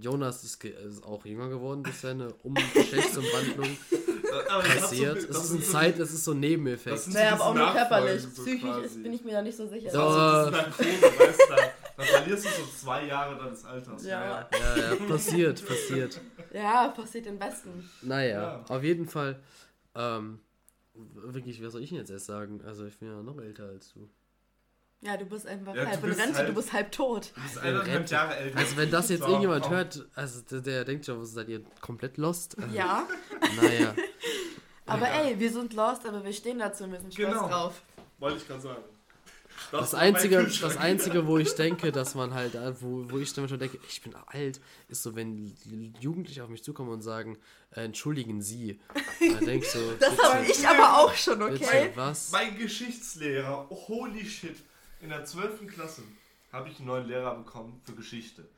[0.00, 3.76] Jonas ist, ist auch jünger geworden durch seine Umgeschlechtsumwandlung äh,
[4.32, 5.16] das so- passiert.
[5.16, 6.96] das es ist ein so- Zeit, es ist so ein Nebeneffekt.
[6.96, 8.22] Das Naja, so aber auch nur körperlich.
[8.22, 9.86] So Psychisch ist, bin ich mir da nicht so sicher.
[9.86, 10.40] Das Ja.
[10.40, 11.56] ist so diese Narkose, weißt du, da,
[11.96, 14.04] da verlierst du so zwei Jahre deines Alters.
[14.04, 14.48] Ja.
[14.52, 16.20] ja, ja, passiert, passiert.
[16.52, 17.88] Ja, passiert im Besten.
[18.02, 18.64] Naja, Ja.
[18.68, 19.40] auf jeden Fall.
[19.94, 20.40] Ähm,
[20.94, 22.60] wirklich, was soll ich denn jetzt erst sagen?
[22.66, 24.08] Also, ich bin ja noch älter als du.
[25.04, 27.30] Ja, du bist einfach Ja, halb in Rente, halt- du bist halb tot.
[27.34, 28.10] Du bist bin eineinhalb.
[28.10, 28.58] Jahre älter.
[28.58, 29.72] Also, wenn das jetzt So, irgendjemand komm.
[29.74, 32.56] hört, also der, der denkt schon, was seid ihr komplett lost?
[32.58, 33.06] Äh, Ja,
[33.60, 33.94] Naja.
[34.86, 35.26] aber Egal.
[35.26, 37.48] ey, wir sind lost, aber wir stehen dazu und wir sind stolz Genau.
[37.48, 37.82] drauf.
[38.18, 38.82] Wollte ich gerade sagen.
[39.70, 43.32] Das mein einzige, das einzige, wo ich denke, dass man halt, äh, wo, wo ich
[43.34, 45.54] dann schon denke, ich bin alt, ist so, wenn
[46.00, 47.38] Jugendliche auf mich zukommen und sagen,
[47.70, 48.80] äh, entschuldigen Sie.
[49.20, 51.90] Dann denke ich so, Das bitte, habe ich aber auch schon, bitte, okay?
[51.94, 52.32] was?
[52.32, 54.56] Mein Geschichtslehrer, holy shit,
[55.04, 55.66] in der 12.
[55.66, 56.02] Klasse
[56.50, 58.48] habe ich einen neuen Lehrer bekommen für Geschichte.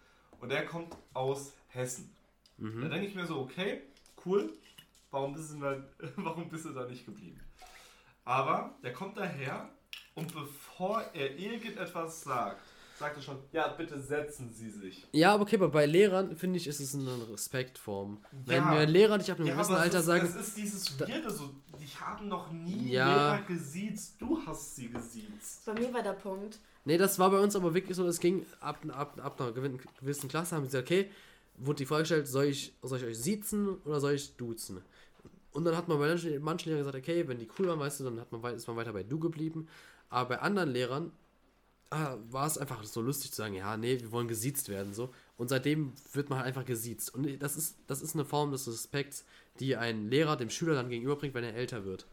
[0.40, 2.14] Und der kommt aus Hessen.
[2.56, 2.82] Mhm.
[2.82, 3.82] Da denke ich mir so, okay,
[4.24, 4.52] cool,
[5.10, 5.82] warum bist, du da,
[6.16, 7.40] warum bist du da nicht geblieben?
[8.24, 9.68] Aber der kommt daher
[10.14, 12.62] und bevor er irgendetwas sagt,
[12.98, 15.06] sagt er schon, ja, bitte setzen Sie sich.
[15.12, 18.18] Ja, aber okay, aber bei Lehrern, finde ich, ist es eine Respektform.
[18.32, 18.70] Wenn Ja.
[18.70, 21.30] mir ein Lehrer nicht ab einem Ja, gewissen Alter ist, sagen, es ist dieses Weirde,
[21.30, 23.34] so, die haben noch nie Ja.
[23.36, 25.64] Lehrer gesiezt, du hast sie gesiezt.
[25.66, 28.46] Bei mir war der Punkt, Nee, das war bei uns aber wirklich so, es ging
[28.60, 31.10] ab, ab, ab einer gewissen Klasse, haben sie gesagt, okay,
[31.56, 34.80] wurde die Frage gestellt, soll ich, soll ich euch siezen oder soll ich duzen?
[35.50, 36.06] Und dann hat man bei
[36.38, 38.76] manchen, Lehrern gesagt, okay, wenn die cool waren, weißt du, dann hat man, ist man
[38.76, 39.66] weiter bei du geblieben.
[40.10, 41.10] Aber bei anderen Lehrern
[41.90, 45.12] ah, war es einfach so lustig zu sagen, ja, nee, wir wollen gesiezt werden, so.
[45.36, 47.14] Und seitdem wird man halt einfach gesiezt.
[47.14, 49.24] Und das ist, das ist eine Form des Respekts,
[49.60, 52.06] die ein Lehrer dem Schüler dann gegenüberbringt, wenn er älter wird.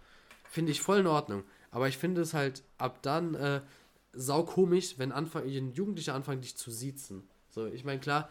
[0.50, 1.44] Finde ich voll in Ordnung.
[1.72, 3.62] Aber ich finde es halt ab dann äh,
[4.12, 7.24] sau komisch, wenn Anfang, ein Jugendlicher anfängt, dich zu siezen.
[7.50, 8.30] So, ich meine, klar,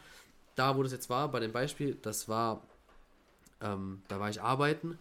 [0.55, 2.63] da wo das jetzt war, bei dem Beispiel, das war,
[3.61, 4.99] ähm, da war ich arbeiten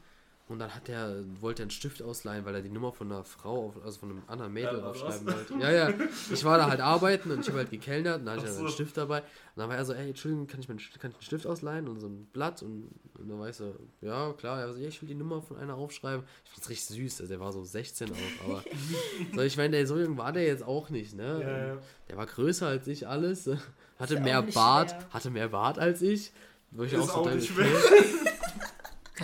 [0.52, 3.24] Und dann hat der, wollte er einen Stift ausleihen, weil er die Nummer von einer
[3.24, 5.54] Frau, auf, also von einem anderen Mädel Ja, aufschreiben wollte.
[5.60, 5.94] Ja, ja.
[6.30, 8.60] Ich war da halt arbeiten und ich habe halt gekellnert und dann hatte ich halt
[8.60, 8.74] einen so.
[8.74, 9.20] Stift dabei.
[9.20, 11.48] Und dann war er so, ey, Entschuldigung, kann ich, mir einen, kann ich einen Stift
[11.48, 12.62] ausleihen und so ein Blatt?
[12.64, 14.60] Und, und dann war ich so, ja, klar.
[14.60, 16.26] Er war so, ja, ich will die Nummer von einer aufschreiben.
[16.44, 18.64] Ich fand's richtig süß, also der war so 16 auch, aber
[19.36, 21.40] so, ich meine, der so jung war der jetzt auch nicht, ne?
[21.42, 21.78] Ja, ja.
[22.10, 23.50] Der war größer als ich alles,
[24.00, 25.08] hatte auch mehr Bart, schwer.
[25.12, 26.34] hatte mehr Bart als ich.
[26.72, 27.68] Wo ich Ist auch so auch nicht okay.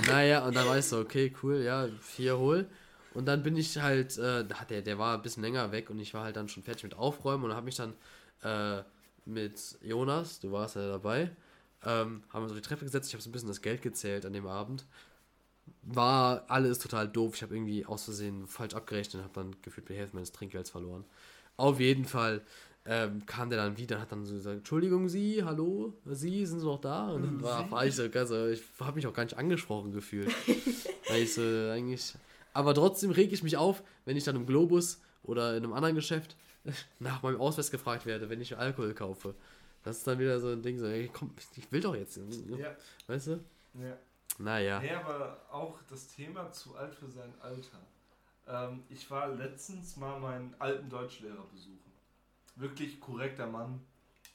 [0.06, 2.68] Naja, und dann war ich so, okay, cool, ja, vier hol.
[3.14, 6.14] Und dann bin ich halt, äh, der, der war ein bisschen länger weg und ich
[6.14, 7.93] war halt dann schon fertig mit Aufräumen und habe mich dann
[8.43, 8.84] äh,
[9.26, 11.32] mit Jonas, du warst ja dabei,
[11.84, 13.08] ähm, haben wir so die Treppe gesetzt.
[13.08, 14.86] Ich habe so ein bisschen das Geld gezählt an dem Abend.
[15.82, 17.36] War alles total doof.
[17.36, 20.70] Ich habe irgendwie aus Versehen falsch abgerechnet und habe dann gefühlt die Hälfte meines Trinkgelds
[20.70, 21.06] verloren.
[21.56, 22.41] Auf jeden Fall
[22.88, 26.62] ähm, kam der dann wieder und hat dann so gesagt, Entschuldigung, Sie, hallo, Sie, sind
[26.62, 27.10] Sie noch da?
[27.10, 30.30] Und dann war, war ich so, also ich habe mich auch gar nicht angesprochen gefühlt.
[31.10, 32.16] Weil ich so eigentlich.
[32.54, 35.96] Aber trotzdem reg ich mich auf, wenn ich dann im Globus oder in einem anderen
[35.96, 36.38] Geschäft
[37.00, 39.36] nach meinem Ausweis gefragt werde, wenn ich Alkohol kaufe.
[39.84, 42.18] Das ist dann wieder so ein Ding, so, ey, komm, ich will doch jetzt.
[42.18, 42.76] Ja,
[43.08, 43.40] Weißt du?
[43.76, 43.98] ja.
[44.40, 44.80] Naja.
[44.80, 47.80] Nee, aber auch das Thema zu alt für sein Alter.
[48.48, 51.87] Ähm, ich war letztens mal meinen alten Deutschlehrer besuchen.
[52.58, 53.80] Wirklich korrekter Mann.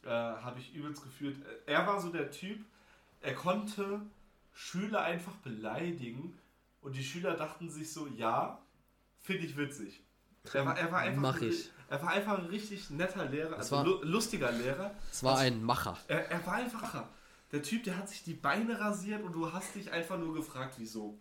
[0.04, 1.36] Äh, Habe ich übelst gefühlt.
[1.66, 2.64] Er war so der Typ,
[3.20, 4.00] er konnte
[4.52, 6.38] Schüler einfach beleidigen
[6.80, 8.60] und die Schüler dachten sich so, ja,
[9.20, 10.02] finde ich witzig.
[10.52, 11.70] Er war, er war einfach Mach ein- ich.
[11.88, 14.92] Er war einfach ein richtig netter Lehrer, also war- lu lustiger Lehrer.
[15.12, 15.96] Es war ein Macher.
[16.08, 17.04] Er, er war einfach
[17.52, 20.74] der Typ, der hat sich die Beine rasiert und du hast dich einfach nur gefragt,
[20.78, 21.18] wieso.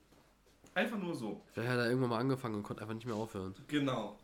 [0.73, 1.43] Einfach nur so.
[1.51, 3.53] Vielleicht hat er irgendwann mal angefangen und konnte einfach nicht mehr aufhören.
[3.67, 4.17] Genau.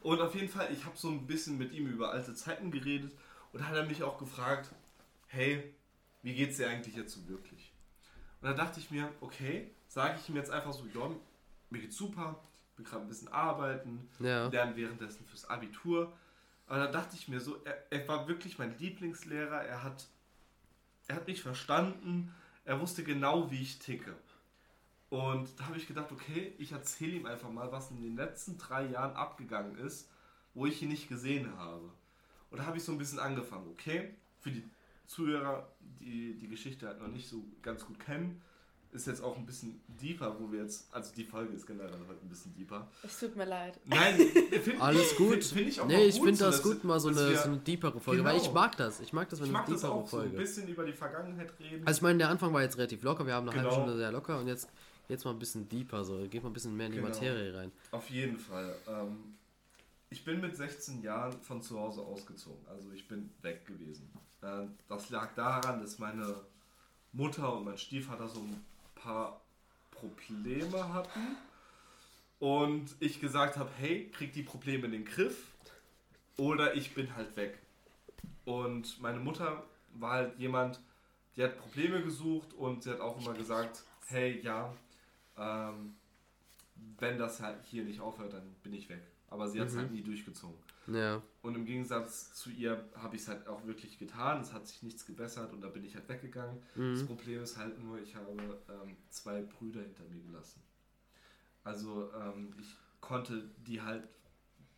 [0.00, 3.12] Und auf jeden Fall, ich habe so ein bisschen mit ihm über alte Zeiten geredet
[3.52, 4.70] und hat er mich auch gefragt,
[5.26, 5.74] hey,
[6.22, 7.72] wie geht's dir eigentlich jetzt so wirklich?
[8.40, 11.10] Und da dachte ich mir, okay, sage ich ihm jetzt einfach so, ja,
[11.70, 12.38] mir geht's super,
[12.76, 14.46] bin gerade ein bisschen arbeiten, Ja.
[14.48, 16.12] lernen währenddessen fürs Abitur.
[16.66, 20.06] Aber da dachte ich mir so, er, er war wirklich mein Lieblingslehrer, er hat,
[21.08, 22.32] er hat mich verstanden,
[22.64, 24.14] er wusste genau, wie ich ticke.
[25.10, 28.58] Und da habe ich gedacht, okay, ich erzähle ihm einfach mal, was in den letzten
[28.58, 30.08] drei Jahren abgegangen ist,
[30.54, 31.90] wo ich ihn nicht gesehen habe.
[32.50, 34.62] Und da habe ich so ein bisschen angefangen, okay, für die
[35.06, 35.66] Zuhörer,
[36.00, 38.42] die die Geschichte halt noch nicht so ganz gut kennen,
[38.90, 42.24] ist jetzt auch ein bisschen deeper, wo wir jetzt, also die Folge ist generell heute
[42.24, 42.88] ein bisschen deeper.
[43.02, 43.78] Es tut mir leid.
[43.84, 44.16] Nein,
[44.62, 45.32] find, Alles gut.
[45.32, 47.48] Find, find ich auch nee, ich finde so, das gut, mal so eine, wir- so
[47.50, 48.46] eine deepere Folge, weil Genau.
[48.46, 49.00] ich mag das.
[49.00, 50.36] Ich mag das, wenn Ich eine mag das deepere auch so ein Folge.
[50.38, 51.86] bisschen über die Vergangenheit reden.
[51.86, 53.82] Also ich meine, der Anfang war jetzt relativ locker, wir haben eine halbe Genau.
[53.82, 54.70] Stunde sehr locker und jetzt
[55.08, 57.08] jetzt mal ein bisschen deeper, so geht mal ein bisschen mehr in die Genau.
[57.10, 57.72] Materie rein.
[57.90, 58.74] Auf jeden Fall.
[58.86, 59.34] Ähm,
[60.10, 62.66] ich bin mit 16 Jahren von zu Hause ausgezogen.
[62.68, 64.10] Also ich bin weg gewesen.
[64.42, 66.34] Äh, das lag daran, dass meine
[67.12, 69.40] Mutter und mein Stiefvater so ein paar
[69.90, 71.36] Probleme hatten.
[72.38, 75.48] Und ich gesagt habe, hey, krieg die Probleme in den Griff
[76.36, 77.58] oder ich bin halt weg.
[78.44, 80.80] Und meine Mutter war halt jemand,
[81.36, 84.72] die hat Probleme gesucht und sie hat auch immer gesagt, hey, ja,
[85.38, 85.94] ähm,
[86.98, 89.02] wenn das halt hier nicht aufhört, dann bin ich weg.
[89.30, 89.78] Aber sie hat es Mhm.
[89.78, 90.56] halt nie durchgezogen.
[90.86, 94.40] Ja, Und im Gegensatz zu ihr habe ich es halt auch wirklich getan.
[94.40, 96.62] Es hat sich nichts gebessert und da bin ich halt weggegangen.
[96.74, 97.06] Das mhm.
[97.06, 98.30] Problem ist halt nur, ich habe
[98.70, 100.62] ähm, zwei Brüder hinter mir gelassen.
[101.62, 104.08] Also ähm, ich konnte die halt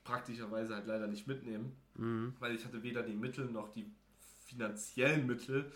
[0.03, 2.35] praktischerweise halt leider nicht mitnehmen, Mhm.
[2.41, 3.89] weil ich hatte weder die Mittel noch die
[4.47, 5.71] finanziellen Mittel,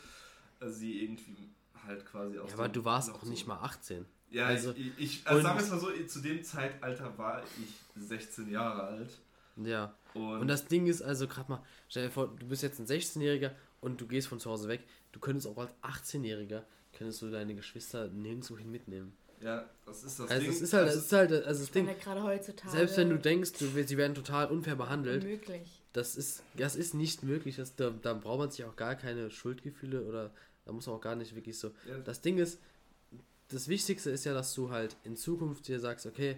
[0.60, 1.50] äh, sie irgendwie
[1.86, 4.04] halt quasi aus ja aber du warst auch nicht mal 18.
[4.34, 8.02] Ja, also- ich, ich also sagen wir es mal so, zu dem Zeitalter war ich
[8.08, 9.10] 16 Jahre alt.
[9.56, 9.94] Ja.
[10.14, 12.86] Und, Und das Ding ist also gerade mal, stell dir vor, du bist jetzt ein
[12.86, 14.82] 16-Jähriger und du gehst von zu Hause weg.
[15.12, 16.62] Du könntest auch als 18-Jähriger,
[16.92, 19.16] könntest du deine Geschwister nirgendwo hin mitnehmen.
[19.40, 20.50] ja, das ist das Also Ding.
[20.50, 22.70] es ist halt, also, es ist halt, also das Ding, gerade heutzutage.
[22.72, 25.82] selbst wenn du denkst, du, sie werden total unfair behandelt, Möglich.
[25.92, 27.56] das ist, das ist nicht möglich.
[27.56, 30.32] Das, da, da braucht man sich auch gar keine Schuldgefühle oder
[30.64, 31.68] da muss man auch gar nicht wirklich so.
[31.88, 32.58] ja, Das Ding ist,
[33.48, 36.36] das Wichtigste ist ja, dass du halt in Zukunft dir sagst, okay,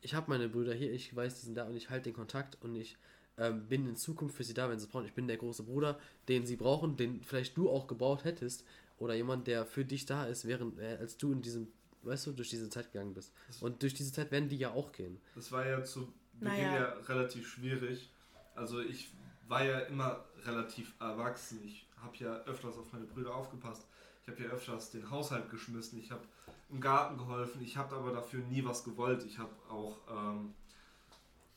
[0.00, 2.56] ich habe meine Brüder hier, ich weiß, die sind da und ich halte den Kontakt
[2.62, 2.96] und ich
[3.36, 5.06] ähm, bin in Zukunft für sie da, wenn sie es brauchen.
[5.06, 8.64] Ich bin der große Bruder, den sie brauchen, den vielleicht du auch gebraucht hättest
[8.98, 11.68] oder jemand, der für dich da ist, während äh, als du in diesem,
[12.02, 13.32] weißt du, durch diese Zeit gegangen bist.
[13.60, 15.20] Und durch diese Zeit werden die ja auch gehen.
[15.34, 16.74] das war ja zu Beginn Naja.
[16.74, 18.10] ja relativ schwierig.
[18.54, 19.10] Also ich
[19.48, 21.60] war ja immer relativ erwachsen.
[21.64, 23.86] Ich habe ja öfters auf meine Brüder aufgepasst.
[24.22, 25.98] Ich habe ja öfters den Haushalt geschmissen.
[25.98, 26.22] Ich habe
[26.70, 27.62] im Garten geholfen.
[27.62, 29.24] Ich habe aber dafür nie was gewollt.
[29.24, 30.54] Ich habe auch, ähm,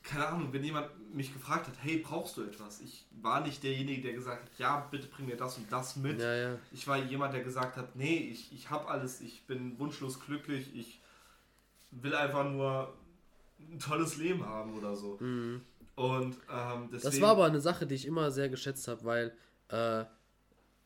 [0.02, 2.82] keine Ahnung, wenn jemand mich gefragt hat, hey, brauchst du etwas?
[2.82, 6.20] Ich war nicht derjenige, der gesagt hat, ja, bitte bring mir das und das mit.
[6.20, 6.58] Ja, ja.
[6.72, 10.76] Ich war jemand, der gesagt hat, nee, ich, ich habe alles, ich bin wunschlos glücklich,
[10.76, 11.00] ich
[11.92, 12.94] will einfach nur
[13.60, 15.18] ein tolles Leben haben oder so.
[15.20, 15.62] Mhm.
[15.96, 17.12] Und ähm, deswegen.
[17.12, 19.34] Das war aber eine Sache, die ich immer sehr geschätzt habe, weil,
[19.70, 20.06] äh,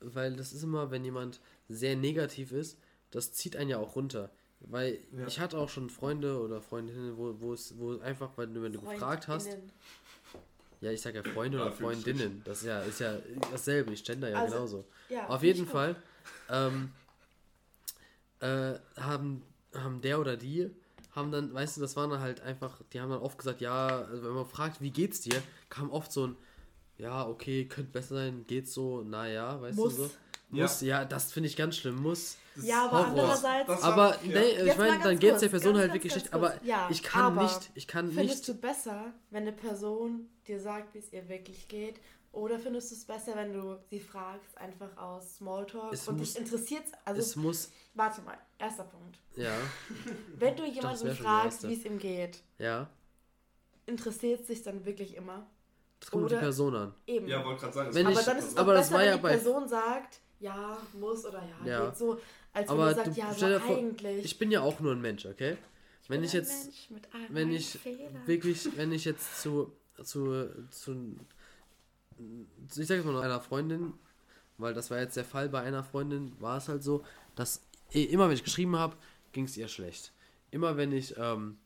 [0.01, 1.39] weil das ist immer, wenn jemand
[1.69, 2.77] sehr negativ ist,
[3.11, 4.31] das zieht einen ja auch runter.
[4.59, 5.27] Weil Ja.
[5.27, 8.73] ich hatte auch schon Freunde oder Freundinnen, wo, wo es, wo einfach, weil du, wenn
[8.73, 9.57] du gefragt hast,
[10.81, 13.19] ja, ich sag ja Freunde Ja, oder Freundinnen, das ist ja, ist ja
[13.51, 14.85] dasselbe, ich gender ja Also, genauso.
[15.09, 15.65] Ja, Auf jeden.
[15.65, 15.95] Fall
[16.49, 16.91] ähm,
[18.39, 19.43] äh, haben,
[19.73, 20.69] haben der oder die,
[21.11, 24.01] haben dann, weißt du, das waren dann halt einfach, die haben dann oft gesagt, ja,
[24.01, 26.35] also wenn man fragt, wie geht's dir, kam oft so ein,
[26.97, 29.95] ja, okay, könnte besser sein, geht so, naja, weißt Muss.
[29.95, 30.11] du so.
[30.51, 30.63] Ja.
[30.63, 32.37] Muss, ja, das finde ich ganz schlimm, muss.
[32.55, 33.07] Ja, aber Horror.
[33.09, 33.67] andererseits.
[33.67, 34.39] Das- Aber ja.
[34.39, 36.33] nee, ich meine, ganz dann geht's kurz, der Person ganz, halt ganz, wirklich ganz schlecht,
[36.33, 36.65] aber kurz.
[36.65, 40.59] Ja, ich kann aber nicht, ich kann Findest nicht, du besser, wenn eine Person dir
[40.59, 41.99] sagt, wie es ihr wirklich geht?
[42.31, 46.33] Oder findest du es besser, wenn du sie fragst, einfach aus Smalltalk Es und muss-
[46.33, 49.17] dich interessiert also es muss, warte mal, erster Punkt.
[49.35, 49.51] ja,
[50.37, 52.89] Wenn du jemanden fragst, wie es ihm geht, ja,
[53.85, 55.47] interessiert es sich dann wirklich immer?
[55.99, 56.93] das kommt auf die Oder- Person an.
[57.07, 57.27] Eben.
[57.27, 57.89] Ja, wollte gerade sagen.
[58.07, 60.19] Aber dann ist es aber doch das besser, war ja wenn die bei- Person sagt,
[60.39, 61.85] ja, muss oder ja, Ja.
[61.89, 62.19] geht so,
[62.53, 64.25] als wenn Aber du sagst, ja, so vor, eigentlich.
[64.25, 65.57] Ich bin ja auch nur ein Mensch, okay?
[66.07, 68.21] wenn bin ich ein jetzt- Mensch mit all wenn ich Fehlern.
[68.27, 69.71] wirklich, wenn ich jetzt zu,
[70.03, 71.15] zu, zu,
[72.75, 73.93] ich sag jetzt mal noch einer Freundin,
[74.57, 77.03] weil das war jetzt der Fall bei einer Freundin, war es halt so,
[77.35, 77.61] dass
[77.91, 78.95] immer wenn ich geschrieben habe,
[79.33, 80.11] ging es ihr schlecht.
[80.51, 81.57] Immer wenn ich, ähm,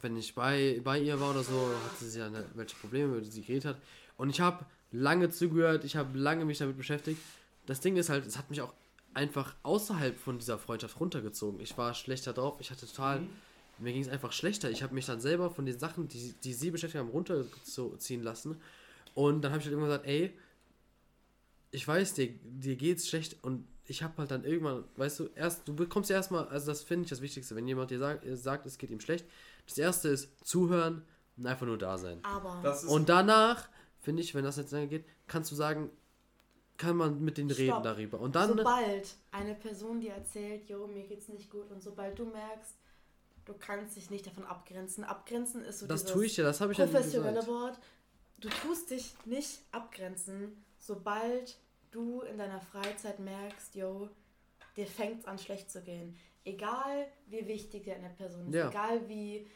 [0.00, 3.30] wenn ich bei, bei ihr war oder so, hatte sie dann welche Probleme, über die
[3.30, 3.76] sie geredet hat.
[4.16, 7.20] Und ich habe lange zugehört, ich habe lange mich damit beschäftigt.
[7.66, 8.72] Das Ding ist halt, es hat mich auch
[9.14, 11.60] einfach außerhalb von dieser Freundschaft runtergezogen.
[11.60, 13.28] Ich war schlechter drauf, ich hatte total, Mhm.
[13.78, 14.70] mir ging es einfach schlechter.
[14.70, 18.60] Ich habe mich dann selber von den Sachen, die, die sie beschäftigt haben, runterziehen lassen.
[19.14, 20.36] Und dann habe ich halt irgendwann gesagt, ey,
[21.70, 25.66] ich weiß, dir, dir geht's schlecht und ich habe halt dann irgendwann, weißt du, erst,
[25.66, 28.66] du bekommst ja erstmal, also das finde ich das Wichtigste, wenn jemand dir sagt, sagt,
[28.66, 29.26] es geht ihm schlecht.
[29.66, 31.02] Das erste ist zuhören
[31.36, 32.18] und einfach nur da sein.
[32.24, 33.68] Aber Und danach,
[34.00, 35.90] finde ich, wenn das jetzt lange geht, kannst du sagen,
[36.82, 37.82] kann man mit denen reden Stopp.
[37.84, 38.20] darüber.
[38.20, 42.24] Und dann, sobald eine Person dir erzählt, jo, mir geht's nicht gut und sobald du
[42.26, 42.74] merkst,
[43.44, 45.04] du kannst dich nicht davon abgrenzen.
[45.04, 47.48] Abgrenzen ist so das dieses tue ich ja, das habe ich ja professionelle gesagt.
[47.52, 47.78] Wort.
[48.38, 51.56] Du tust dich nicht abgrenzen, sobald
[51.92, 54.08] du in deiner Freizeit merkst, yo,
[54.76, 56.16] dir fängt's an schlecht zu gehen.
[56.44, 58.68] Egal wie wichtig dir eine Person ist, Ja.
[58.68, 59.46] egal wie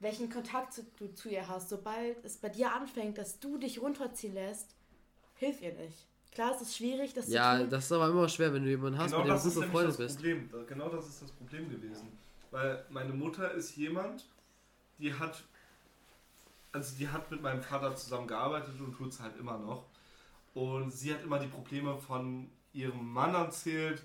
[0.00, 3.80] welchen Kontakt zu, du zu ihr hast, sobald es bei dir anfängt, dass du dich
[3.80, 4.74] runterziehen lässt,
[5.34, 6.06] hilf ihr nicht.
[6.36, 7.70] Klar, es ist schwierig, das Ja, zu tun.
[7.70, 9.54] das ist aber immer schwer, wenn du jemanden hast, genau mit dem das du ist
[9.54, 10.16] gut befreundet das bist.
[10.16, 10.50] Problem.
[10.68, 12.18] Genau das ist das Problem gewesen.
[12.50, 14.26] Weil meine Mutter ist jemand,
[14.98, 15.42] die hat,
[16.72, 19.86] also die hat mit meinem Vater zusammengearbeitet und tut es halt immer noch.
[20.52, 24.02] Und sie hat immer die Probleme von ihrem Mann erzählt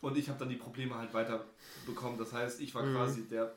[0.00, 1.44] und ich habe dann die Probleme halt weiter
[1.84, 2.16] bekommen.
[2.16, 2.94] Das heißt, ich war Mhm.
[2.94, 3.54] quasi der,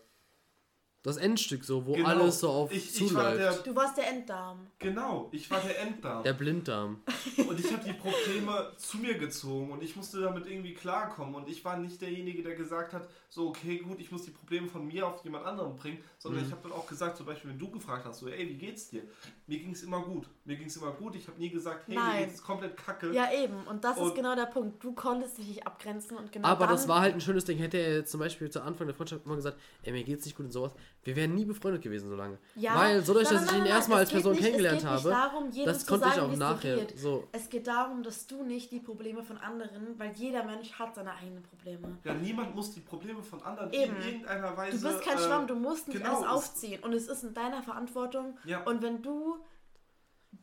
[1.01, 2.09] Das Endstück so, wo Genau.
[2.09, 3.53] alles so auf ich, ich war der.
[3.53, 4.67] Du warst der Enddarm.
[4.79, 6.23] genau, ich war der Enddarm.
[6.23, 7.01] Der Blinddarm.
[7.37, 11.35] Und ich habe die Probleme zu mir gezogen und ich musste damit irgendwie klarkommen.
[11.35, 14.67] Und ich war nicht derjenige, der gesagt hat, so, okay, gut, ich muss die Probleme
[14.67, 16.47] von mir auf jemand anderen bringen, sondern Mhm.
[16.47, 18.89] ich habe dann auch gesagt, zum Beispiel, wenn du gefragt hast, so, ey, wie geht's
[18.89, 19.03] dir?
[19.45, 20.27] Mir ging es immer gut.
[20.45, 21.15] Mir ging es immer gut.
[21.15, 22.25] Ich habe nie gesagt, hey, mir Nein.
[22.27, 23.13] geht's komplett kacke.
[23.13, 23.55] Ja, eben.
[23.69, 24.83] Und das ist Und- genau der Punkt.
[24.83, 27.59] Du konntest dich nicht abgrenzen und genau Aber dann, das war halt ein schönes Ding.
[27.59, 30.35] Hätte er jetzt zum Beispiel zu Anfang der Freundschaft immer gesagt, ey, mir geht's nicht
[30.35, 30.73] gut und sowas,
[31.03, 32.39] wir wären nie befreundet gewesen so lange.
[32.55, 35.51] Ja, Weil, so dadurch, nein, dass ich ihn erstmal als Person nicht- kennengelernt habe, darum,
[35.65, 36.99] das konnte ich sagen, auch es dir nachher geht.
[36.99, 37.27] so.
[37.31, 41.13] Es geht darum, dass du nicht die Probleme von anderen, weil jeder Mensch hat seine
[41.13, 41.97] eigenen Probleme.
[42.03, 43.95] Ja, niemand muss die Probleme von anderen Eben.
[43.97, 44.77] in irgendeiner Weise.
[44.79, 46.83] Du bist kein äh, Schwamm, du musst nicht genau, alles es- aufziehen.
[46.83, 48.37] Und es ist in deiner Verantwortung.
[48.45, 48.63] Ja.
[48.63, 49.37] Und wenn du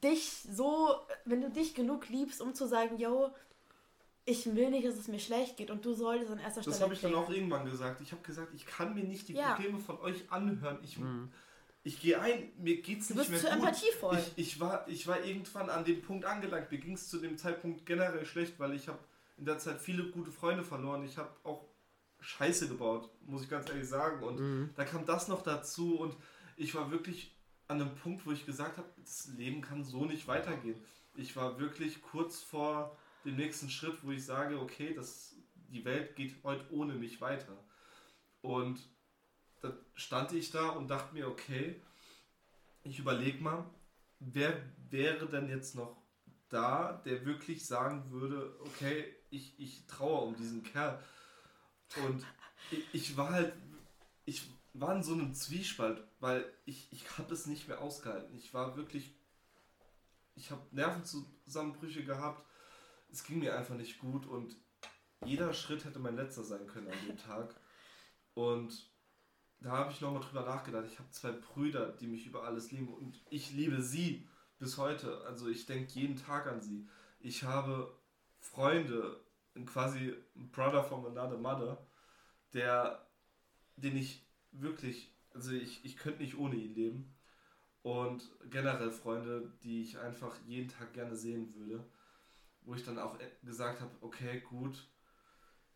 [0.02, 3.30] dich so, wenn du dich genug liebst, um zu sagen, yo,
[4.24, 6.74] ich will nicht, dass es mir schlecht geht und du solltest an erster Stelle.
[6.74, 8.00] Das habe ich dann auch irgendwann gesagt.
[8.00, 9.54] Ich habe gesagt, ich kann mir nicht die Ja.
[9.54, 10.78] Probleme von euch anhören.
[10.82, 11.30] Ich, Mhm.
[11.84, 13.68] ich gehe ein, mir geht's Du nicht bist mehr zu gut.
[13.68, 14.18] empathievoll.
[14.18, 16.72] Ich, ich, war, ich war irgendwann an dem Punkt angelangt.
[16.72, 18.98] Mir ging es zu dem Zeitpunkt generell schlecht, weil ich habe
[19.38, 21.04] in der Zeit viele gute Freunde verloren.
[21.04, 21.64] Ich habe auch
[22.26, 24.22] Scheiße gebaut, muss ich ganz ehrlich sagen.
[24.22, 24.70] Und Mhm.
[24.74, 26.16] da kam das noch dazu und
[26.56, 27.36] ich war wirklich
[27.68, 30.82] an einem Punkt, wo ich gesagt habe, das Leben kann so nicht weitergehen.
[31.14, 36.16] Ich war wirklich kurz vor dem nächsten Schritt, wo ich sage, okay, das, die Welt
[36.16, 37.56] geht heute ohne mich weiter.
[38.40, 38.80] Und
[39.60, 41.80] da stand ich da und dachte mir, okay,
[42.82, 43.68] ich überlege mal,
[44.18, 45.96] wer wäre denn jetzt noch
[46.48, 51.02] da, der wirklich sagen würde, okay, ich, ich traue um diesen Kerl.
[52.04, 52.24] Und
[52.92, 53.52] ich, war halt,
[54.24, 58.36] ich war in so einem Zwiespalt, weil ich, ich habe es nicht mehr ausgehalten.
[58.36, 59.14] Ich war wirklich,
[60.34, 62.44] ich habe Nervenzusammenbrüche gehabt.
[63.10, 64.56] Es ging mir einfach nicht gut und
[65.24, 67.54] jeder Schritt hätte mein letzter sein können an dem Tag.
[68.34, 68.90] Und
[69.60, 70.84] da habe ich nochmal drüber nachgedacht.
[70.86, 75.22] Ich habe zwei Brüder, die mich über alles lieben und ich liebe sie bis heute.
[75.22, 76.88] Also ich denke jeden Tag an sie.
[77.20, 77.96] Ich habe
[78.38, 79.24] Freunde,
[79.64, 81.86] quasi ein Brother from another mother,
[82.52, 83.06] der,
[83.76, 87.12] den ich wirklich, also ich, ich könnte nicht ohne ihn leben.
[87.82, 91.88] Und generell Freunde, die ich einfach jeden Tag gerne sehen würde.
[92.62, 94.90] Wo ich dann auch gesagt habe, okay, gut,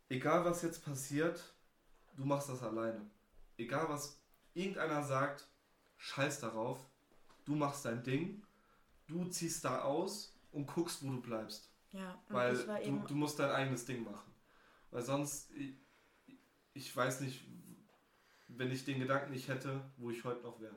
[0.08, 1.54] egal was jetzt passiert,
[2.16, 3.08] du machst das alleine.
[3.56, 4.20] Egal was
[4.54, 5.48] irgendeiner sagt,
[5.98, 6.84] scheiß darauf,
[7.44, 8.44] du machst dein Ding,
[9.06, 11.69] du ziehst da aus und guckst, wo du bleibst.
[11.92, 14.30] Ja, weil du, du musst dein eigenes Ding machen.
[14.90, 15.74] Weil sonst, ich,
[16.72, 17.44] ich weiß nicht,
[18.48, 20.74] wenn ich den Gedanken nicht hätte, wo ich heute noch wäre.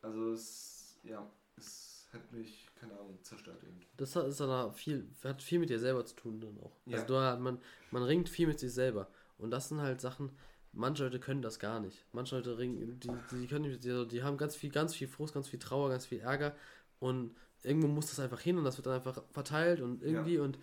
[0.00, 3.86] Also es, ja, es hat mich, keine Ahnung, zerstört irgendwie.
[3.96, 6.76] Das ist dann viel, hat viel mit dir selber zu tun dann auch.
[6.86, 6.98] Ja.
[6.98, 9.08] Also du, man, man ringt viel mit sich selber.
[9.38, 10.36] Und das sind halt Sachen,
[10.72, 12.04] manche Leute können das gar nicht.
[12.12, 15.48] Manche Leute ringen, die, die können die, die haben ganz viel, ganz viel Frust, ganz
[15.48, 16.54] viel Trauer, ganz viel Ärger
[16.98, 20.42] und irgendwo muss das einfach hin und das wird dann einfach verteilt und irgendwie ja.
[20.42, 20.58] und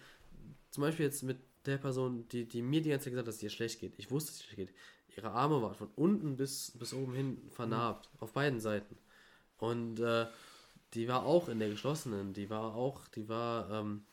[0.71, 3.37] zum Beispiel jetzt mit der Person, die, die mir die ganze Zeit gesagt hat, dass
[3.37, 3.93] es ihr schlecht geht.
[3.97, 5.17] Ich wusste, dass es ihr schlecht geht.
[5.17, 8.19] Ihre Arme waren von unten bis, bis oben hin vernarbt, mhm.
[8.21, 8.97] auf beiden Seiten.
[9.57, 10.27] Und äh,
[10.93, 14.03] die war auch in der geschlossenen, die war auch, die war ähm,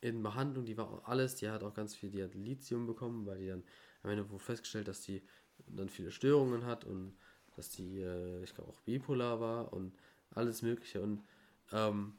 [0.00, 3.26] in Behandlung, die war auch alles, die hat auch ganz viel, die hat Lithium bekommen,
[3.26, 3.64] weil die dann
[4.02, 5.22] am Ende wurde festgestellt, dass die
[5.66, 7.16] dann viele Störungen hat und
[7.56, 9.94] dass die, äh, ich glaube, auch bipolar war und
[10.30, 11.00] alles Mögliche.
[11.00, 11.22] Und
[11.72, 12.14] ähm,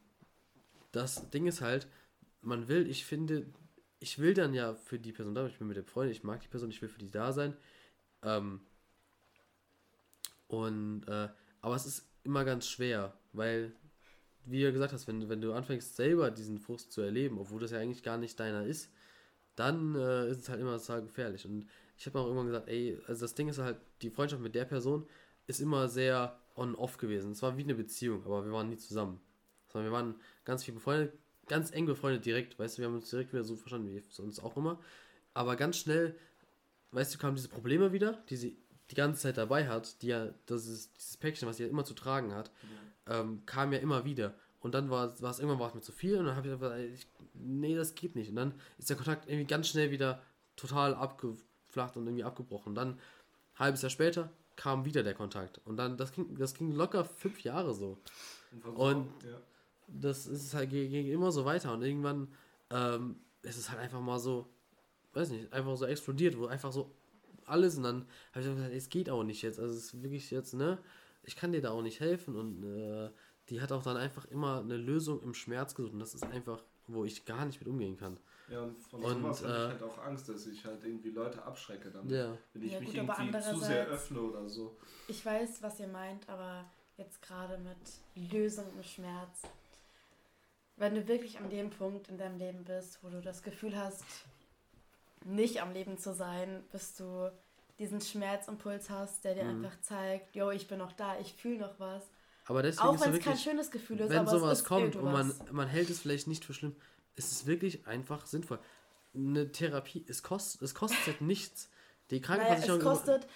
[0.91, 1.87] das Ding ist halt,
[2.41, 3.45] man will, ich finde,
[3.99, 6.41] ich will dann ja für die Person da, ich bin mit der Freundin, ich mag
[6.41, 7.55] die Person, ich will für die da sein.
[8.21, 8.61] Ähm,
[10.47, 11.29] und, äh,
[11.61, 13.73] aber es ist immer ganz schwer, weil,
[14.45, 17.71] wie du gesagt hast, wenn, wenn du anfängst selber diesen Frust zu erleben, obwohl das
[17.71, 18.91] ja eigentlich gar nicht deiner ist,
[19.55, 21.45] dann äh, ist es halt immer total gefährlich.
[21.45, 21.67] Und
[21.97, 24.65] ich habe auch irgendwann gesagt, ey, also das Ding ist halt, die Freundschaft mit der
[24.65, 25.07] Person
[25.47, 27.31] ist immer sehr on-off gewesen.
[27.31, 29.19] Es war wie eine Beziehung, aber wir waren nie zusammen.
[29.75, 30.15] Sondern wir waren
[30.45, 31.11] ganz viel befreundet,
[31.47, 34.39] ganz eng befreundet direkt, weißt du, wir haben uns direkt wieder so verstanden wie sonst
[34.39, 34.79] auch immer.
[35.33, 36.15] Aber ganz schnell,
[36.91, 38.57] weißt du, kamen diese Probleme wieder, die sie
[38.89, 41.83] die ganze Zeit dabei hat, die ja, das ist dieses Päckchen, was sie ja immer
[41.83, 42.51] zu tragen hat,
[43.07, 43.19] ja.
[43.19, 44.33] ähm, kam ja immer wieder.
[44.61, 46.79] Und dann war, es irgendwann war es mir zu viel und dann habe ich gesagt,
[46.79, 48.29] ich, nee, das geht nicht.
[48.29, 50.23] Und dann ist der Kontakt irgendwie ganz schnell wieder
[50.55, 52.69] total abgeflacht und irgendwie abgebrochen.
[52.69, 55.59] Und dann, ein halbes Jahr später, kam wieder der Kontakt.
[55.65, 57.97] Und dann, das ging, das ging locker fünf Jahre so.
[58.63, 59.37] Und, und ja.
[59.87, 61.73] Das ist halt, ging immer so weiter.
[61.73, 62.27] Und irgendwann
[62.69, 64.47] ähm, ist es halt einfach mal so,
[65.13, 66.91] weiß nicht, einfach so explodiert, wo einfach so
[67.45, 69.59] alles und dann habe ich gesagt, es geht auch nicht jetzt.
[69.59, 70.79] Also es ist wirklich jetzt, ne,
[71.23, 73.09] ich kann dir da auch nicht helfen und äh,
[73.49, 76.63] die hat auch dann einfach immer eine Lösung im Schmerz gesucht und das ist einfach,
[76.87, 78.19] wo ich gar nicht mit umgehen kann.
[78.49, 81.09] Ja, und von und, sowas äh, habe ich halt auch Angst, dass ich halt irgendwie
[81.09, 82.37] Leute abschrecke dann, ja.
[82.53, 84.75] wenn ich ja, mich gut, irgendwie zu sehr öffne oder so.
[85.07, 86.65] Ich weiß, was ihr meint, aber
[86.97, 89.41] jetzt gerade mit Lösung im Schmerz.
[90.77, 94.03] Wenn du wirklich an dem Punkt in deinem Leben bist, wo du das Gefühl hast,
[95.23, 97.31] nicht am Leben zu sein, bis du
[97.79, 99.65] diesen Schmerzimpuls hast, der dir mhm.
[99.65, 102.03] einfach zeigt, yo, ich bin noch da, ich fühle noch was.
[102.45, 105.33] Aber deswegen Auch wenn es kein schönes Gefühl ist, wenn aber sowas kommt und man,
[105.51, 106.75] man hält es vielleicht nicht für schlimm,
[107.15, 108.59] ist es wirklich einfach sinnvoll.
[109.15, 111.69] Eine Therapie, es kostet, es kostet nichts.
[112.11, 113.27] Die Krankenversicherung naja, es kostet,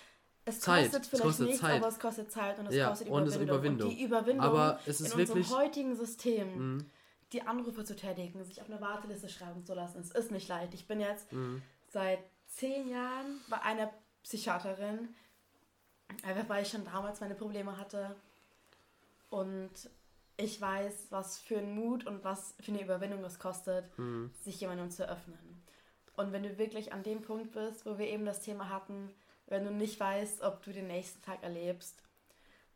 [0.45, 0.83] es Zeit.
[0.83, 1.77] kostet vielleicht es kostet nichts, Zeit.
[1.77, 3.37] aber es kostet Zeit und es ja, kostet Überwindung.
[3.37, 3.89] Und, Überwindung.
[3.89, 6.83] und die Überwindung aber es ist in wirklich, unserem heutigen System, mh.
[7.33, 10.73] Die Anrufe zu tätigen, sich auf eine Warteliste schreiben zu lassen, es ist nicht leicht.
[10.73, 11.61] Ich bin jetzt mh
[11.91, 13.91] seit zehn Jahren bei einer
[14.23, 15.15] Psychiaterin,
[16.23, 18.15] einfach weil ich schon damals meine Probleme hatte.
[19.29, 19.71] Und
[20.37, 24.31] ich weiß, was für ein Mut und was für eine Überwindung es kostet, mhm.
[24.41, 25.63] sich jemandem zu öffnen.
[26.15, 29.13] Und wenn du wirklich an dem Punkt bist, wo wir eben das Thema hatten,
[29.47, 32.03] wenn du nicht weißt, ob du den nächsten Tag erlebst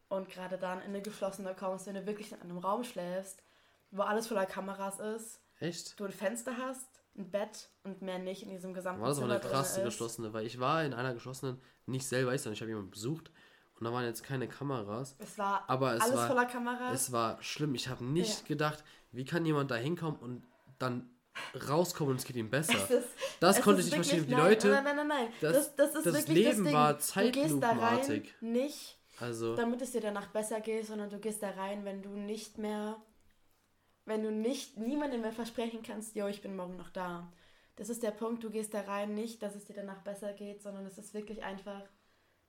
[0.09, 3.43] und gerade dann in eine geschlossene kommst, wenn du wirklich in einem Raum schläfst,
[3.93, 5.99] wo alles voller Kameras ist, Echt?
[5.99, 6.87] du ein Fenster hast,
[7.17, 10.45] ein Bett und mehr nicht in diesem gesamten War das aber eine krasse geschlossene, weil
[10.45, 13.31] ich war in einer geschlossenen nicht selber, ich, ich habe jemanden besucht
[13.79, 15.15] und da waren jetzt keine Kameras.
[15.19, 16.93] Es war aber es alles war, voller Kameras.
[16.93, 17.75] Es war schlimm.
[17.75, 18.47] Ich habe nicht ja.
[18.47, 20.43] gedacht, wie kann jemand da hinkommen und
[20.79, 21.09] dann
[21.67, 22.73] rauskommen und es geht ihm besser.
[22.89, 23.09] Ist,
[23.39, 24.27] das konnte ich nicht verstehen.
[24.27, 24.69] Die Leute.
[24.69, 25.27] Nein, nein, nein, nein.
[25.41, 28.33] Das, das, das, das Leben das war zeitlupenartig.
[28.41, 32.09] Nicht, also, damit es dir danach besser geht, sondern du gehst da rein, wenn du
[32.09, 32.97] nicht mehr
[34.05, 37.31] wenn du nicht niemandem mehr versprechen kannst, jo, ich bin morgen noch da.
[37.75, 40.61] Das ist der Punkt, du gehst da rein nicht, dass es dir danach besser geht,
[40.61, 41.81] sondern es ist wirklich einfach,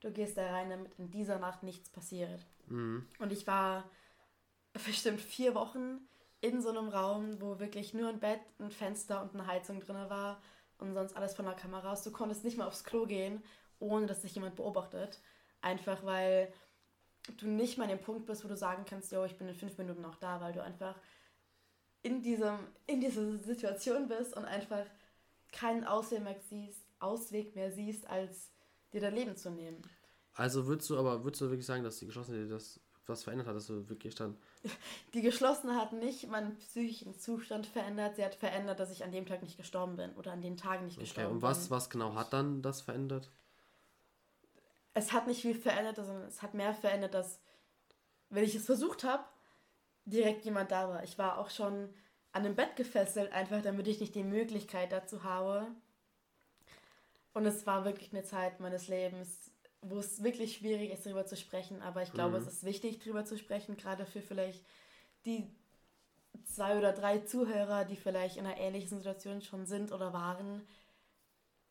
[0.00, 2.44] du gehst da rein, damit in dieser Nacht nichts passiert.
[2.66, 3.06] Mhm.
[3.18, 3.88] Und ich war
[4.72, 6.00] bestimmt vier Wochen
[6.40, 9.96] in so einem Raum, wo wirklich nur ein Bett, ein Fenster und eine Heizung drin
[10.10, 10.42] war
[10.78, 12.02] und sonst alles von der Kamera aus.
[12.02, 13.42] Du konntest nicht mal aufs Klo gehen,
[13.78, 15.20] ohne dass sich jemand beobachtet.
[15.62, 16.52] Einfach weil
[17.38, 19.54] du nicht mal an dem Punkt bist, wo du sagen kannst, yo, ich bin in
[19.54, 20.96] fünf Minuten noch da, weil du einfach
[22.04, 24.84] in, diesem, in dieser Situation bist und einfach
[25.50, 28.50] keinen Ausweg mehr siehst, Ausweg mehr siehst, als
[28.92, 29.82] dir dein Leben zu nehmen.
[30.34, 33.48] Also würdest du aber, würdest du wirklich sagen, dass die Geschlossene dir das was verändert
[33.48, 34.36] hat, dass du wirklich dann.
[35.12, 39.26] Die Geschlossene hat nicht meinen psychischen Zustand verändert, sie hat verändert, dass ich an dem
[39.26, 41.70] Tag nicht gestorben bin oder an den Tagen nicht gestorben okay, und was, bin.
[41.70, 43.30] was genau hat dann das verändert?
[44.94, 47.40] Es hat nicht viel verändert, sondern es hat mehr verändert, dass,
[48.30, 49.24] wenn ich es versucht habe,
[50.04, 51.04] direkt jemand da war.
[51.04, 51.92] Ich war auch schon
[52.32, 55.66] an dem Bett gefesselt, einfach damit ich nicht die Möglichkeit dazu habe.
[57.32, 59.50] Und es war wirklich eine Zeit meines Lebens,
[59.80, 61.82] wo es wirklich schwierig ist, darüber zu sprechen.
[61.82, 62.46] Aber ich glaube, mhm.
[62.46, 64.64] es ist wichtig, darüber zu sprechen, gerade für vielleicht
[65.26, 65.48] die
[66.44, 70.66] zwei oder drei Zuhörer, die vielleicht in einer ähnlichen Situation schon sind oder waren.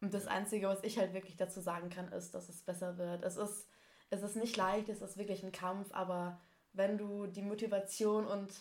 [0.02, 3.24] Und das Einzige, was ich halt wirklich dazu sagen kann, ist, dass es besser wird.
[3.24, 3.68] Es ist,
[4.10, 6.40] es ist nicht leicht, es ist wirklich ein Kampf, aber
[6.74, 8.52] wenn du die Motivation und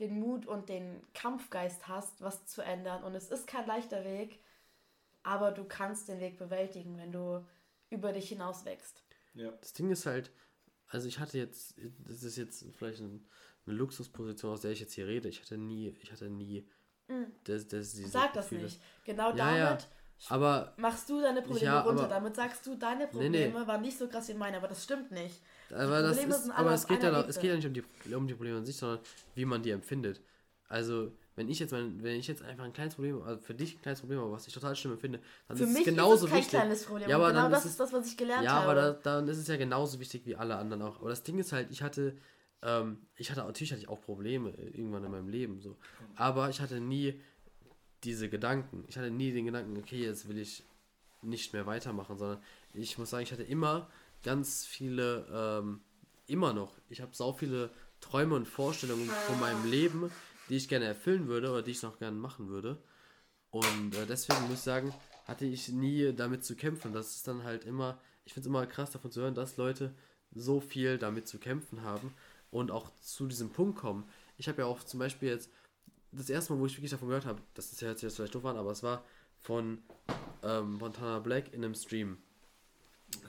[0.00, 4.40] den Mut und den Kampfgeist hast, was zu ändern, und es ist kein leichter Weg,
[5.22, 7.44] aber du kannst den Weg bewältigen, wenn du
[7.90, 9.02] über dich hinaus wächst.
[9.34, 9.50] Ja.
[9.60, 10.30] Das Ding ist halt,
[10.88, 11.74] also ich hatte jetzt,
[12.06, 13.26] das ist jetzt vielleicht ein,
[13.66, 15.28] eine Luxusposition, aus der ich jetzt hier rede.
[15.28, 16.68] Ich hatte nie, ich hatte nie.
[17.08, 17.24] Mm.
[17.44, 18.64] Das, das, Sag das Gefühle.
[18.64, 18.80] nicht.
[19.04, 19.88] Genau ja, damit ja.
[20.28, 22.08] Aber machst du deine Probleme ja, runter.
[22.08, 23.66] Damit sagst du, deine Probleme nee, nee.
[23.66, 25.40] waren nicht so krass wie meine, aber das stimmt nicht.
[25.72, 28.34] Aber, das ist, aber es, geht ja, es geht ja nicht um die, um die
[28.34, 29.00] Probleme an sich, sondern
[29.34, 30.20] wie man die empfindet.
[30.68, 33.76] Also, wenn ich jetzt mein, wenn ich jetzt einfach ein kleines Problem, also für dich
[33.76, 36.22] ein kleines Problem habe, was ich total schlimm empfinde, dann für ist es genauso ist
[36.22, 36.50] es kein wichtig.
[36.50, 37.08] kleines Problem.
[37.08, 38.64] Ja, aber genau das ist, das, was ich gelernt ja, habe.
[38.64, 41.00] Ja, aber da, dann ist es ja genauso wichtig wie alle anderen auch.
[41.00, 42.16] Aber das Ding ist halt, ich hatte,
[42.62, 45.76] ähm, ich hatte natürlich hatte ich auch Probleme irgendwann in meinem Leben so,
[46.16, 47.20] aber ich hatte nie
[48.04, 48.84] diese Gedanken.
[48.88, 50.64] Ich hatte nie den Gedanken, okay, jetzt will ich
[51.22, 52.42] nicht mehr weitermachen, sondern
[52.74, 53.88] ich muss sagen, ich hatte immer
[54.22, 55.80] ganz viele, ähm,
[56.26, 57.70] immer noch, ich habe so viele
[58.00, 60.10] Träume und Vorstellungen von meinem Leben,
[60.48, 62.82] die ich gerne erfüllen würde oder die ich noch gerne machen würde.
[63.50, 64.94] Und äh, deswegen muss ich sagen,
[65.24, 66.92] hatte ich nie damit zu kämpfen.
[66.92, 69.94] Das ist dann halt immer, ich finde es immer krass davon zu hören, dass Leute
[70.34, 72.14] so viel damit zu kämpfen haben
[72.50, 74.08] und auch zu diesem Punkt kommen.
[74.36, 75.50] Ich habe ja auch zum Beispiel jetzt,
[76.10, 78.44] das erste Mal, wo ich wirklich davon gehört habe, das ist ja jetzt vielleicht doof
[78.44, 79.04] an, aber es war
[79.38, 79.78] von
[80.42, 82.18] ähm, Montana Black in einem Stream.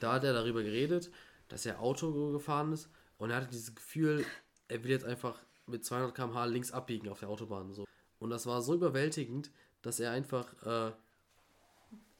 [0.03, 1.09] Da hat er darüber geredet,
[1.47, 4.25] dass er Auto gefahren ist und er hatte dieses Gefühl,
[4.67, 7.71] er will jetzt einfach mit 200 km/h links abbiegen auf der Autobahn.
[7.71, 7.85] So.
[8.19, 9.49] Und das war so überwältigend,
[9.81, 10.91] dass er einfach äh,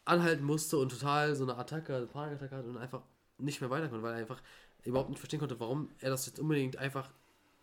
[0.06, 3.04] anhalten musste und total so eine Attacke, Panikattacke hat und einfach
[3.38, 4.42] nicht mehr weiter konnte, weil er einfach
[4.84, 7.12] überhaupt nicht verstehen konnte, warum er das jetzt unbedingt einfach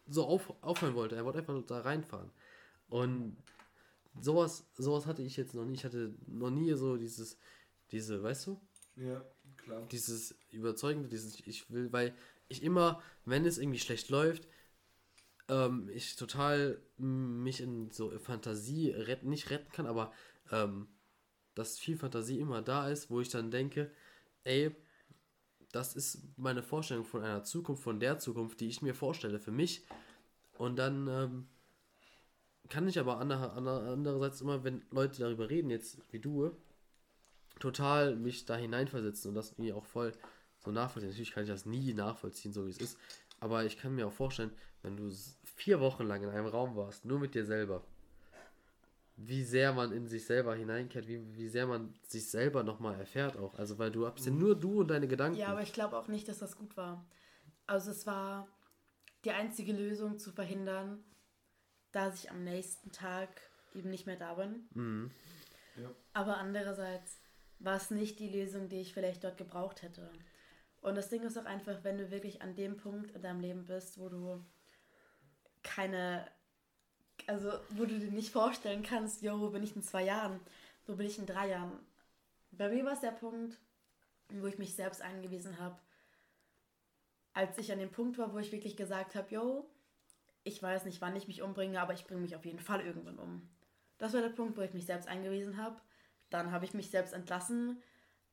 [0.06, 1.16] so auf, aufhören wollte.
[1.16, 2.30] Er wollte einfach da reinfahren.
[2.90, 3.38] Und
[4.20, 5.74] sowas, sowas hatte ich jetzt noch nie.
[5.74, 7.38] Ich hatte noch nie so dieses,
[7.90, 8.60] diese, weißt du?
[8.96, 9.24] Ja,
[9.64, 9.86] klar.
[9.90, 12.14] Dieses Überzeugende, dieses, ich will, weil
[12.48, 14.46] ich immer, wenn es irgendwie schlecht läuft,
[15.48, 20.12] ähm, ich total mich in so Fantasie retten, nicht retten kann, aber
[20.50, 20.88] ähm,
[21.54, 23.90] dass viel Fantasie immer da ist, wo ich dann denke,
[24.44, 24.74] ey,
[25.72, 29.52] das ist meine Vorstellung von einer Zukunft, von der Zukunft, die ich mir vorstelle für
[29.52, 29.84] mich.
[30.58, 31.48] Und dann ähm,
[32.68, 36.50] kann ich aber andere, andererseits immer, wenn Leute darüber reden, jetzt wie du,
[37.60, 40.12] total mich da hineinversetzen und das mir auch voll
[40.58, 41.10] so nachvollziehen.
[41.10, 42.98] Natürlich kann ich das nie nachvollziehen, so wie es ist.
[43.38, 44.50] Aber ich kann mir auch vorstellen,
[44.82, 45.10] wenn du
[45.44, 47.82] vier Wochen lang in einem Raum warst, nur mit dir selber,
[49.16, 53.36] wie sehr man in sich selber hineinkehrt, wie, wie sehr man sich selber nochmal erfährt
[53.36, 53.54] auch.
[53.58, 55.38] Also weil du bist ja nur du und deine Gedanken.
[55.38, 57.04] Ja, aber ich glaube auch nicht, dass das gut war.
[57.66, 58.48] Also es war
[59.24, 61.04] die einzige Lösung zu verhindern,
[61.92, 63.28] dass ich am nächsten Tag
[63.74, 64.68] eben nicht mehr da bin.
[64.74, 65.10] Mhm.
[65.76, 65.90] Ja.
[66.12, 67.19] Aber andererseits
[67.60, 70.10] war es nicht die Lösung, die ich vielleicht dort gebraucht hätte.
[70.80, 73.66] Und das Ding ist auch einfach, wenn du wirklich an dem Punkt in deinem Leben
[73.66, 74.44] bist, wo du
[75.62, 76.26] keine,
[77.26, 80.40] also wo du dir nicht vorstellen kannst, jo, wo bin ich in zwei Jahren,
[80.86, 81.78] wo bin ich in drei Jahren.
[82.50, 83.58] Bei mir war es der Punkt,
[84.30, 85.78] wo ich mich selbst eingewiesen habe,
[87.34, 89.70] als ich an dem Punkt war, wo ich wirklich gesagt habe, yo,
[90.44, 93.18] ich weiß nicht, wann ich mich umbringe, aber ich bringe mich auf jeden Fall irgendwann
[93.18, 93.48] um.
[93.98, 95.78] Das war der Punkt, wo ich mich selbst eingewiesen habe.
[96.30, 97.82] Dann habe ich mich selbst entlassen,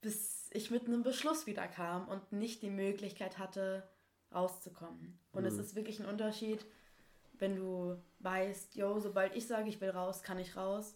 [0.02, 3.88] bis ich mit einem Beschluss wieder kam und nicht die Möglichkeit hatte,
[4.34, 5.20] rauszukommen.
[5.32, 5.48] Und mhm.
[5.48, 6.66] es ist wirklich ein Unterschied,
[7.34, 10.96] wenn du weißt, yo, sobald ich sage, ich will raus, kann ich raus.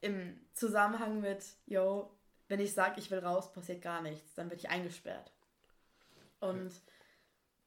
[0.00, 2.16] Im Zusammenhang mit, yo,
[2.48, 5.32] wenn ich sage, ich will raus, passiert gar nichts, dann werde ich eingesperrt.
[6.40, 6.72] Und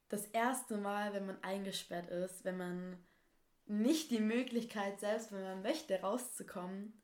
[0.08, 2.98] das erste Mal, wenn man eingesperrt ist, wenn man
[3.66, 7.01] nicht die Möglichkeit, selbst wenn man möchte, rauszukommen,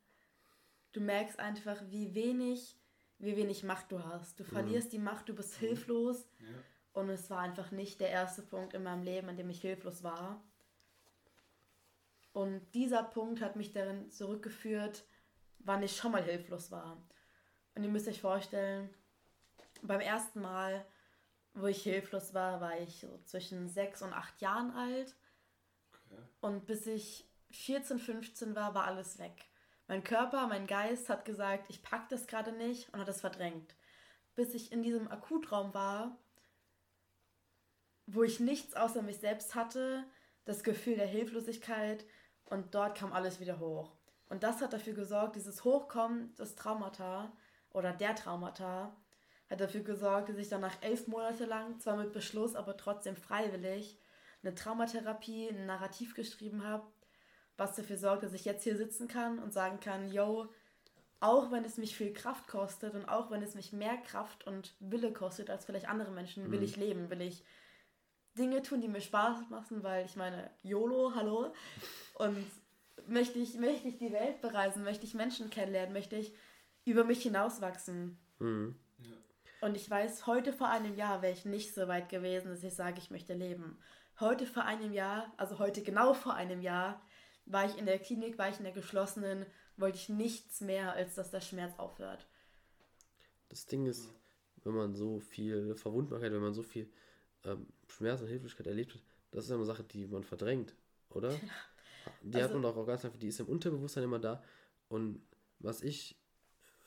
[0.91, 2.79] du merkst einfach, wie wenig
[3.19, 4.39] wie wenig Macht du hast.
[4.39, 6.27] Du verlierst die Macht, du bist hilflos.
[6.39, 6.63] Ja.
[6.93, 10.03] Und es war einfach nicht der erste Punkt in meinem Leben, an dem ich hilflos
[10.03, 10.41] war.
[12.31, 15.03] Und dieser Punkt hat mich darin zurückgeführt,
[15.59, 16.97] wann ich schon mal hilflos war.
[17.75, 18.89] Und ihr müsst euch vorstellen,
[19.81, 20.85] beim ersten Mal,
[21.53, 25.15] wo ich hilflos war, war ich so zwischen sechs und acht Jahren alt.
[25.93, 26.21] Okay.
[26.41, 29.48] Und bis ich 14, 15 war, war alles weg.
[29.89, 33.73] Mein Körper, mein Geist hat gesagt, ich pack das gerade nicht und hat es verdrängt.
[34.35, 36.15] Bis ich in diesem Akutraum war,
[38.05, 40.03] wo ich nichts außer mich selbst hatte,
[40.45, 42.05] das Gefühl der Hilflosigkeit
[42.45, 43.95] und dort kam alles wieder hoch.
[44.29, 47.31] Und das hat dafür gesorgt, dieses Hochkommen des Traumata
[47.71, 48.95] oder der Traumata
[49.49, 53.15] hat dafür gesorgt, dass ich dann nach elf Monate lang, zwar mit Beschluss, aber trotzdem
[53.15, 53.97] freiwillig,
[54.43, 56.85] eine Traumatherapie, ein Narrativ geschrieben habe,
[57.59, 60.47] was dafür sorgt, dass ich jetzt hier sitzen kann und sagen kann, yo,
[61.19, 64.73] auch wenn es mich viel Kraft kostet und auch wenn es mich mehr Kraft und
[64.79, 66.65] Wille kostet als vielleicht andere Menschen, will Mhm.
[66.65, 67.43] ich leben, will ich
[68.37, 71.53] Dinge tun, die mir Spaß machen, weil ich meine, YOLO, hallo,
[72.15, 72.45] und
[73.07, 76.33] möchte ich, möchte ich die Welt bereisen, möchte ich Menschen kennenlernen, möchte ich
[76.85, 78.17] über mich hinauswachsen.
[78.39, 78.79] Mhm.
[79.61, 82.73] Und ich weiß, heute vor einem Jahr wäre ich nicht so weit gewesen, dass ich
[82.73, 83.77] sage, ich möchte leben.
[84.21, 87.01] Heute vor einem Jahr, also heute genau vor einem Jahr,
[87.49, 89.45] war ich in der Klinik, war ich in der geschlossenen,
[89.77, 92.25] wollte ich nichts mehr, als dass der Schmerz aufhört.
[93.49, 94.09] Das Ding ist,
[94.63, 96.89] wenn man so viel Verwundbarkeit, wenn man so viel
[97.43, 99.01] ähm, Schmerz und Hilflosigkeit erlebt hat,
[99.31, 100.75] das ist ja eine Sache, die man verdrängt,
[101.09, 101.29] oder?
[102.21, 104.41] Die hat Also- man doch auch ganz einfach, die ist im Unterbewusstsein immer da.
[104.87, 105.21] Und
[105.59, 106.15] was ich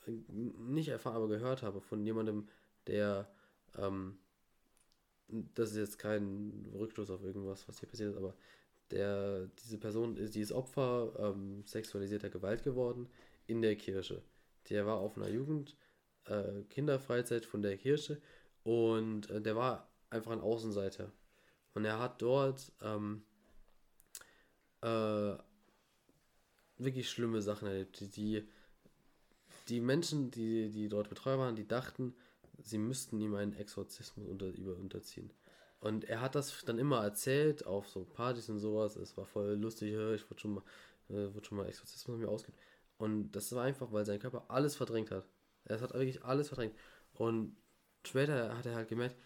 [0.07, 2.49] äh, nicht erfahren, aber gehört habe von jemandem,
[2.87, 3.31] der,
[3.77, 4.17] ähm,
[5.27, 8.35] das ist jetzt kein Rückstoß auf irgendwas, was hier passiert ist, aber
[8.91, 13.09] der, diese Person, die ist Opfer ähm, sexualisierter Gewalt geworden
[13.47, 14.21] in der Kirche.
[14.69, 15.75] Der war auf einer Jugend,
[16.25, 18.21] äh, Kinderfreizeit von der Kirche
[18.63, 21.11] und äh, der war einfach ein Außenseiter.
[21.73, 23.23] Und er hat dort ähm,
[24.81, 25.35] äh,
[26.77, 27.99] wirklich schlimme Sachen erlebt.
[27.99, 28.47] Die, die,
[29.69, 32.13] die Menschen, die, die dort Betreuer waren, die dachten,
[32.61, 35.31] sie müssten ihm einen Exorzismus unter, über, unterziehen.
[35.83, 38.95] Und er hat das dann immer erzählt auf so Partys und sowas.
[38.95, 40.63] Es war voll lustig, "Ja, ich wurde schon mal,
[41.09, 42.57] äh, wurde schon mal Exorzismus mir ausgeübt.
[42.97, 45.27] Und das war einfach, weil sein Körper alles verdrängt hat.
[45.65, 46.73] Er hat wirklich alles verdrängt.
[47.13, 47.57] Und
[48.05, 49.17] später hat er halt gemerkt,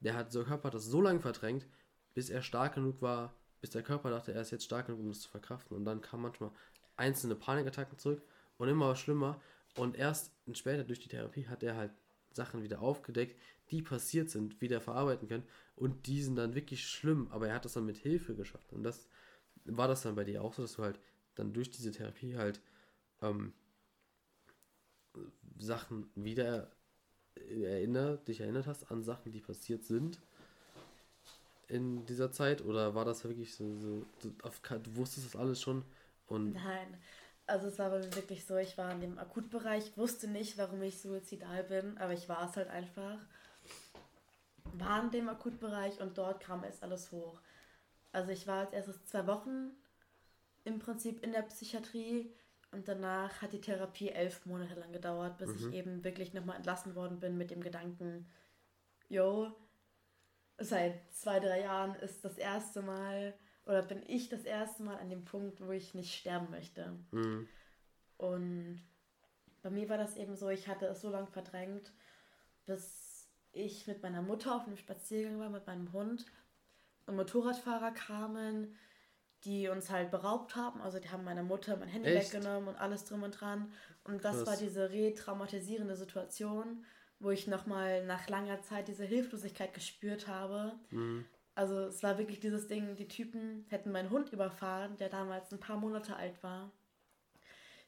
[0.00, 1.66] der hat, der Körper hat das so lange verdrängt,
[2.14, 5.08] bis er stark genug war, bis der Körper dachte, er ist jetzt stark genug, um
[5.08, 5.74] das zu verkraften.
[5.76, 6.50] Und dann kamen manchmal
[6.96, 8.22] einzelne Panikattacken zurück
[8.58, 9.40] und immer schlimmer.
[9.76, 11.92] Und erst später durch die Therapie hat er halt
[12.34, 13.40] Sachen wieder aufgedeckt,
[13.70, 15.46] die passiert sind, wieder verarbeiten können.
[15.76, 18.72] Und die sind dann wirklich schlimm, aber er hat das dann mit Hilfe geschafft.
[18.72, 19.08] Und das
[19.64, 20.98] war das dann bei dir auch so, dass du halt
[21.34, 22.60] dann durch diese Therapie halt
[23.22, 23.52] ähm,
[25.58, 26.70] Sachen wieder
[27.34, 30.18] erinnert, dich erinnert hast an Sachen, die passiert sind
[31.72, 32.62] in dieser Zeit?
[32.62, 34.06] Oder war das wirklich so, so
[34.42, 35.84] auf, du wusstest das alles schon
[36.26, 36.98] und Nein.
[37.46, 40.80] Also es war bei mir wirklich so, ich war in dem Akutbereich, wusste nicht, warum
[40.82, 43.18] ich suizidal bin, aber ich war es halt einfach.
[44.74, 47.40] War in dem Akutbereich und dort kam es alles hoch.
[48.12, 49.70] Also ich war als erstes zwei Wochen
[50.64, 52.32] im Prinzip in der Psychiatrie
[52.70, 55.56] und danach hat die Therapie elf Monate lang gedauert, bis Mhm.
[55.56, 58.26] ich eben wirklich nochmal entlassen worden bin mit dem Gedanken,
[59.08, 59.52] yo,
[60.58, 63.34] seit zwei, drei Jahren ist das erste Mal
[63.66, 66.96] oder bin ich das erste Mal an dem Punkt, wo ich nicht sterben möchte.
[67.12, 67.46] mh,
[68.16, 68.80] Und
[69.62, 71.92] bei mir war das eben so, ich hatte es so lange verdrängt,
[72.66, 76.26] bis ich mit meiner Mutter auf einem Spaziergang war mit meinem Hund
[77.06, 78.76] und Motorradfahrer kamen,
[79.44, 80.80] die uns halt beraubt haben.
[80.82, 82.14] Also die haben meiner Mutter mein Handy Echt?
[82.14, 83.72] weggenommen und alles drum und dran.
[84.04, 84.48] Und das Krass.
[84.48, 86.84] war diese retraumatisierende Situation,
[87.20, 90.74] wo ich nochmal nach langer Zeit diese Hilflosigkeit gespürt habe.
[90.92, 95.52] mh, Also es war wirklich dieses Ding, die Typen hätten meinen Hund überfahren, der damals
[95.52, 96.72] ein paar Monate alt war.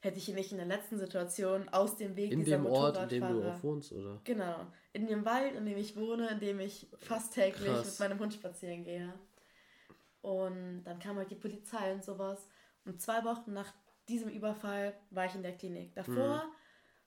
[0.00, 2.98] Hätte ich ihn nicht in der letzten Situation aus dem Weg in dieser dem Ort,
[2.98, 4.20] in dem du auch wohnst, oder?
[4.24, 4.66] Genau.
[4.92, 7.98] In dem Wald, in dem ich wohne, in dem ich fast täglich Krass.
[7.98, 9.14] mit meinem Hund spazieren gehe.
[10.20, 12.46] Und dann kam halt die Polizei und sowas.
[12.84, 13.72] Und zwei Wochen nach
[14.08, 15.94] diesem Überfall war ich in der Klinik.
[15.94, 16.52] Davor Mhm.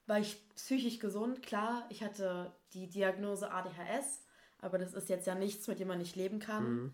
[0.06, 1.42] war ich psychisch gesund.
[1.42, 4.24] Klar, ich hatte die Diagnose ADHS,
[4.60, 6.64] aber das ist jetzt ja nichts, mit dem man nicht leben kann.
[6.64, 6.92] Mhm.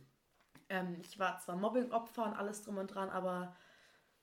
[0.69, 3.57] Ähm, ich war zwar Mobbing-Opfer und alles drum und dran, aber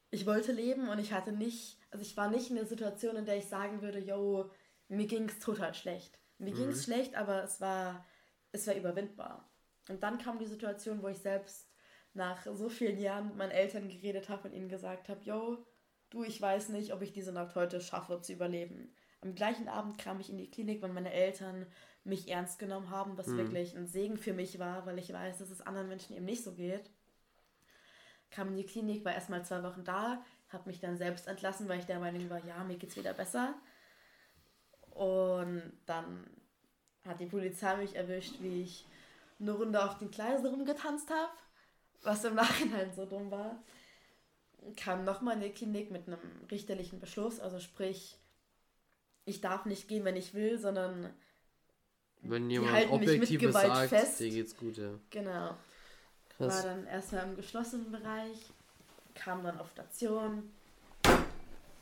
[0.09, 3.25] ich wollte leben und ich hatte nicht, also ich war nicht in der Situation, in
[3.25, 4.51] der ich sagen würde, yo,
[4.89, 6.19] mir ging es total schlecht.
[6.37, 6.55] Mir Mhm.
[6.55, 8.05] ging es schlecht, aber es war,
[8.51, 9.49] es war überwindbar.
[9.89, 11.69] Und dann kam die Situation, wo ich selbst
[12.13, 15.65] nach so vielen Jahren mit meinen Eltern geredet habe und ihnen gesagt habe, yo,
[16.09, 18.93] du, ich weiß nicht, ob ich diese Nacht heute schaffe zu überleben.
[19.21, 21.65] Am gleichen Abend kam ich in die Klinik, weil meine Eltern
[22.03, 23.37] mich ernst genommen haben, was Mhm.
[23.37, 26.43] wirklich ein Segen für mich war, weil ich weiß, dass es anderen Menschen eben nicht
[26.43, 26.89] so geht.
[28.31, 31.79] Kam in die Klinik, war erstmal zwei Wochen da, habe mich dann selbst entlassen, weil
[31.79, 33.55] ich der Meinung war, ja, mir geht's wieder besser.
[34.91, 36.25] Und dann
[37.05, 38.85] hat die Polizei mich erwischt, wie ich
[39.39, 41.31] eine Runde auf den Gleisen rumgetanzt habe,
[42.03, 43.63] was im Nachhinein so dumm war.
[44.75, 46.19] Kam nochmal in die Klinik mit einem
[46.51, 48.17] richterlichen Beschluss, also sprich,
[49.25, 51.09] ich darf nicht gehen, wenn ich will, sondern
[52.21, 54.19] Wenn Die jemand halten mich mit Gewalt sagt, fest.
[54.19, 54.91] dir geht's gut, ja.
[55.09, 55.55] genau.
[56.37, 56.63] War Krass.
[56.63, 58.37] dann erstmal im geschlossenen Bereich,
[59.13, 60.51] kam dann auf Station.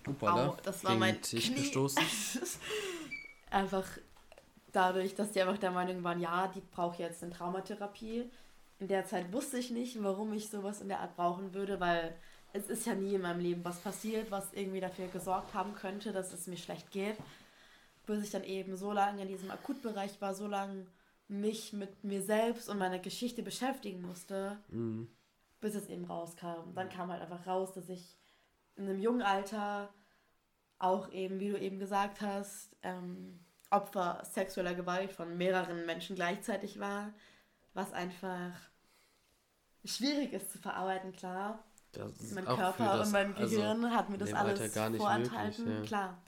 [0.08, 1.62] Upala, Au, das war mein Tisch Knie.
[1.62, 2.02] gestoßen.
[3.52, 3.86] einfach
[4.72, 8.30] dadurch, dass die einfach der Meinung waren, ja, die braucht jetzt eine Traumatherapie.
[8.80, 12.16] In der Zeit wusste ich nicht, warum ich sowas in der Art brauchen würde, weil
[12.54, 16.12] es ist ja nie in meinem Leben was passiert, was irgendwie dafür gesorgt haben könnte,
[16.12, 17.18] dass es mir schlecht geht.
[18.06, 20.88] Bis ich dann eben so lange in diesem Akutbereich war, so lange
[21.28, 25.08] mich mit mir selbst und meiner Geschichte beschäftigen musste, Mhm.
[25.62, 26.74] bis es eben rauskam.
[26.74, 28.18] Dann kam halt einfach raus, dass ich
[28.76, 29.94] in einem jungen Alter
[30.80, 33.40] auch eben, wie du eben gesagt hast, ähm,
[33.70, 37.14] Opfer sexueller Gewalt von mehreren Menschen gleichzeitig war,
[37.76, 38.54] was einfach
[39.86, 41.64] schwierig ist zu verarbeiten, klar.
[42.34, 45.86] Mein Körper und mein also Gehirn hat mir das alles vorenthalten, möglich, ja.
[45.86, 46.24] klar.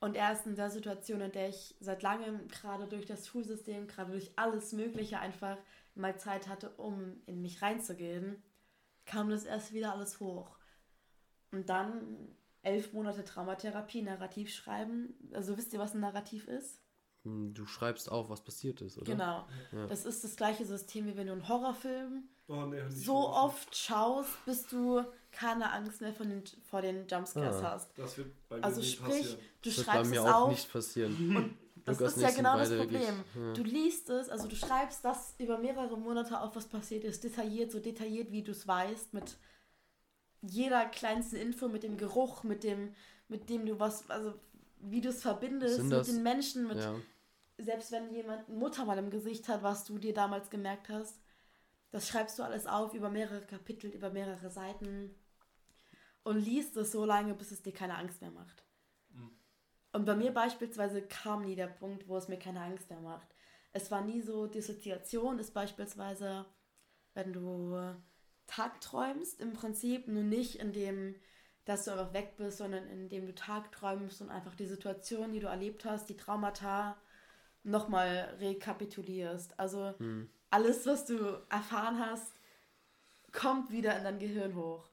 [0.00, 4.12] Und erst in der Situation, in der ich seit langem gerade durch das Schulsystem, gerade
[4.12, 5.56] durch alles Mögliche einfach
[5.94, 8.42] mal Zeit hatte, um in mich reinzugehen,
[9.06, 10.58] kam das erst wieder alles hoch.
[11.50, 12.28] Und dann
[12.62, 15.14] elf Monate Traumatherapie, Narrativ schreiben.
[15.32, 16.80] Also wisst ihr, was ein Narrativ ist?
[17.22, 19.12] Hm, Du schreibst auf, was passiert ist, oder?
[19.12, 19.48] Genau.
[19.72, 19.86] Ja.
[19.86, 23.74] Das ist das gleiche System, wie wenn du einen Horrorfilm Oh, nee, nicht so oft
[23.76, 25.02] schaust, bis du
[25.32, 27.72] keine Angst mehr von den, vor den Jumpscares Ah.
[27.72, 27.90] hast.
[27.98, 29.38] Das wird bei mir Also nie sprich, passieren.
[29.62, 30.48] du Das wird bei schreibst mir es auch auf.
[30.50, 31.58] nicht passieren.
[31.84, 33.24] Das Lukas ist ja nicht, genau das beide wirklich- Problem.
[33.48, 33.52] ja.
[33.52, 37.70] Du liest es, also du schreibst das über mehrere Monate auf, was passiert ist, detailliert,
[37.72, 39.36] so detailliert, wie du es weißt, mit
[40.42, 42.94] jeder kleinsten Info, mit dem Geruch, mit dem,
[43.28, 44.34] mit dem du was, also
[44.80, 46.94] wie du es verbindest, Sind mit das- den Menschen, mit Ja.
[47.58, 51.18] selbst wenn jemand ein Muttermal im Gesicht hat, was du dir damals gemerkt hast,
[51.96, 55.14] das schreibst du alles auf über mehrere Kapitel, über mehrere Seiten
[56.24, 58.66] und liest es so lange, bis es dir keine Angst mehr macht.
[59.92, 63.34] Und bei mir beispielsweise kam nie der Punkt, wo es mir keine Angst mehr macht.
[63.72, 66.44] Es war nie so, Dissoziation ist beispielsweise,
[67.14, 67.94] wenn du
[68.46, 71.14] tagträumst, im Prinzip nur nicht in dem,
[71.64, 75.46] dass du einfach weg bist, sondern indem du tagträumst und einfach die Situation, die du
[75.46, 77.00] erlebt hast, die Traumata
[77.62, 79.58] nochmal rekapitulierst.
[79.58, 80.28] Also Hm.
[80.50, 82.32] Alles, was du erfahren hast,
[83.32, 84.84] kommt wieder in dein Gehirn hoch.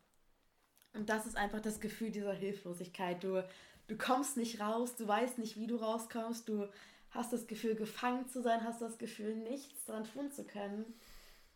[0.93, 3.23] Und das ist einfach das Gefühl dieser Hilflosigkeit.
[3.23, 3.43] Du,
[3.88, 6.67] du kommst nicht raus, du weißt nicht, wie du rauskommst, du
[7.11, 10.85] hast das Gefühl, gefangen zu sein, hast das Gefühl, nichts dran tun zu können.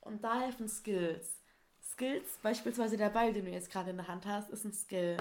[0.01, 1.41] Und da helfen Skills.
[1.81, 5.17] Skills, beispielsweise der Ball, den du jetzt gerade in der Hand hast, ist ein Skill.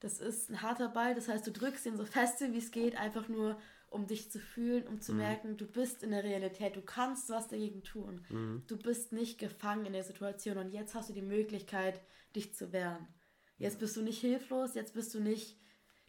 [0.00, 2.96] Das ist ein harter Ball, das heißt, du drückst ihn so feste, wie es geht,
[2.96, 3.56] einfach nur,
[3.94, 5.18] um dich zu fühlen, um zu Mhm.
[5.18, 8.26] merken, du bist in der Realität, du kannst was dagegen tun.
[8.28, 8.64] Mhm.
[8.66, 12.00] Du bist nicht gefangen in der Situation und jetzt hast du die Möglichkeit,
[12.34, 13.06] dich zu wehren.
[13.56, 15.58] Jetzt bist du nicht hilflos, jetzt bist du nicht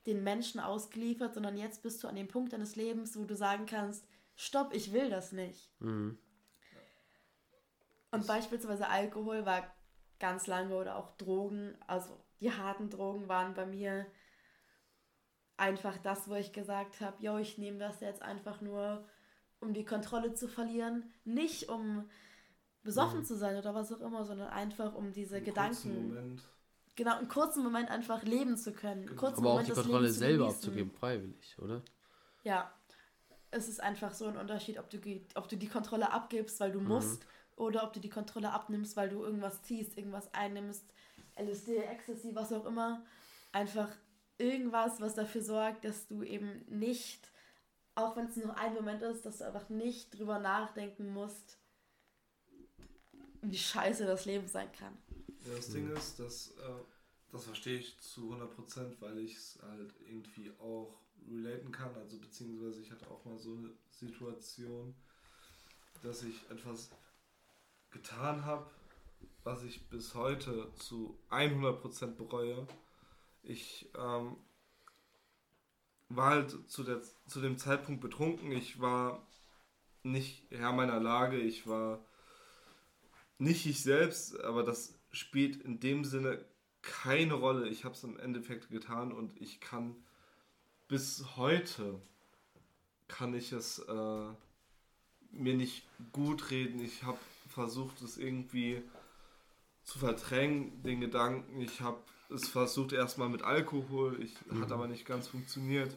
[0.07, 3.65] den Menschen ausgeliefert, sondern jetzt bist du an dem Punkt deines Lebens, wo du sagen
[3.65, 4.05] kannst,
[4.35, 5.71] stopp, ich will das nicht.
[5.79, 6.17] Mhm.
[8.11, 9.73] Und beispielsweise Alkohol war
[10.19, 14.05] ganz lange oder auch Drogen, also die harten Drogen waren bei mir
[15.57, 19.05] einfach das, wo ich gesagt habe, yo, ich nehme das jetzt einfach nur,
[19.59, 22.09] um die Kontrolle zu verlieren, nicht um
[22.83, 23.25] besoffen Mhm.
[23.25, 26.41] zu sein oder was auch immer, sondern einfach um diese Im Gedanken, kurzen Moment.
[26.95, 29.27] genau, einen kurzen Moment einfach leben zu können, einen Genau.
[29.37, 31.81] Aber auch Moment die des Kontrolle selber abzugeben, freiwillig, oder?
[32.43, 32.71] Ja,
[33.51, 34.99] es ist einfach so ein Unterschied, ob du,
[35.35, 36.89] ob du die Kontrolle abgibst, weil du Mhm.
[36.89, 37.25] musst,
[37.57, 40.93] oder ob du die Kontrolle abnimmst, weil du irgendwas ziehst, irgendwas einnimmst,
[41.35, 43.05] LSD, Ecstasy, was auch immer.
[43.53, 43.89] Einfach
[44.37, 47.31] irgendwas, was dafür sorgt, dass du eben nicht,
[47.95, 51.57] auch wenn es nur ein Moment ist, dass du einfach nicht drüber nachdenken musst,
[53.41, 54.97] wie scheiße das Leben sein kann.
[55.45, 56.83] Ja, das Ding ist, dass, äh,
[57.31, 60.99] das verstehe ich zu 100%, weil ich es halt irgendwie auch
[61.29, 61.93] relaten kann.
[61.95, 64.95] Also beziehungsweise ich hatte auch mal so eine Situation,
[66.01, 66.89] dass ich etwas
[67.91, 68.69] getan habe,
[69.43, 72.67] was ich bis heute zu 100% bereue.
[73.45, 74.37] Ich ähm,
[76.09, 78.51] war halt zu, der, zu dem Zeitpunkt betrunken.
[78.51, 79.25] Ich war
[80.03, 81.37] nicht Herr meiner Lage.
[81.37, 82.03] Ich war
[83.37, 86.43] nicht ich selbst, aber das spielt in dem Sinne
[86.81, 87.67] keine Rolle.
[87.67, 89.95] Ich habe es im Endeffekt getan und ich kann
[90.87, 91.99] bis heute
[93.07, 94.27] kann ich es äh,
[95.31, 96.79] mir nicht gut reden.
[96.79, 97.17] Ich habe
[97.49, 98.83] versucht, es irgendwie
[99.83, 101.61] zu verdrängen, den Gedanken.
[101.61, 101.99] Ich habe
[102.29, 104.61] es versucht erstmal mit Alkohol, ich, Mhm.
[104.61, 105.95] hat aber nicht ganz funktioniert.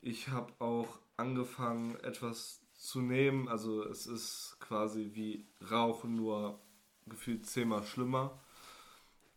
[0.00, 3.48] Ich habe auch angefangen, etwas zu nehmen.
[3.48, 6.60] Also es ist quasi wie Rauchen, nur
[7.06, 8.38] gefühlt zehnmal schlimmer.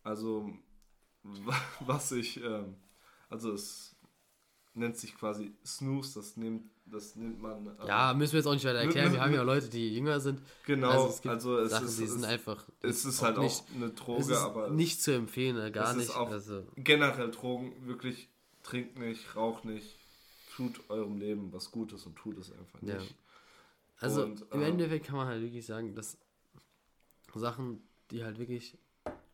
[0.02, 0.52] Also
[1.22, 2.76] wa- was ich, ähm,
[3.28, 3.95] also es
[4.76, 7.66] nennt sich quasi Snooze, das nimmt, das nimmt man.
[7.80, 9.12] äh, Ja, müssen wir jetzt auch nicht weiter erklären.
[9.12, 10.40] Wir haben ja Leute, die jünger sind.
[10.66, 12.64] Genau, Also es gibt also es Sachen, ist- die es sind ist- einfach.
[12.82, 15.90] es ist auch halt nicht, auch eine es Droge, aber nicht zu empfehlen, äh, gar
[15.92, 16.14] es nicht.
[16.14, 18.28] auch also, generell Drogen, wirklich
[18.62, 19.96] trinkt nicht, raucht nicht,
[20.54, 22.98] tut eurem Leben was Gutes und tut es einfach Ja.
[22.98, 23.14] nicht.
[23.98, 26.18] also und, im ähm, Endeffekt kann man halt wirklich sagen, dass
[27.34, 28.78] Sachen, die halt wirklich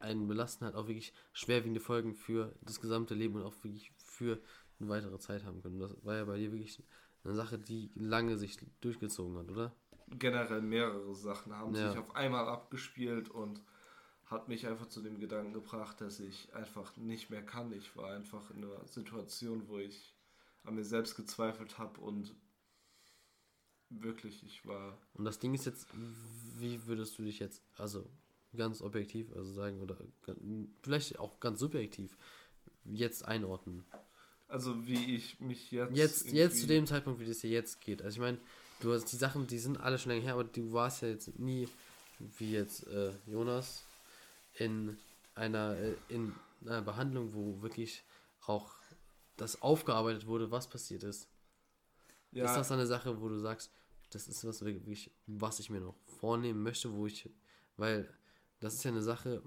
[0.01, 4.39] einen belasten, halt auch wirklich schwerwiegende Folgen für das gesamte Leben und auch wirklich für
[4.83, 5.79] eine weitere Zeit haben können.
[5.79, 6.83] Das war ja bei dir wirklich
[7.25, 9.73] eine Sache, die lange sich durchgezogen hat, oder?
[10.19, 11.89] Generell mehrere Sachen haben Ja.
[11.89, 13.63] sich auf einmal abgespielt und
[14.27, 17.73] hat mich einfach zu dem Gedanken gebracht, dass ich einfach nicht mehr kann.
[17.73, 20.15] Ich war einfach in einer Situation, wo ich
[20.65, 22.35] an mir selbst gezweifelt habe und
[23.91, 25.87] wirklich, ich war Und das Ding ist jetzt,
[26.59, 28.09] wie würdest du dich jetzt, also
[28.57, 29.97] ganz objektiv, also sagen, oder
[30.83, 32.17] vielleicht auch ganz subjektiv,
[32.85, 33.85] jetzt einordnen?
[34.53, 35.97] Also wie ich mich jetzt.
[35.97, 38.03] Jetzt, jetzt zu dem Zeitpunkt, wie es dir jetzt geht.
[38.03, 38.37] Also ich meine,
[38.81, 41.39] du hast die Sachen, die sind alle schon länger her, aber du warst ja jetzt
[41.39, 41.71] nie,
[42.39, 43.83] wie jetzt äh, Jonas,
[44.59, 44.99] in
[45.35, 46.35] einer, äh, in
[46.67, 48.05] einer Behandlung, wo wirklich
[48.47, 48.75] auch
[49.39, 51.29] das aufgearbeitet wurde, was passiert ist.
[52.33, 53.71] Ja, Ist das eine Sache, wo du sagst,
[54.11, 57.27] das ist was wirklich, was ich mir noch vornehmen möchte, wo ich,
[57.79, 58.07] weil
[58.61, 59.43] das ist ja eine Sache,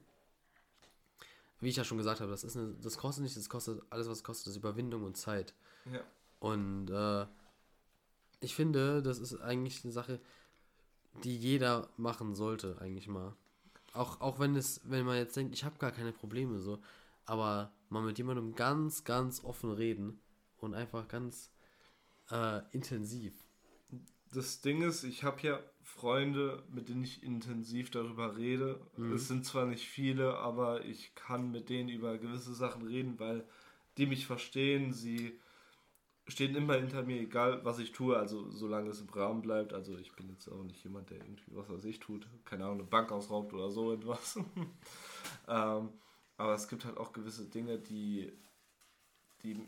[1.60, 4.08] wie ich ja schon gesagt habe, das ist eine, das kostet nicht, das kostet alles,
[4.08, 5.54] was es kostet, ist Überwindung und Zeit.
[5.92, 6.02] ja.
[6.40, 7.26] Und äh,
[8.42, 10.20] ich finde, das ist eigentlich eine Sache,
[11.24, 13.36] die jeder machen sollte, eigentlich mal.
[13.94, 16.80] Auch, auch wenn es, wenn man jetzt denkt, ich habe gar keine Probleme so,
[17.26, 20.20] aber mal mit jemandem ganz, ganz offen reden
[20.58, 21.50] und einfach ganz
[22.30, 23.34] äh, intensiv.
[24.32, 28.82] Das Ding ist, ich habe ja Freunde, mit denen ich intensiv darüber rede.
[29.14, 33.46] Es sind zwar nicht viele, aber ich kann mit denen über gewisse Sachen reden, weil
[33.98, 34.94] die mich verstehen.
[34.94, 35.40] Sie
[36.28, 39.74] stehen immer hinter mir, egal was ich tue, also solange es im Rahmen bleibt.
[39.74, 42.28] Also ich bin jetzt auch nicht jemand, der irgendwie was weiß ich tut.
[42.46, 44.38] Keine Ahnung, eine Bank ausraubt oder so etwas.
[45.48, 45.90] ähm,
[46.38, 48.34] aber es gibt halt auch gewisse Dinge, die,
[49.44, 49.68] die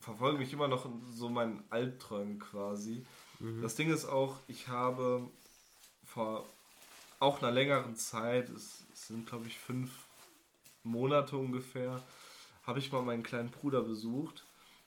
[0.00, 3.06] verfolgen mich immer noch in so meinen Albträumen quasi.
[3.62, 5.28] Das Ding ist auch, ich habe
[6.04, 6.46] vor
[7.18, 9.90] auch einer längeren Zeit, es, es sind glaube ich fünf
[10.82, 12.02] Monate ungefähr,
[12.64, 14.44] habe ich mal meinen kleinen Bruder besucht,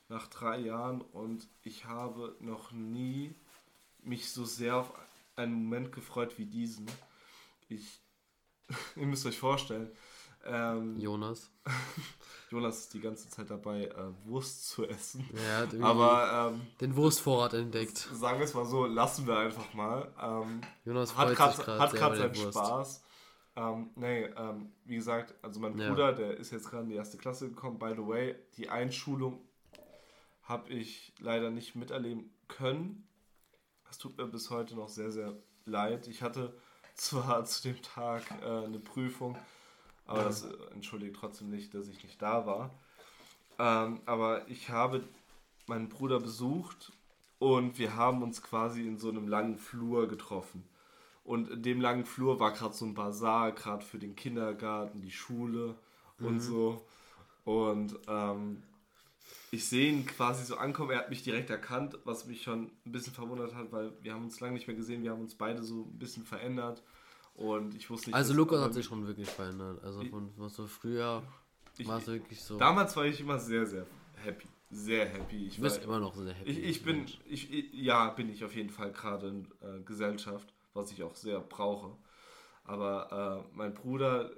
[0.08, 3.32] nach drei Jahren, und ich habe noch nie
[4.02, 4.92] mich so sehr auf
[5.36, 6.86] einen Moment gefreut wie diesen.
[7.68, 8.00] Ich,
[8.96, 9.90] ihr müsst euch vorstellen,
[10.44, 11.50] ähm, Jonas.
[12.50, 13.94] Jonas ist die ganze Zeit dabei, äh,
[14.24, 15.28] Wurst zu essen.
[15.34, 17.96] Er hat irgendwie Aber ähm, den Wurstvorrat entdeckt.
[18.12, 20.12] sagen wir es mal so, lassen wir einfach mal.
[20.20, 22.58] Ähm, Jonas hat freut gerade seinen Wurst.
[22.58, 23.04] Spaß.
[23.56, 25.88] Ähm, nee, ähm, wie gesagt, also mein Ja.
[25.88, 27.78] Bruder, der ist jetzt gerade in die erste Klasse gekommen.
[27.78, 29.40] By the way, die Einschulung
[30.42, 33.06] habe ich leider nicht miterleben können.
[33.86, 35.36] Das tut mir bis heute noch sehr, sehr
[35.66, 36.08] leid.
[36.08, 36.54] Ich hatte
[36.94, 39.36] zwar zu dem Tag äh, eine Prüfung,
[40.10, 42.70] aber das äh, entschuldigt trotzdem nicht, dass ich nicht da war.
[43.58, 45.04] Ähm, aber ich habe
[45.66, 46.92] meinen Bruder besucht
[47.38, 50.64] und wir haben uns quasi in so einem langen Flur getroffen.
[51.24, 55.12] Und in dem langen Flur war gerade so ein Bazar, gerade für den Kindergarten, die
[55.12, 55.76] Schule
[56.18, 56.84] und so.
[57.44, 58.62] Und ähm,
[59.52, 60.90] ich sehe ihn quasi so ankommen.
[60.90, 64.24] Er hat mich direkt erkannt, was mich schon ein bisschen verwundert hat, weil wir haben
[64.24, 65.02] uns lange nicht mehr gesehen.
[65.04, 66.82] Wir haben uns beide so ein bisschen verändert.
[67.40, 68.14] Und ich wusste nicht.
[68.14, 69.82] Also Lukas hat sich schon wirklich verändert.
[69.82, 71.22] Also von was so früher
[71.84, 72.58] war es wirklich so.
[72.58, 73.86] Damals war ich immer sehr, sehr
[74.16, 74.46] happy.
[74.70, 75.46] Sehr happy.
[75.46, 76.50] Ich du bist war, immer noch der Happy.
[76.50, 80.92] Ich, ich bin, ich, ja, bin ich auf jeden Fall gerade in äh, Gesellschaft, was
[80.92, 81.96] ich auch sehr brauche.
[82.64, 84.30] Aber äh, mein Bruder,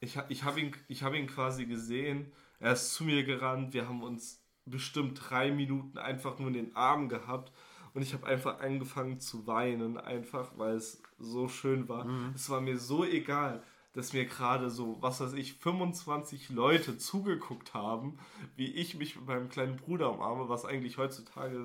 [0.00, 3.86] ich, ich habe ihn, ich hab ihn quasi gesehen, er ist zu mir gerannt, wir
[3.86, 7.52] haben uns bestimmt drei Minuten einfach nur in den Arm gehabt
[7.94, 12.06] und ich habe einfach angefangen zu weinen, einfach weil es so schön war.
[12.34, 13.62] Es war mir so egal,
[13.92, 18.18] dass mir gerade so, was weiß ich, 25 Leute zugeguckt haben,
[18.56, 21.58] wie ich mich mit meinem kleinen Bruder umarme, was eigentlich heutzutage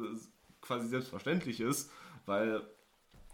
[0.62, 1.92] quasi selbstverständlich ist,
[2.26, 2.64] weil,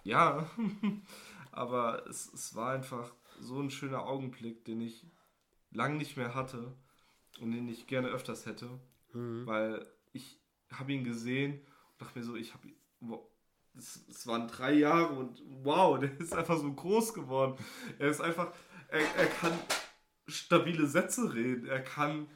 [0.04, 0.50] ja,
[1.52, 5.06] aber es, es war einfach so ein schöner Augenblick, den ich
[5.72, 6.74] lang nicht mehr hatte
[7.40, 8.70] und den ich gerne öfters hätte,
[9.14, 9.46] Mhm.
[9.46, 10.40] weil ich
[10.72, 12.70] habe ihn gesehen und dachte mir so, ich habe
[13.78, 17.56] es, waren drei Jahre und wow, der ist einfach so groß geworden.
[18.00, 18.52] Er ist einfach,
[18.90, 19.54] er, er kann
[20.28, 22.28] stabile Sätze reden, er kann,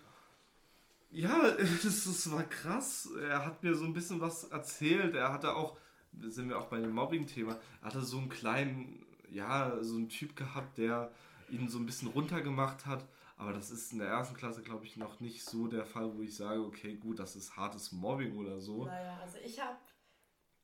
[1.12, 3.10] ja, das, das war krass.
[3.30, 5.78] Er hat mir so ein bisschen was erzählt, er hatte auch,
[6.22, 10.36] sind wir auch bei dem Mobbing-Thema, er hatte so einen kleinen, ja, so einen Typ
[10.36, 11.12] gehabt, der
[11.50, 13.06] ihn so ein bisschen runtergemacht hat.
[13.38, 16.22] Aber das ist in der ersten Klasse, glaube ich, noch nicht so der Fall, wo
[16.22, 18.86] ich sage, okay, gut, das ist hartes Mobbing oder so.
[18.86, 19.76] Naja, also ich habe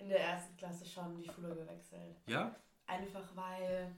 [0.01, 2.17] in der ersten Klasse schon die Schule gewechselt.
[2.27, 2.55] Ja?
[2.87, 3.95] Einfach weil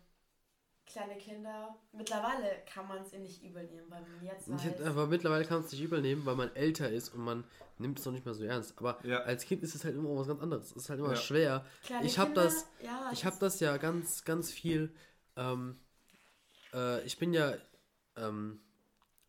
[0.85, 5.07] kleine Kinder, mittlerweile kann man es ihnen nicht übel nehmen, weil man jetzt weiß, Aber
[5.07, 7.45] mittlerweile kann man es nicht übel nehmen, weil man älter ist und man
[7.77, 8.77] nimmt es noch nicht mehr so ernst.
[8.77, 9.19] Aber Ja.
[9.21, 10.71] als Kind ist es halt immer was ganz anderes.
[10.71, 11.15] Es ist halt immer Ja.
[11.15, 11.65] schwer.
[11.83, 14.93] kleine ich habe das, ja, ich habe das ja ganz, ganz viel.
[15.37, 15.79] Ähm,
[16.73, 17.53] äh, ich bin ja
[18.17, 18.59] ähm,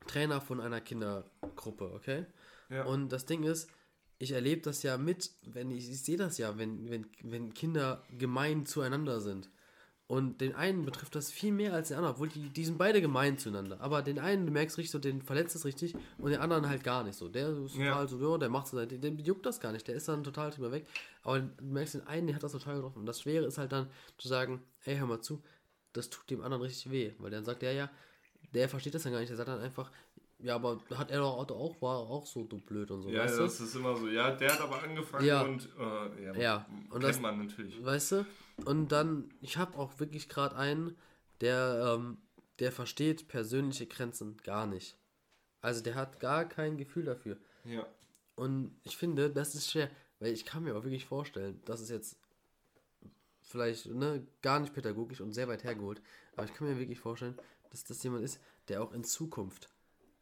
[0.07, 2.27] Trainer von einer Kindergruppe, okay?
[2.69, 2.85] Ja.
[2.85, 3.71] Und das Ding ist,
[4.25, 8.03] ich erlebe das ja mit, wenn ich, ich sehe das ja, wenn, wenn, wenn Kinder
[8.19, 9.49] gemein zueinander sind.
[10.07, 13.01] Und den einen betrifft das viel mehr als den anderen, obwohl die, die sind beide
[13.01, 13.81] gemein zueinander.
[13.81, 16.85] Aber den einen, du merkst richtig, so, den verletzt es richtig und den anderen halt
[16.85, 17.29] gar nicht so.
[17.31, 17.93] Der ist Ja.
[17.93, 20.23] total so, ja, der macht so, sein- dem juckt das gar nicht, der ist dann
[20.23, 20.87] total drüber weg.
[21.23, 22.99] Aber du merkst, den einen, der hat das total getroffen.
[22.99, 23.89] Und das Schwere ist halt dann
[24.19, 25.43] zu sagen, ey, hör mal zu,
[25.95, 27.13] das tut dem anderen richtig weh.
[27.19, 27.91] Weil dann sagt er ja,
[28.53, 29.91] der versteht das dann gar nicht, der sagt dann einfach,
[30.45, 33.39] ja, aber hat er doch auch, war auch so du blöd und so, Ja, weißt
[33.41, 34.09] das ist immer so.
[34.09, 35.43] Ja, der hat aber angefangen Ja.
[35.43, 37.77] und äh, ja, Ja, und kennt das- man natürlich.
[37.77, 37.85] du?
[37.85, 38.27] Weißt du?
[38.67, 40.97] Und dann, ich habe auch wirklich gerade einen,
[41.41, 42.19] der, ähm,
[42.61, 44.97] der versteht persönliche Grenzen gar nicht.
[45.61, 47.37] Also der hat gar kein Gefühl dafür.
[47.65, 47.87] Ja.
[48.37, 49.91] Und ich finde, das ist schwer,
[50.21, 52.19] weil ich kann mir auch wirklich vorstellen, dass es jetzt
[53.43, 56.01] vielleicht ne, gar nicht pädagogisch und sehr weit hergeholt,
[56.37, 57.37] aber ich kann mir wirklich vorstellen,
[57.71, 59.69] dass das jemand ist, der auch in Zukunft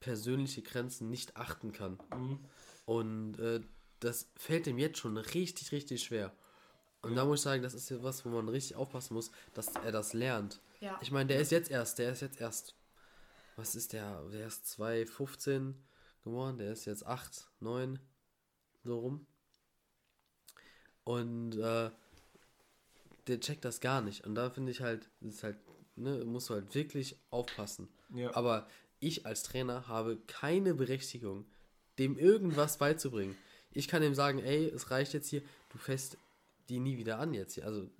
[0.02, 1.98] persönliche Grenzen nicht achten kann.
[2.14, 2.40] Mhm.
[2.84, 3.60] Und äh,
[4.00, 6.32] das fällt ihm jetzt schon richtig, richtig schwer.
[7.02, 9.68] Und da muss ich sagen, das ist ja was, wo man richtig aufpassen muss, dass
[9.76, 10.60] er das lernt.
[10.80, 10.98] Ja.
[11.00, 12.74] Ich meine, der ist jetzt erst, der ist jetzt erst,
[13.56, 14.22] was ist der?
[14.30, 15.80] Der ist 2015
[16.24, 17.98] geworden, der ist jetzt 8, 9,
[18.84, 19.26] so rum.
[21.04, 21.90] Und äh,
[23.28, 24.26] der checkt das gar nicht.
[24.26, 25.58] Und da finde ich halt, das ist halt,
[25.94, 27.88] ne, musst du halt wirklich aufpassen.
[28.10, 28.34] Ja.
[28.34, 28.68] Aber
[29.02, 31.46] ich als Trainer habe keine Berechtigung,
[31.98, 33.36] dem irgendwas beizubringen.
[33.72, 36.16] Ich kann ihm sagen, ey, es reicht jetzt hier, du fässt
[36.68, 37.66] die nie wieder an jetzt hier.
[37.66, 37.90] Also,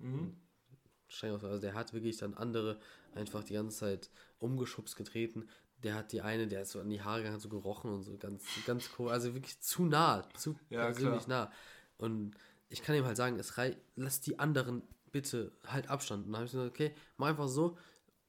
[1.07, 2.79] streng aus- also der hat wirklich dann andere
[3.13, 4.09] einfach die ganze Zeit
[4.39, 5.47] umgeschubst getreten.
[5.83, 8.03] Der hat die eine, der ist so an die Haare gegangen, hat so gerochen und
[8.03, 9.09] so ganz, ganz cool.
[9.11, 11.51] Also wirklich zu nah, zu Ja, persönlich nah.
[11.97, 12.35] Und
[12.69, 14.81] ich kann ihm halt sagen, es rei lass die anderen
[15.11, 16.25] bitte halt Abstand.
[16.25, 17.77] Und dann habe ich gesagt, okay, mach einfach so,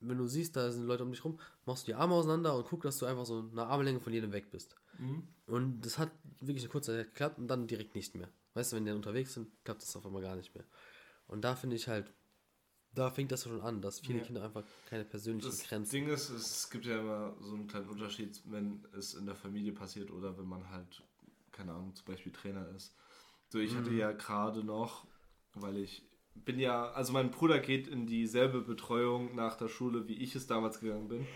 [0.09, 2.67] wenn du siehst, da sind Leute um dich rum, machst du die Arme auseinander und
[2.67, 4.77] guck, dass du einfach so eine Armlänge von jedem weg bist.
[5.47, 6.11] Und das hat
[6.41, 8.29] wirklich eine kurze Zeit geklappt und dann direkt nicht mehr.
[8.55, 10.65] Weißt du, wenn die dann unterwegs sind, klappt das auf einmal gar nicht mehr.
[11.27, 12.13] Und da finde ich halt,
[12.93, 14.25] da fängt das schon an, dass viele Ja.
[14.25, 15.91] Kinder einfach keine persönlichen Das Grenzen.
[15.91, 19.73] Ding ist, es gibt ja immer so einen kleinen Unterschied, wenn es in der Familie
[19.73, 21.03] passiert oder wenn man halt,
[21.51, 22.95] keine Ahnung, zum Beispiel Trainer ist.
[23.49, 25.07] So, ich hatte ja gerade noch,
[25.55, 30.15] weil ich bin ja, also mein Bruder geht in dieselbe Betreuung nach der Schule, wie
[30.15, 31.27] ich es damals gegangen bin.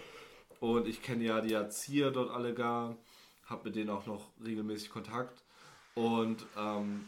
[0.61, 2.97] Und ich kenne ja die Erzieher dort alle gar,
[3.45, 5.45] habe mit denen auch noch regelmäßig Kontakt
[5.95, 7.05] und ähm,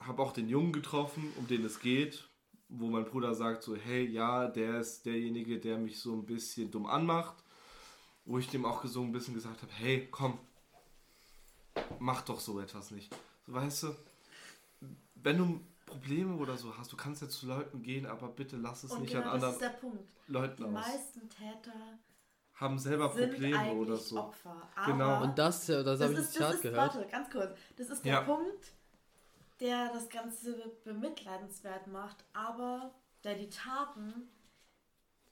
[0.00, 2.28] habe auch den Jungen getroffen, um den es geht,
[2.68, 6.70] wo mein Bruder sagt so, hey, ja, der ist derjenige, der mich so ein bisschen
[6.70, 7.36] dumm anmacht.
[8.24, 10.38] Wo ich dem auch so ein bisschen gesagt habe, hey, komm,
[11.98, 13.14] mach doch so etwas nicht.
[13.46, 13.96] So, weißt du,
[15.16, 15.60] wenn du
[15.92, 19.02] Probleme oder so hast, du kannst jetzt zu Leuten gehen, aber bitte lass es Und
[19.02, 20.10] nicht genau an das ist anderen der Punkt.
[20.28, 20.70] Die Leuten aus.
[20.72, 21.98] meisten Täter
[22.54, 24.18] Haben selber sind Probleme oder so.
[24.18, 24.68] Opfer.
[24.86, 25.22] Genau.
[25.22, 26.94] Und das, äh, das, das habe ich ist, gehört.
[26.94, 27.58] warte, ganz kurz.
[27.76, 28.20] Das ist der Ja.
[28.22, 28.72] Punkt,
[29.60, 30.54] der das Ganze
[30.84, 32.92] bemitleidenswert macht, aber
[33.24, 34.28] der die Taten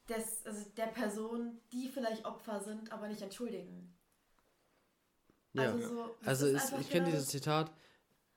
[0.08, 3.94] des, also der Person, die vielleicht Opfer sind, aber nicht entschuldigen.
[5.52, 5.72] Ja.
[5.72, 7.72] Also, so, Also ist ich kenne dieses Zitat,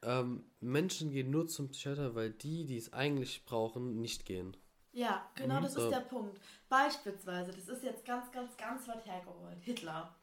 [0.06, 4.56] ähm, Menschen gehen nur zum Psychiater, weil die, die es eigentlich brauchen, nicht gehen.
[4.92, 5.86] Ja, genau das So.
[5.86, 6.40] ist der Punkt.
[6.70, 9.58] Beispielsweise, das ist jetzt ganz, ganz, ganz weit hergeholt.
[9.62, 10.16] Hitler.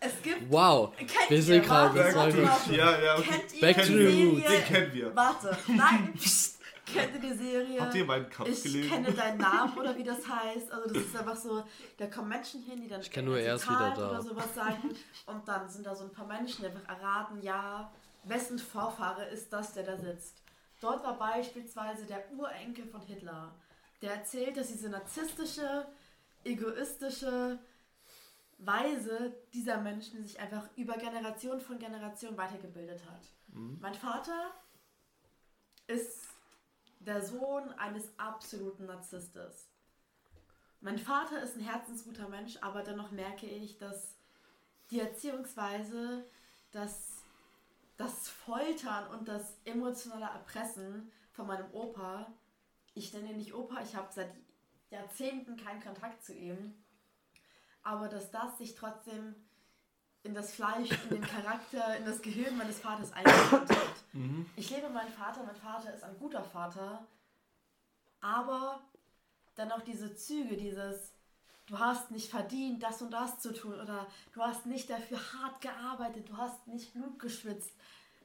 [0.00, 0.50] Es gibt.
[0.50, 1.42] Wow, Kennt wir ihr?
[1.42, 2.66] sind gerade das.
[2.70, 3.24] Ja, ja, okay.
[3.30, 4.42] Kennt ihr Back die to the roots.
[4.42, 4.58] Serie?
[4.58, 5.16] Den kennen wir.
[5.16, 6.14] Warte, nein.
[6.86, 7.80] Kennt ihr die Serie?
[7.80, 8.88] Habt ihr meinen Kampf ich gelesen?
[8.90, 10.70] kenne deinen Namen oder wie das heißt.
[10.72, 11.64] Also das ist einfach so,
[11.98, 14.10] da kommen Menschen hin, die dann Ich kenn nur, er Zitat wieder da.
[14.12, 14.94] oder sowas sagen
[15.26, 17.92] und dann sind da so ein paar Menschen, die einfach erraten, ja,
[18.28, 20.42] wessen Vorfahre ist das, der da sitzt.
[20.80, 23.54] Dort war beispielsweise der Urenkel von Hitler.
[24.02, 25.86] Der erzählt, dass diese narzisstische,
[26.44, 27.58] egoistische
[28.58, 33.22] Weise dieser Menschen sich einfach über Generation von Generation weitergebildet hat.
[33.48, 33.78] Mhm.
[33.80, 34.50] Mein Vater
[35.86, 36.26] ist
[37.00, 39.68] der Sohn eines absoluten Narzisstes.
[40.80, 44.16] Mein Vater ist ein herzensguter Mensch, aber dennoch merke ich, dass
[44.90, 46.24] die Erziehungsweise,
[46.70, 47.15] das,
[47.96, 52.26] das Foltern und das emotionale Erpressen von meinem Opa,
[52.94, 54.30] ich nenne ihn nicht Opa, ich habe seit
[54.90, 56.74] Jahrzehnten keinen Kontakt zu ihm,
[57.82, 59.34] aber dass das sich trotzdem
[60.22, 63.78] in das Fleisch, in den Charakter, in das Gehirn meines Vaters eingebrannt hat.
[64.12, 64.46] Mhm.
[64.56, 67.06] Ich lebe meinen Vater, mein Vater ist ein guter Vater,
[68.22, 68.80] aber
[69.56, 71.12] dann auch diese Züge, dieses,
[71.66, 75.60] du hast nicht verdient, das und das zu tun oder du hast nicht dafür hart
[75.60, 77.72] gearbeitet, du hast nicht Blut geschwitzt.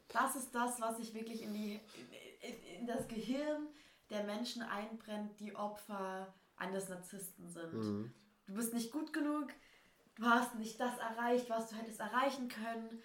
[0.09, 1.79] Das ist das, was sich wirklich in, die,
[2.41, 3.67] in, in das Gehirn
[4.09, 7.73] der Menschen einbrennt, die Opfer eines Narzissten sind.
[7.73, 8.13] Mhm.
[8.45, 9.47] Du bist nicht gut genug,
[10.15, 13.01] du hast nicht das erreicht, was du hättest erreichen können,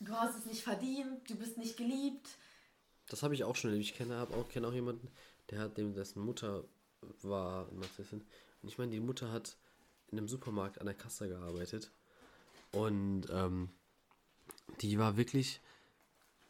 [0.00, 2.28] du hast es nicht verdient, du bist nicht geliebt.
[3.08, 3.88] Das habe ich auch schon erlebt.
[3.88, 5.08] Ich kenne hab auch, kenne auch jemanden,
[5.50, 6.64] der hat dem, dessen Mutter
[7.22, 8.26] war Narzisstin.
[8.62, 9.56] Und ich meine, die Mutter hat
[10.10, 11.90] in einem Supermarkt an der Kasse gearbeitet.
[12.72, 13.70] Und ähm,
[14.80, 15.60] die war wirklich,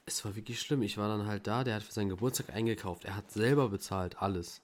[0.06, 0.82] es war wirklich schlimm.
[0.82, 3.05] Ich war dann halt da, der hat für seinen Geburtstag eingekauft.
[3.05, 4.62] Er hat selber bezahlt, alles.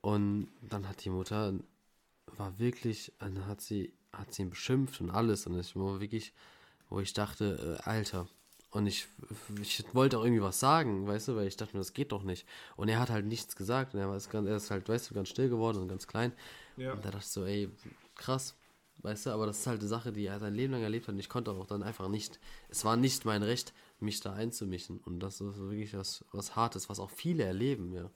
[0.00, 1.54] Und dann hat die Mutter,
[2.26, 5.46] war wirklich, dann hat sie, hat sie ihn beschimpft und alles.
[5.46, 6.32] Und ich war wirklich,
[6.88, 8.28] wo ich dachte, äh, Alter.
[8.70, 9.06] Und ich,
[9.60, 12.22] ich wollte auch irgendwie was sagen, weißt du, weil ich dachte mir, das geht doch
[12.22, 12.46] nicht.
[12.76, 13.94] Und er hat halt nichts gesagt.
[13.94, 16.32] Und er, war, ganz, er ist halt, weißt du, ganz still geworden und ganz klein.
[16.76, 16.92] Ja.
[16.92, 17.70] Und da dachte ich so, ey,
[18.14, 18.56] krass,
[18.98, 21.14] weißt du, aber das ist halt eine Sache, die er sein Leben lang erlebt hat
[21.14, 22.38] und ich konnte auch dann einfach nicht,
[22.68, 26.88] es war nicht mein Recht, mich da einzumischen und das ist wirklich was, was Hartes,
[26.88, 28.10] was auch viele erleben, ja.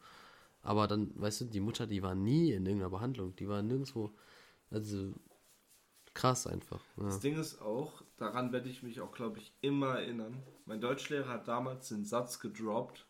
[0.62, 4.12] Aber dann, weißt du, die Mutter, die war nie in irgendeiner Behandlung, die war nirgendwo,
[4.70, 5.12] also
[6.12, 6.82] krass einfach.
[6.96, 7.04] Ja.
[7.04, 10.42] Das Ding ist auch, daran werde ich mich auch, glaube ich, immer erinnern.
[10.64, 13.06] Mein Deutschlehrer hat damals den Satz gedroppt.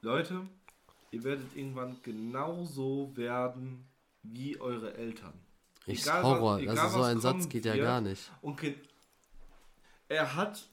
[0.00, 0.48] Leute,
[1.10, 3.86] ihr werdet irgendwann genauso werden
[4.32, 5.34] wie eure Eltern.
[5.86, 8.30] Ich Egal, Horror, was- egal, also so ein Satz geht ja gar nicht.
[8.42, 8.60] Und
[10.08, 10.68] er hat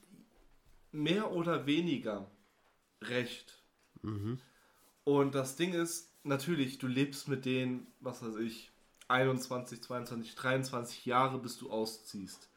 [0.92, 2.30] mehr oder weniger
[3.02, 3.62] recht.
[4.02, 4.38] Mhm.
[5.04, 8.70] Und das Ding ist, natürlich, du lebst mit denen, was weiß ich,
[9.08, 12.48] 21, 22, 23 Jahre, bis du ausziehst.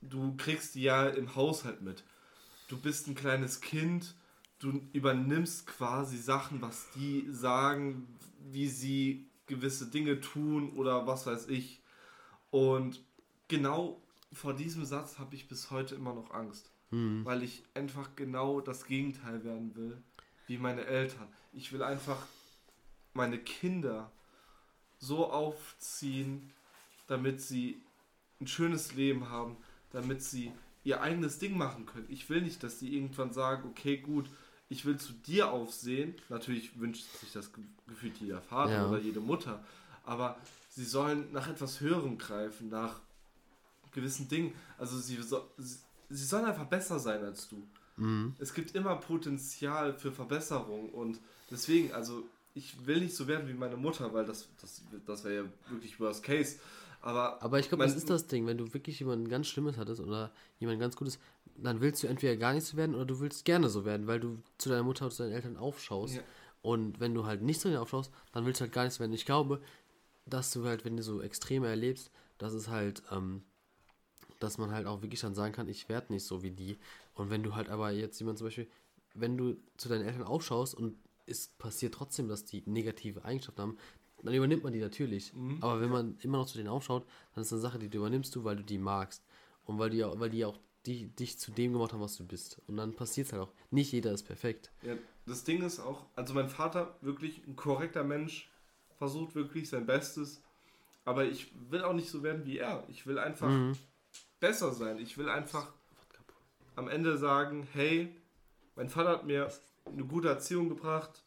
[0.00, 2.04] Du kriegst die ja im Haushalt mit.
[2.68, 4.14] Du bist ein kleines Kind,
[4.58, 8.06] du übernimmst quasi Sachen, was die sagen,
[8.50, 11.80] wie sie gewisse Dinge tun oder was weiß ich.
[12.50, 13.00] Und
[13.48, 14.00] genau
[14.32, 16.70] vor diesem Satz habe ich bis heute immer noch Angst.
[16.90, 17.24] Mhm.
[17.24, 20.02] Weil ich einfach genau das Gegenteil werden will,
[20.46, 21.28] wie meine Eltern.
[21.52, 22.26] Ich will einfach
[23.14, 24.10] meine Kinder
[24.98, 26.50] so aufziehen,
[27.06, 27.82] damit sie
[28.40, 29.56] ein schönes Leben haben,
[29.90, 30.52] damit sie
[30.84, 32.06] ihr eigenes Ding machen können.
[32.08, 34.28] Ich will nicht, dass sie irgendwann sagen, okay, gut,
[34.72, 36.14] ich will zu dir aufsehen.
[36.28, 38.88] Natürlich wünscht sich das ge- gefühlt jeder Vater Ja.
[38.88, 39.62] oder jede Mutter,
[40.04, 40.36] aber
[40.70, 43.00] sie sollen nach etwas Höherem greifen, nach
[43.92, 44.52] gewissen Dingen.
[44.78, 45.76] Also sie, so, sie,
[46.10, 47.62] sie sollen einfach besser sein als du.
[47.96, 48.34] Mhm.
[48.38, 51.20] Es gibt immer Potenzial für Verbesserung und
[51.50, 52.24] deswegen, also
[52.54, 55.98] ich will nicht so werden wie meine Mutter, weil das, das, das wäre ja wirklich
[56.00, 56.56] worst case.
[57.02, 60.00] Aber, Aber ich glaube, das ist das Ding, wenn du wirklich jemanden ganz Schlimmes hattest
[60.00, 60.30] oder
[60.60, 61.18] jemand ganz Gutes,
[61.56, 64.20] dann willst du entweder gar nicht so werden oder du willst gerne so werden, weil
[64.20, 66.16] du zu deiner Mutter oder zu deinen Eltern aufschaust.
[66.16, 66.22] Ja.
[66.62, 69.00] Und wenn du halt nicht zu denen aufschaust, dann willst du halt gar nicht so
[69.00, 69.12] werden.
[69.12, 69.60] Ich glaube,
[70.26, 73.42] dass du halt, wenn du so Extreme erlebst, dass es halt, ähm,
[74.38, 76.78] dass man halt auch wirklich dann sagen kann, ich werde nicht so wie die.
[77.14, 78.68] Und wenn du halt aber jetzt jemand zum Beispiel,
[79.14, 80.96] wenn du zu deinen Eltern aufschaust und
[81.26, 83.78] es passiert trotzdem, dass die negative Eigenschaften haben,
[84.22, 85.34] dann übernimmt man die natürlich.
[85.34, 85.58] Mhm.
[85.60, 87.04] Aber wenn man immer noch zu denen aufschaut,
[87.34, 89.24] dann ist eine Sache, die du übernimmst du, weil du die magst.
[89.64, 92.60] Und weil die, weil die auch die, dich zu dem gemacht haben, was du bist.
[92.66, 93.52] Und dann passiert es halt auch.
[93.70, 94.70] Nicht jeder ist perfekt.
[94.82, 94.94] ja,
[95.26, 98.50] das Ding ist auch, also mein Vater, wirklich ein korrekter Mensch,
[98.98, 100.42] versucht wirklich sein Bestes.
[101.04, 102.84] Aber ich will auch nicht so werden wie er.
[102.88, 103.76] Ich will einfach Mhm.
[104.40, 104.98] besser sein.
[104.98, 105.72] Ich will einfach
[106.76, 108.14] am Ende sagen, hey,
[108.76, 109.48] mein Vater hat mir
[109.86, 111.22] eine gute Erziehung gebracht,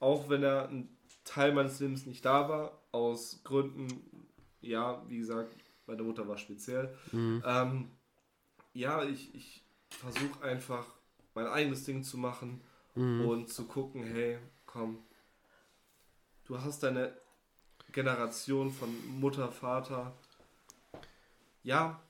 [0.00, 0.88] auch wenn er ein
[1.24, 4.26] Teil meines Lebens nicht da war, aus Gründen,
[4.60, 5.54] ja, wie gesagt,
[5.86, 6.94] meine Mutter war speziell.
[7.12, 7.42] Mhm.
[7.46, 7.90] Ähm,
[8.72, 10.86] ja, ich, ich versuche einfach
[11.34, 12.60] mein eigenes Ding zu machen
[12.94, 13.26] Mhm.
[13.26, 14.98] und zu gucken, hey, komm,
[16.44, 17.16] du hast deine
[17.90, 20.14] Generation von Mutter, Vater.
[21.62, 22.02] Ja,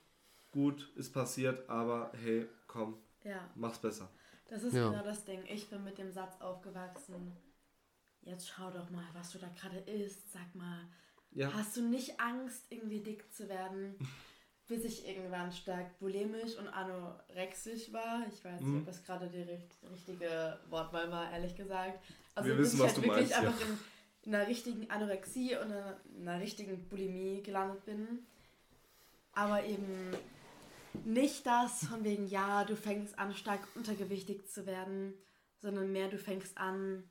[0.51, 4.09] gut, ist passiert, aber hey, komm, Ja, mach's besser.
[4.49, 4.91] das ist Ja.
[4.91, 5.45] genau das Ding.
[5.47, 7.37] Ich bin mit dem Satz aufgewachsen.
[8.23, 10.33] Jetzt schau doch mal, was du da gerade isst.
[10.33, 10.89] Sag mal,
[11.35, 11.53] Ja.
[11.55, 13.95] Hast du nicht Angst, irgendwie dick zu werden?
[14.69, 18.23] Bis ich irgendwann stark bulimisch und anorexisch war.
[18.33, 18.79] Ich weiß nicht, Mhm.
[18.81, 22.03] ob das gerade die richt- richtige Wortwahl war, ehrlich gesagt.
[22.35, 23.39] Also Wir bis wissen, ich was halt du wirklich meinst, ja.
[23.51, 23.79] einfach in,
[24.25, 28.21] in einer richtigen Anorexie und einer, in einer richtigen Bulimie gelandet bin.
[29.33, 30.15] Aber eben
[31.05, 35.15] nicht das von wegen, ja, du fängst an, stark untergewichtig zu werden,
[35.59, 37.03] sondern mehr, du fängst an,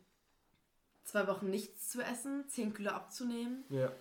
[1.03, 3.91] zwei Wochen nichts zu essen, 10 Kilo abzunehmen, Ja.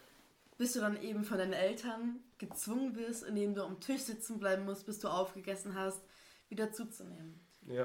[0.61, 4.67] Bis du dann eben von deinen Eltern gezwungen wirst, indem du am Tisch sitzen bleiben
[4.67, 6.03] musst, bis du aufgegessen hast,
[6.51, 7.41] wieder zuzunehmen.
[7.67, 7.85] Ja.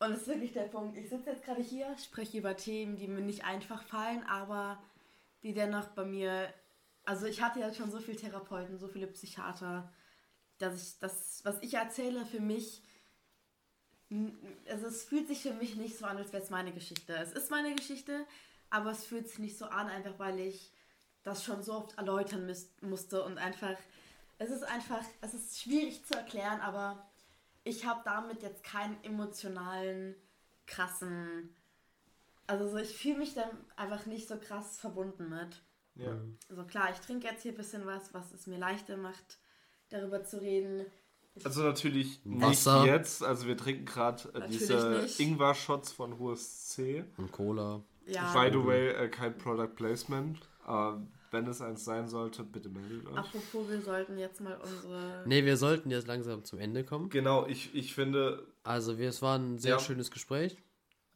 [0.00, 0.96] Und das ist wirklich der Punkt.
[0.96, 4.82] Ich sitze jetzt gerade hier, spreche über Themen, die mir nicht einfach fallen, aber
[5.44, 6.52] die dennoch bei mir.
[7.04, 9.88] Also ich hatte ja schon so viele Therapeuten, so viele Psychiater,
[10.58, 12.82] dass ich das, was ich erzähle, für mich.
[14.68, 17.14] Also es fühlt sich für mich nicht so an, als wäre es meine Geschichte.
[17.14, 18.26] Es ist meine Geschichte,
[18.70, 20.72] aber es fühlt sich nicht so an, einfach weil ich
[21.22, 23.76] das schon so oft erläutern müß, musste und einfach.
[24.38, 27.08] Es ist einfach, es ist schwierig zu erklären, aber
[27.64, 30.14] ich habe damit jetzt keinen emotionalen,
[30.66, 31.54] krassen.
[32.46, 35.60] Also so, ich fühle mich dann einfach nicht so krass verbunden mit.
[35.96, 36.16] Ja.
[36.48, 39.38] Also klar, ich trinke jetzt hier ein bisschen was, was es mir leichter macht,
[39.90, 40.86] darüber zu reden.
[41.34, 42.82] Ich, Also natürlich Wasser.
[42.82, 43.22] nicht jetzt.
[43.22, 45.06] Also wir trinken gerade äh, diese.
[45.18, 47.04] Ingwer-Shots von HSC.
[47.16, 47.82] Und Cola.
[48.06, 50.38] ja, By the way, äh, kein Product Placement.
[50.68, 50.92] Äh,
[51.30, 53.16] wenn es eins sein sollte, bitte meldet euch.
[53.16, 55.24] apropos, wir sollten jetzt mal unsere.
[55.26, 57.08] Nee, wir sollten jetzt langsam zum Ende kommen.
[57.10, 59.78] Genau, ich, ich finde, Also, wir, es war ein sehr Ja.
[59.78, 60.56] schönes Gespräch.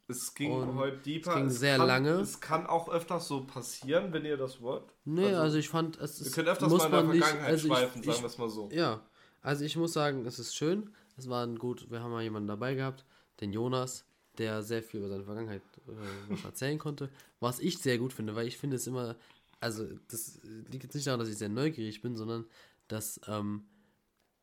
[0.08, 1.30] es ging Und heute deeper.
[1.30, 2.10] es ging sehr kann, lange.
[2.20, 4.84] Es kann auch öfters so passieren, wenn ihr das wollt.
[5.04, 7.10] Nee, also, Also, ich fand, es Wir ist, können öfters muss mal in der man
[7.16, 8.68] nicht, Vergangenheit also schweifen, ich, sagen wir es mal so.
[8.72, 9.00] Ja,
[9.40, 10.90] also ich muss sagen, es ist schön.
[11.16, 13.04] Es war ein gut, wir haben mal jemanden dabei gehabt,
[13.40, 14.04] den Jonas,
[14.38, 17.08] der sehr viel über seine Vergangenheit äh, erzählen konnte.
[17.40, 19.16] Was ich sehr gut finde, weil ich finde es immer,
[19.62, 22.44] also das liegt jetzt nicht daran, dass ich sehr neugierig bin, sondern
[22.88, 23.64] dass ähm,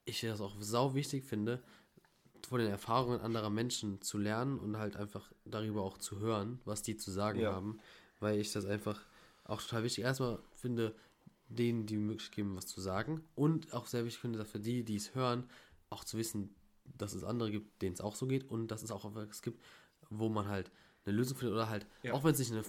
[0.06, 1.62] ich das auch sau wichtig finde,
[2.48, 6.82] von den Erfahrungen anderer Menschen zu lernen und halt einfach darüber auch zu hören, was
[6.82, 7.52] die zu sagen Ja.
[7.52, 7.80] haben,
[8.20, 9.00] weil ich das einfach
[9.44, 10.96] auch total wichtig erstmal finde,
[11.50, 14.96] denen die Möglichkeit geben, was zu sagen und auch sehr wichtig finde, für die, die
[14.96, 15.50] es hören,
[15.90, 16.56] auch zu wissen,
[16.86, 19.62] dass es andere gibt, denen es auch so geht und dass es auch etwas gibt,
[20.10, 20.72] wo man halt
[21.06, 22.14] eine Lösung findet oder halt, Ja.
[22.14, 22.64] auch wenn es nicht eine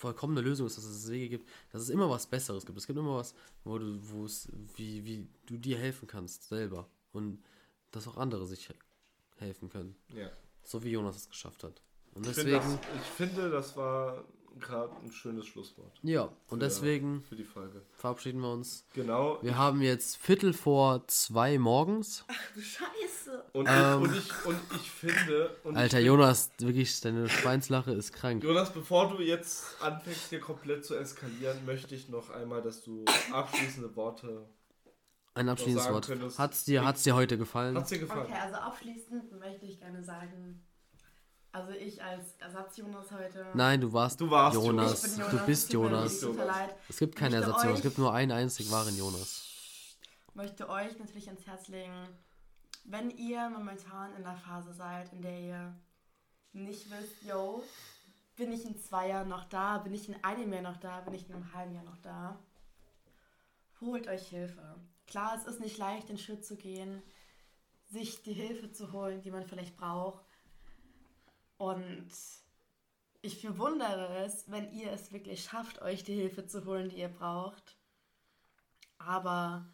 [0.00, 2.78] vollkommene Lösung ist, dass es Wege gibt, dass es immer was Besseres gibt.
[2.78, 6.88] Es gibt immer was, wo du, wo es, wie, wie du dir helfen kannst selber
[7.12, 7.42] und
[7.90, 8.68] dass auch andere sich
[9.36, 9.94] helfen können.
[10.14, 10.30] Ja.
[10.62, 11.82] So wie Jonas es geschafft hat.
[12.14, 14.24] Und Ich, deswegen, das, ich finde, das war
[14.58, 17.82] gerade ein schönes Schlusswort ja, und deswegen für die Folge.
[17.96, 18.84] verabschieden wir uns.
[18.94, 19.38] Genau.
[19.42, 22.24] Wir haben jetzt Viertel vor zwei morgens.
[22.54, 23.44] Du Scheiße!
[23.52, 24.04] Und, Ähm.
[24.04, 25.56] ich, und, ich, und ich finde.
[25.64, 28.42] Und Alter, ich finde, Jonas, wirklich, deine Schweinslache ist krank.
[28.44, 33.04] Jonas, bevor du jetzt anfängst, hier komplett zu eskalieren, möchte ich noch einmal, dass du
[33.32, 34.46] abschließende Worte.
[35.34, 36.06] Ein abschließendes sagen Wort.
[36.06, 36.38] könntest.
[36.38, 37.76] Hat's dir, hat's dir heute gefallen?
[37.76, 38.26] Hat's dir gefallen?
[38.26, 40.60] Okay, also abschließend möchte ich gerne sagen,
[41.52, 43.46] also ich als Ersatz-Jonas heute.
[43.54, 45.04] Nein, du warst, Du warst Jonas.
[45.04, 46.22] Ich bin Du bist es Jonas.
[46.88, 49.46] Es gibt keine möchte Ersatz, es euch- gibt nur einen einzig wahren Jonas.
[50.34, 52.08] möchte euch natürlich ans Herz legen,
[52.84, 55.74] wenn ihr momentan in der Phase seid, in der ihr
[56.52, 57.62] nicht wisst, yo,
[58.36, 61.14] bin ich in zwei Jahren noch da, bin ich in einem Jahr noch da, bin
[61.14, 62.38] ich in einem halben Jahr noch da,
[63.80, 64.76] holt euch Hilfe.
[65.06, 67.02] Klar, es ist nicht leicht, den Schritt zu gehen,
[67.88, 70.24] sich die Hilfe zu holen, die man vielleicht braucht.
[71.60, 72.08] Und
[73.20, 77.10] ich bewundere es, wenn ihr es wirklich schafft, euch die Hilfe zu holen, die ihr
[77.10, 77.76] braucht.
[78.96, 79.66] Aber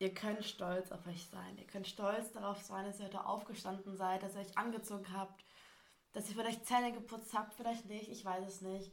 [0.00, 1.56] ihr könnt stolz auf euch sein.
[1.56, 5.44] Ihr könnt stolz darauf sein, dass ihr heute aufgestanden seid, dass ihr euch angezogen habt,
[6.14, 8.90] dass ihr vielleicht Zähne geputzt habt, vielleicht nicht, ich weiß es nicht.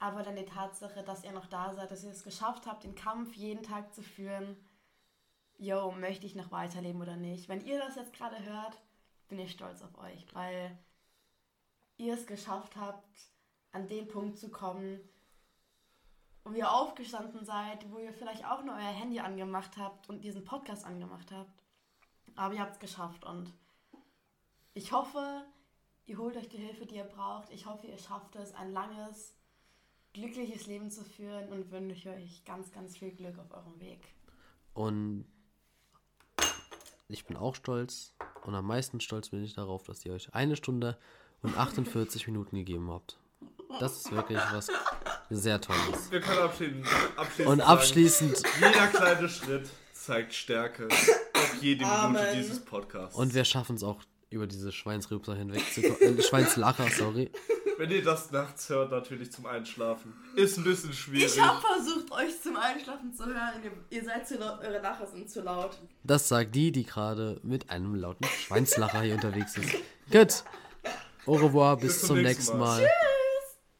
[0.00, 2.96] Aber dann die Tatsache, dass ihr noch da seid, dass ihr es geschafft habt, den
[2.96, 4.56] Kampf jeden Tag zu führen.
[5.58, 7.48] Yo, möchte ich noch weiterleben oder nicht?
[7.48, 8.80] Wenn ihr das jetzt gerade hört,
[9.28, 10.76] bin ich stolz auf euch, weil
[12.00, 13.06] ihr es geschafft habt,
[13.72, 15.00] an den Punkt zu kommen,
[16.44, 20.44] wo ihr aufgestanden seid, wo ihr vielleicht auch nur euer Handy angemacht habt und diesen
[20.44, 21.62] Podcast angemacht habt.
[22.34, 23.52] Aber ihr habt es geschafft und
[24.72, 25.44] ich hoffe,
[26.06, 27.50] ihr holt euch die Hilfe, die ihr braucht.
[27.50, 29.36] Ich hoffe, ihr schafft es, ein langes,
[30.14, 34.00] glückliches Leben zu führen und wünsche euch ganz, ganz viel Glück auf eurem Weg.
[34.72, 35.26] Und
[37.08, 38.14] ich bin auch stolz.
[38.46, 40.98] Und am meisten stolz bin ich darauf, dass ihr euch eine Stunde
[41.42, 43.16] und 48 Minuten gegeben habt.
[43.78, 44.68] Das ist wirklich was
[45.30, 46.10] sehr Tolles.
[46.10, 46.84] Wir können abschließen.
[47.16, 52.26] abschließend Und sagen, abschließend, Jeder kleine Schritt zeigt Stärke auf jede Minute Amen.
[52.36, 53.16] dieses Podcasts.
[53.16, 56.18] und wir schaffen es auch über diese Schweinsrübser hinweg zu kommen.
[56.18, 57.30] Äh, Schweinslacher, sorry.
[57.78, 60.12] Wenn ihr das nachts hört, natürlich zum Einschlafen.
[60.36, 61.34] Ist ein bisschen schwierig.
[61.36, 63.62] Ich habe versucht, euch zum Einschlafen zu hören.
[63.64, 65.78] Ihr, ihr seid zu laut, eure Lacher sind zu laut.
[66.04, 69.70] Das sagt die, die gerade mit einem lauten Schweinslacher hier unterwegs ist.
[70.12, 70.44] Gut.
[71.26, 72.82] Au revoir, bis, Bis zum nächsten Mal.
[72.82, 72.90] Mal.